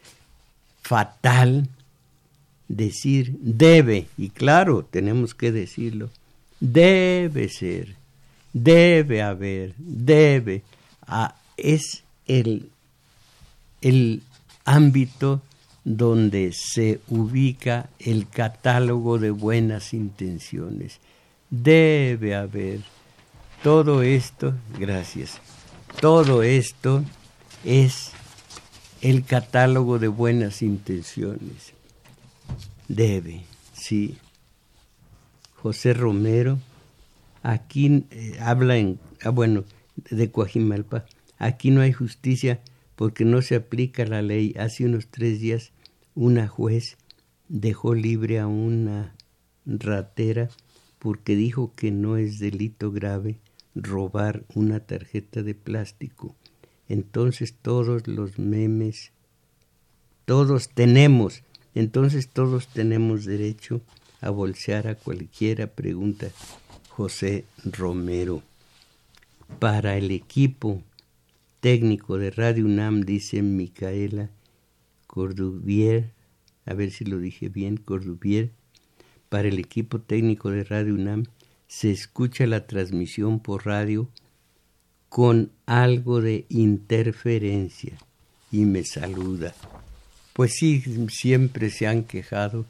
fatal 0.82 1.70
decir 2.68 3.38
debe, 3.40 4.08
y 4.18 4.30
claro, 4.30 4.84
tenemos 4.84 5.34
que 5.34 5.52
decirlo, 5.52 6.10
debe 6.60 7.50
ser, 7.50 7.96
debe 8.54 9.22
haber, 9.22 9.74
debe, 9.78 10.64
ah, 11.08 11.36
es 11.58 12.04
el, 12.28 12.70
el 13.82 14.22
ámbito 14.64 15.42
donde 15.84 16.54
se 16.54 17.02
ubica 17.10 17.90
el 18.00 18.30
catálogo 18.30 19.20
de 19.20 19.32
buenas 19.32 19.94
intenciones. 19.94 21.00
Debe 21.50 22.36
haber 22.36 22.82
todo 23.62 24.02
esto, 24.02 24.54
gracias, 24.80 25.40
todo 26.00 26.44
esto 26.44 27.04
es 27.64 28.12
el 29.02 29.26
catálogo 29.26 30.00
de 30.00 30.08
buenas 30.08 30.62
intenciones. 30.62 31.74
Debe, 32.88 33.42
sí. 33.74 34.18
José 35.56 35.94
Romero, 35.94 36.60
aquí 37.44 38.06
eh, 38.10 38.38
habla 38.40 38.78
en, 38.78 39.00
ah, 39.24 39.30
bueno, 39.30 39.66
de 40.10 40.32
Coajimalpa, 40.32 41.06
aquí 41.38 41.70
no 41.70 41.82
hay 41.82 41.92
justicia 41.92 42.62
porque 42.96 43.26
no 43.26 43.42
se 43.42 43.56
aplica 43.56 44.06
la 44.06 44.22
ley. 44.22 44.56
Hace 44.58 44.86
unos 44.86 45.08
tres 45.08 45.40
días 45.40 45.72
una 46.16 46.48
juez 46.48 46.98
dejó 47.50 47.94
libre 47.94 48.40
a 48.40 48.48
una 48.48 49.14
ratera 49.66 50.50
porque 50.98 51.36
dijo 51.36 51.74
que 51.76 51.92
no 51.92 52.18
es 52.18 52.40
delito 52.40 52.92
grave 52.92 53.40
robar 53.76 54.46
una 54.56 54.80
tarjeta 54.80 55.44
de 55.44 55.54
plástico. 55.54 56.36
Entonces 56.88 57.54
todos 57.62 58.08
los 58.08 58.40
memes, 58.40 59.12
todos 60.26 60.70
tenemos, 60.70 61.44
entonces 61.76 62.30
todos 62.30 62.68
tenemos 62.68 63.26
derecho 63.26 63.82
a 64.22 64.30
bolsear 64.30 64.88
a 64.88 64.96
cualquiera 64.96 65.68
pregunta. 65.68 66.28
José 66.96 67.46
Romero. 67.66 68.44
Para 69.58 69.98
el 69.98 70.12
equipo 70.12 70.84
técnico 71.60 72.20
de 72.20 72.30
Radio 72.30 72.66
UNAM, 72.66 73.02
dice 73.02 73.42
Micaela 73.42 74.30
Cordubier, 75.08 76.12
a 76.68 76.76
ver 76.76 76.92
si 76.92 77.04
lo 77.06 77.18
dije 77.18 77.50
bien, 77.50 77.78
Cordubier, 77.78 78.52
para 79.30 79.48
el 79.48 79.58
equipo 79.58 80.02
técnico 80.02 80.52
de 80.52 80.64
Radio 80.66 80.94
UNAM 80.94 81.26
se 81.68 81.90
escucha 81.90 82.46
la 82.46 82.68
transmisión 82.68 83.40
por 83.40 83.66
radio 83.66 84.08
con 85.10 85.52
algo 85.66 86.22
de 86.22 86.46
interferencia 86.50 87.98
y 88.52 88.66
me 88.66 88.84
saluda. 88.84 89.56
Pues 90.34 90.54
sí, 90.54 90.84
siempre 91.10 91.72
se 91.72 91.88
han 91.88 92.04
quejado 92.04 92.68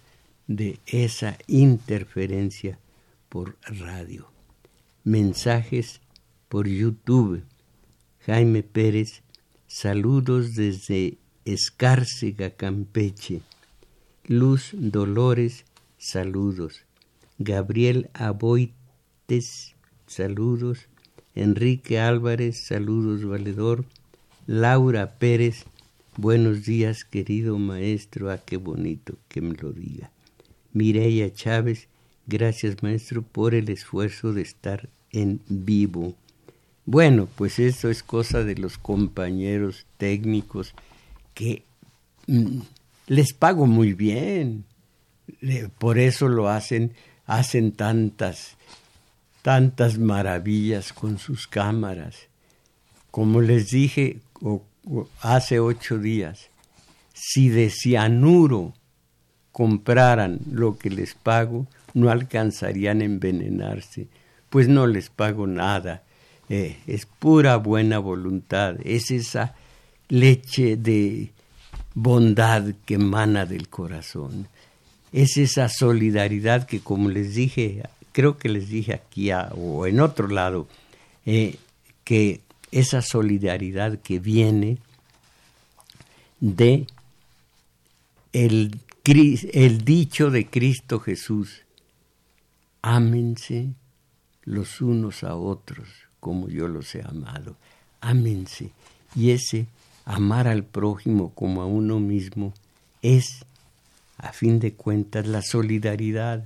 de 0.47 0.79
esa 0.85 1.37
interferencia 1.47 2.79
por 3.33 3.57
radio. 3.63 4.27
Mensajes 5.03 6.01
por 6.49 6.67
YouTube. 6.67 7.41
Jaime 8.19 8.61
Pérez, 8.61 9.23
saludos 9.65 10.53
desde 10.53 11.17
Escárcega, 11.43 12.51
Campeche. 12.51 13.41
Luz 14.27 14.69
Dolores, 14.73 15.65
saludos. 15.97 16.85
Gabriel 17.39 18.11
Aboites, 18.13 19.73
saludos. 20.05 20.87
Enrique 21.33 21.99
Álvarez, 21.99 22.67
saludos, 22.67 23.25
valedor. 23.25 23.83
Laura 24.45 25.17
Pérez, 25.17 25.65
buenos 26.17 26.65
días, 26.65 27.03
querido 27.03 27.57
maestro. 27.57 28.29
Ah, 28.29 28.37
qué 28.37 28.57
bonito 28.57 29.17
que 29.27 29.41
me 29.41 29.55
lo 29.55 29.73
diga. 29.73 30.11
Mireya 30.71 31.33
Chávez, 31.33 31.87
gracias, 32.27 32.81
maestro, 32.83 33.21
por 33.21 33.53
el 33.53 33.69
esfuerzo 33.69 34.33
de 34.33 34.41
estar 34.41 34.89
en 35.11 35.41
vivo. 35.47 36.15
Bueno, 36.85 37.27
pues 37.35 37.59
eso 37.59 37.89
es 37.89 38.03
cosa 38.03 38.43
de 38.43 38.55
los 38.55 38.77
compañeros 38.77 39.85
técnicos 39.97 40.73
que 41.33 41.63
mm, 42.27 42.59
les 43.07 43.33
pago 43.33 43.65
muy 43.65 43.93
bien. 43.93 44.65
Por 45.77 45.97
eso 45.99 46.27
lo 46.27 46.49
hacen, 46.49 46.93
hacen 47.25 47.71
tantas, 47.71 48.57
tantas 49.41 49.97
maravillas 49.97 50.91
con 50.91 51.17
sus 51.17 51.47
cámaras. 51.47 52.27
Como 53.11 53.41
les 53.41 53.71
dije 53.71 54.19
hace 55.21 55.59
ocho 55.59 55.97
días, 55.97 56.49
si 57.13 57.49
de 57.49 57.69
cianuro 57.69 58.73
compraran 59.51 60.39
lo 60.51 60.77
que 60.77 60.89
les 60.89 61.13
pago, 61.13 61.67
no 61.93 62.09
alcanzarían 62.09 63.01
a 63.01 63.05
envenenarse, 63.05 64.07
pues 64.49 64.67
no 64.67 64.87
les 64.87 65.09
pago 65.09 65.47
nada. 65.47 66.03
Eh, 66.49 66.77
es 66.87 67.05
pura 67.05 67.57
buena 67.57 67.99
voluntad, 67.99 68.75
es 68.83 69.11
esa 69.11 69.55
leche 70.09 70.75
de 70.75 71.31
bondad 71.95 72.73
que 72.85 72.95
emana 72.95 73.45
del 73.45 73.69
corazón, 73.69 74.47
es 75.11 75.37
esa 75.37 75.69
solidaridad 75.69 76.65
que 76.65 76.81
como 76.81 77.09
les 77.09 77.35
dije, 77.35 77.83
creo 78.11 78.37
que 78.37 78.49
les 78.49 78.67
dije 78.67 78.93
aquí 78.93 79.31
o 79.31 79.87
en 79.87 79.99
otro 79.99 80.27
lado, 80.27 80.67
eh, 81.25 81.57
que 82.03 82.41
esa 82.71 83.01
solidaridad 83.01 83.99
que 83.99 84.19
viene 84.19 84.77
de 86.39 86.87
el, 88.33 88.79
el 89.05 89.85
dicho 89.85 90.31
de 90.31 90.47
Cristo 90.47 90.99
Jesús, 90.99 91.62
ámense 92.83 93.73
los 94.43 94.81
unos 94.81 95.23
a 95.23 95.35
otros 95.35 95.87
como 96.19 96.47
yo 96.47 96.67
los 96.67 96.93
he 96.93 97.01
amado. 97.01 97.55
Ámense. 97.99 98.71
Y 99.15 99.31
ese 99.31 99.67
amar 100.05 100.47
al 100.47 100.63
prójimo 100.63 101.33
como 101.33 101.61
a 101.61 101.65
uno 101.65 101.99
mismo 101.99 102.53
es, 103.01 103.45
a 104.17 104.31
fin 104.31 104.59
de 104.59 104.73
cuentas, 104.73 105.27
la 105.27 105.41
solidaridad 105.41 106.43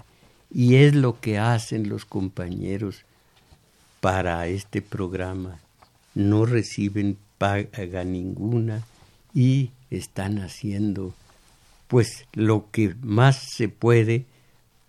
y 0.50 0.76
es 0.76 0.96
lo 0.96 1.20
que 1.20 1.38
hacen 1.38 1.90
los 1.90 2.06
compañeros 2.06 3.04
para 4.00 4.48
este 4.48 4.82
programa. 4.82 5.60
No 6.16 6.46
reciben 6.46 7.18
paga 7.38 8.04
ninguna 8.04 8.84
y 9.34 9.72
están 9.92 10.40
haciendo 10.40 11.14
pues 11.88 12.26
lo 12.34 12.70
que 12.72 12.96
más 13.02 13.38
se 13.38 13.70
puede 13.70 14.26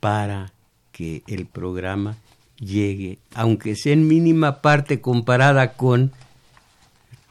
para 0.01 0.53
que 0.99 1.23
el 1.29 1.47
programa 1.47 2.17
llegue, 2.59 3.21
aunque 3.33 3.77
sea 3.77 3.93
en 3.93 4.09
mínima 4.09 4.61
parte 4.63 5.01
comparada 5.01 5.75
con 5.75 6.11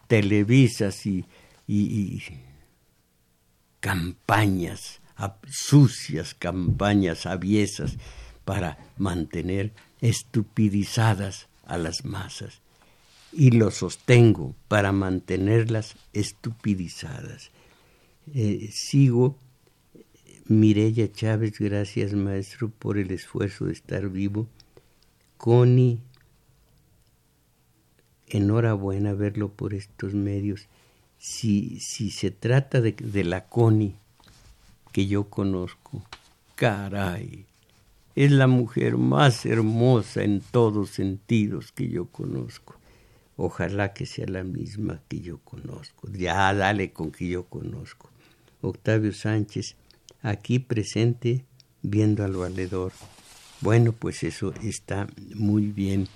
televisas 0.07 1.05
y, 1.05 1.25
campañas, 3.81 5.01
sucias 5.51 6.33
campañas 6.33 7.25
aviesas 7.25 7.97
para 8.45 8.77
mantener 8.97 9.73
estupidizadas 9.99 11.49
a 11.65 11.77
las 11.77 12.05
masas. 12.05 12.61
Y 13.33 13.51
lo 13.51 13.69
sostengo 13.69 14.55
para 14.69 14.93
mantenerlas 14.93 15.97
estupidizadas. 16.13 17.51
Eh, 18.33 18.69
sigo, 18.71 19.35
Mireya 20.49 21.11
Chávez, 21.11 21.59
gracias 21.59 22.13
maestro 22.13 22.69
por 22.69 22.97
el 22.97 23.11
esfuerzo 23.11 23.65
de 23.65 23.73
estar 23.73 24.07
vivo 24.07 24.47
Connie, 25.37 25.99
enhorabuena 28.27 29.13
verlo 29.13 29.49
por 29.51 29.73
estos 29.73 30.13
medios. 30.13 30.67
Si, 31.19 31.79
si 31.79 32.09
se 32.11 32.31
trata 32.31 32.81
de, 32.81 32.93
de 32.93 33.23
la 33.23 33.47
Connie 33.47 33.95
que 34.91 35.05
yo 35.05 35.29
conozco, 35.29 36.03
caray, 36.55 37.45
es 38.15 38.31
la 38.31 38.47
mujer 38.47 38.97
más 38.97 39.45
hermosa 39.45 40.23
en 40.23 40.41
todos 40.41 40.89
sentidos 40.89 41.71
que 41.71 41.89
yo 41.89 42.05
conozco. 42.05 42.79
Ojalá 43.35 43.93
que 43.93 44.05
sea 44.05 44.27
la 44.27 44.43
misma 44.43 45.01
que 45.07 45.19
yo 45.19 45.37
conozco. 45.39 46.09
Ya 46.11 46.51
dale 46.53 46.91
con 46.91 47.11
que 47.11 47.27
yo 47.27 47.45
conozco. 47.45 48.09
Octavio 48.61 49.13
Sánchez, 49.13 49.75
aquí 50.27 50.59
presente, 50.59 51.45
viendo 51.81 52.25
al 52.25 52.35
valedor. 52.35 52.91
Bueno, 53.61 53.93
pues 53.93 54.23
eso 54.23 54.53
está 54.61 55.07
muy 55.35 55.67
bien. 55.67 56.07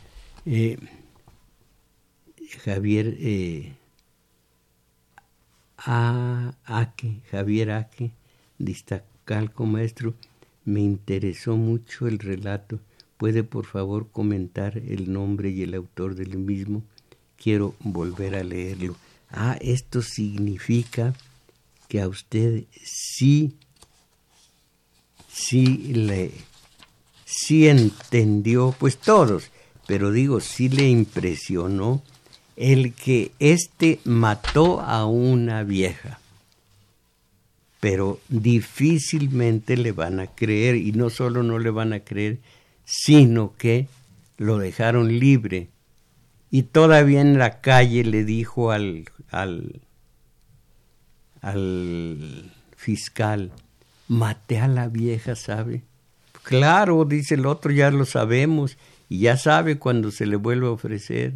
Eh, 0.46 0.78
Javier 2.64 3.16
eh, 3.20 3.74
Aque, 5.78 7.22
Javier 7.32 7.72
Aque, 7.72 8.12
Distacalco 8.58 9.66
Maestro, 9.66 10.14
me 10.66 10.82
interesó 10.82 11.56
mucho 11.56 12.08
el 12.08 12.20
relato. 12.20 12.80
¿Puede 13.16 13.44
por 13.44 13.66
favor 13.66 14.10
comentar 14.12 14.78
el 14.78 15.12
nombre 15.12 15.52
y 15.52 15.62
el 15.62 15.74
autor 15.74 16.16
del 16.16 16.38
mismo? 16.38 16.84
Quiero 17.38 17.76
volver 17.80 18.36
a 18.36 18.44
leerlo. 18.44 18.96
Ah, 19.30 19.58
esto 19.62 20.02
significa 20.02 21.14
que 21.88 22.02
a 22.02 22.08
usted 22.08 22.66
sí, 22.84 23.56
sí 25.32 25.94
le 25.94 26.32
sí 27.26 27.68
entendió, 27.68 28.76
pues 28.78 28.98
todos, 28.98 29.52
pero 29.88 30.12
digo, 30.12 30.40
sí 30.42 30.70
le 30.70 30.90
impresionó 30.90 32.04
el 32.58 32.94
que 32.94 33.32
éste 33.40 34.00
mató 34.04 34.82
a 34.82 35.06
una 35.06 35.64
vieja. 35.64 36.20
pero 37.80 38.20
difícilmente 38.30 39.76
le 39.76 39.92
van 39.92 40.20
a 40.20 40.28
creer 40.28 40.76
y 40.76 40.92
no 40.92 41.10
solo 41.10 41.42
no 41.42 41.58
le 41.58 41.72
van 41.72 41.94
a 41.94 42.02
creer, 42.02 42.38
sino 42.86 43.56
que 43.58 43.88
lo 44.38 44.60
dejaron 44.60 45.18
libre. 45.20 45.70
Y 46.52 46.64
todavía 46.64 47.22
en 47.22 47.40
la 47.40 47.60
calle 47.60 48.04
le 48.04 48.24
dijo 48.24 48.72
al, 48.72 49.06
al, 49.32 49.82
al 51.42 52.52
fiscal, 52.78 53.52
maté 54.12 54.60
a 54.60 54.68
la 54.68 54.90
vieja, 54.90 55.38
¿sabe? 55.38 55.84
Claro, 56.44 57.06
dice 57.06 57.36
el 57.36 57.46
otro, 57.46 57.72
ya 57.72 57.92
lo 57.92 58.04
sabemos, 58.04 58.78
y 59.08 59.20
ya 59.20 59.38
sabe 59.38 59.80
cuando 59.80 60.12
se 60.12 60.26
le 60.26 60.36
vuelve 60.36 60.68
a 60.68 60.72
ofrecer. 60.72 61.34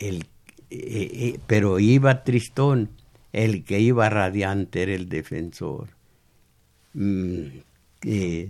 El, 0.00 0.26
eh, 0.70 1.10
eh, 1.12 1.40
pero 1.46 1.78
iba 1.78 2.24
tristón, 2.24 2.90
el 3.32 3.62
que 3.62 3.78
iba 3.78 4.08
radiante 4.08 4.82
era 4.82 4.94
el 4.94 5.08
defensor. 5.08 5.90
Mm, 6.94 7.44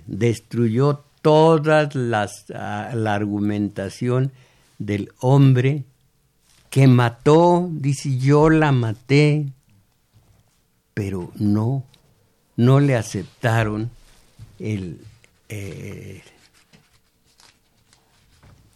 destruyó 0.07 1.05
toda 1.21 1.91
las, 1.93 2.47
la 2.49 3.15
argumentación 3.15 4.33
del 4.79 5.13
hombre 5.19 5.85
que 6.71 6.87
mató, 6.87 7.69
dice 7.71 8.17
yo 8.17 8.49
la 8.49 8.73
maté, 8.73 9.49
pero 10.95 11.33
no, 11.35 11.85
no 12.61 12.79
le 12.79 12.95
aceptaron 12.95 13.91
eh, 14.59 16.23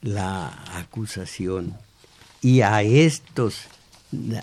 la 0.00 0.78
acusación. 0.78 1.76
Y 2.40 2.62
a 2.62 2.80
estos, 2.80 3.66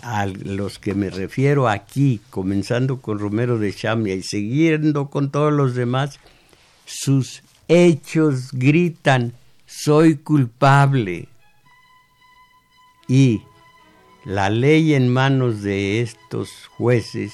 a 0.04 0.28
los 0.28 0.78
que 0.78 0.94
me 0.94 1.10
refiero 1.10 1.68
aquí, 1.68 2.22
comenzando 2.30 3.02
con 3.02 3.18
Romero 3.18 3.58
de 3.58 3.74
Chamia 3.74 4.14
y 4.14 4.22
siguiendo 4.22 5.10
con 5.10 5.32
todos 5.32 5.52
los 5.52 5.74
demás, 5.74 6.20
sus 6.86 7.42
hechos 7.68 8.52
gritan, 8.52 9.34
soy 9.66 10.18
culpable. 10.18 11.30
Y 13.08 13.42
la 14.24 14.52
ley 14.52 14.94
en 14.94 15.10
manos 15.10 15.64
de 15.64 16.02
estos 16.02 16.52
jueces 16.78 17.34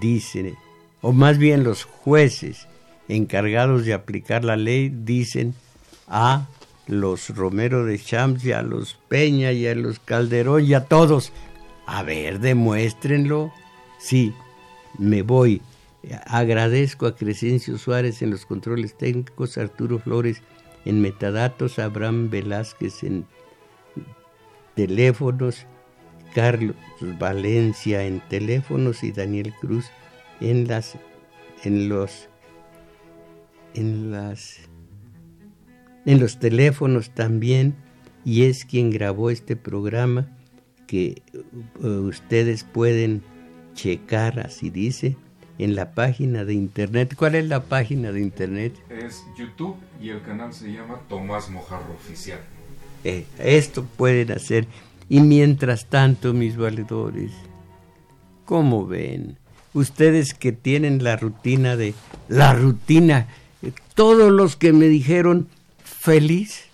dice, 0.00 0.56
o 1.02 1.12
más 1.12 1.36
bien 1.36 1.62
los 1.64 1.84
jueces 1.84 2.66
encargados 3.08 3.84
de 3.84 3.92
aplicar 3.92 4.44
la 4.44 4.56
ley 4.56 4.88
dicen 4.88 5.54
a 6.08 6.48
los 6.86 7.28
Romero 7.36 7.84
de 7.84 7.98
Champs 7.98 8.44
y 8.46 8.52
a 8.52 8.62
los 8.62 8.98
Peña 9.08 9.52
y 9.52 9.66
a 9.66 9.74
los 9.74 9.98
Calderón 9.98 10.64
y 10.64 10.72
a 10.72 10.86
todos, 10.86 11.32
a 11.86 12.02
ver, 12.02 12.40
demuéstrenlo. 12.40 13.52
Sí, 13.98 14.32
me 14.98 15.22
voy 15.22 15.60
Agradezco 16.26 17.06
a 17.06 17.14
Crescencio 17.14 17.78
Suárez 17.78 18.22
en 18.22 18.30
los 18.30 18.44
controles 18.44 18.96
técnicos, 18.96 19.56
Arturo 19.56 20.00
Flores 20.00 20.42
en 20.84 21.00
metadatos, 21.00 21.78
Abraham 21.78 22.28
Velázquez 22.28 23.04
en 23.04 23.24
teléfonos, 24.74 25.66
Carlos 26.34 26.74
Valencia 27.00 28.02
en 28.04 28.20
teléfonos 28.28 29.04
y 29.04 29.12
Daniel 29.12 29.54
Cruz 29.60 29.86
en 30.42 30.66
las 30.68 30.96
en 31.64 31.88
los 31.88 32.28
en 33.74 34.10
las 34.10 34.58
en 36.04 36.20
los 36.20 36.38
teléfonos 36.38 37.10
también 37.10 37.74
y 38.24 38.44
es 38.44 38.64
quien 38.64 38.90
grabó 38.90 39.30
este 39.30 39.56
programa 39.56 40.28
que 40.86 41.22
uh, 41.80 41.86
ustedes 41.86 42.64
pueden 42.64 43.22
checar 43.74 44.40
así 44.40 44.70
dice 44.70 45.16
en 45.58 45.74
la 45.76 45.94
página 45.94 46.44
de 46.44 46.54
internet. 46.54 47.14
¿Cuál 47.16 47.36
es 47.36 47.46
la 47.46 47.62
página 47.62 48.10
de 48.10 48.20
internet? 48.20 48.74
Es 48.88 49.24
YouTube 49.38 49.76
y 50.00 50.08
el 50.08 50.22
canal 50.22 50.52
se 50.52 50.72
llama 50.72 51.00
Tomás 51.08 51.50
Mojarro 51.50 51.94
Oficial. 51.94 52.40
Eh, 53.04 53.26
esto 53.38 53.84
pueden 53.84 54.32
hacer. 54.32 54.66
Y 55.08 55.20
mientras 55.20 55.86
tanto, 55.86 56.32
mis 56.32 56.56
valedores, 56.56 57.32
¿cómo 58.44 58.86
ven? 58.86 59.38
Ustedes 59.74 60.34
que 60.34 60.52
tienen 60.52 61.02
la 61.02 61.16
rutina 61.16 61.76
de... 61.76 61.94
La 62.28 62.54
rutina. 62.54 63.28
Eh, 63.62 63.72
todos 63.94 64.30
los 64.30 64.56
que 64.56 64.72
me 64.72 64.86
dijeron 64.86 65.48
feliz 65.84 66.64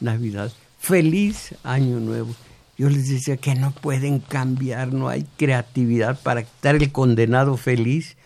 Navidad, 0.00 0.52
feliz 0.78 1.54
Año 1.62 2.00
Nuevo. 2.00 2.34
Yo 2.76 2.88
les 2.88 3.08
decía 3.08 3.36
que 3.36 3.54
no 3.54 3.70
pueden 3.70 4.18
cambiar, 4.18 4.92
no 4.92 5.08
hay 5.08 5.26
creatividad 5.36 6.20
para 6.20 6.40
estar 6.40 6.74
el 6.74 6.90
condenado 6.92 7.56
feliz 7.56 8.16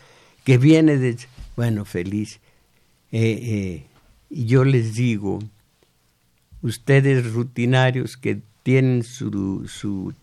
que 0.44 0.58
viene 0.58 0.96
de... 0.96 1.16
Bueno, 1.56 1.84
feliz. 1.84 2.40
Eh, 3.12 3.38
eh, 3.42 3.86
y 4.30 4.46
yo 4.46 4.64
les 4.64 4.94
digo, 4.94 5.38
ustedes 6.62 7.32
rutinarios 7.32 8.16
que 8.16 8.40
tienen 8.62 9.02
su, 9.02 9.66
su, 9.68 10.14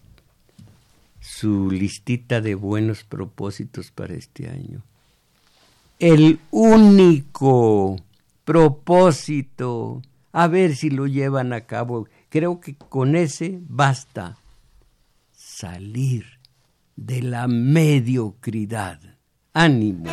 su 1.25 1.69
listita 1.71 2.41
de 2.41 2.55
buenos 2.55 3.03
propósitos 3.03 3.91
para 3.91 4.13
este 4.13 4.49
año, 4.49 4.83
el 5.99 6.39
único 6.51 7.97
propósito, 8.43 10.01
a 10.31 10.47
ver 10.47 10.75
si 10.75 10.89
lo 10.89 11.07
llevan 11.07 11.53
a 11.53 11.61
cabo, 11.61 12.07
Creo 12.35 12.59
que 12.59 12.75
con 12.75 13.15
ese 13.15 13.59
basta 13.61 14.35
salir 15.31 16.25
de 16.97 17.21
la 17.21 17.47
mediocridad. 17.47 18.99
Ánimo. 19.53 20.11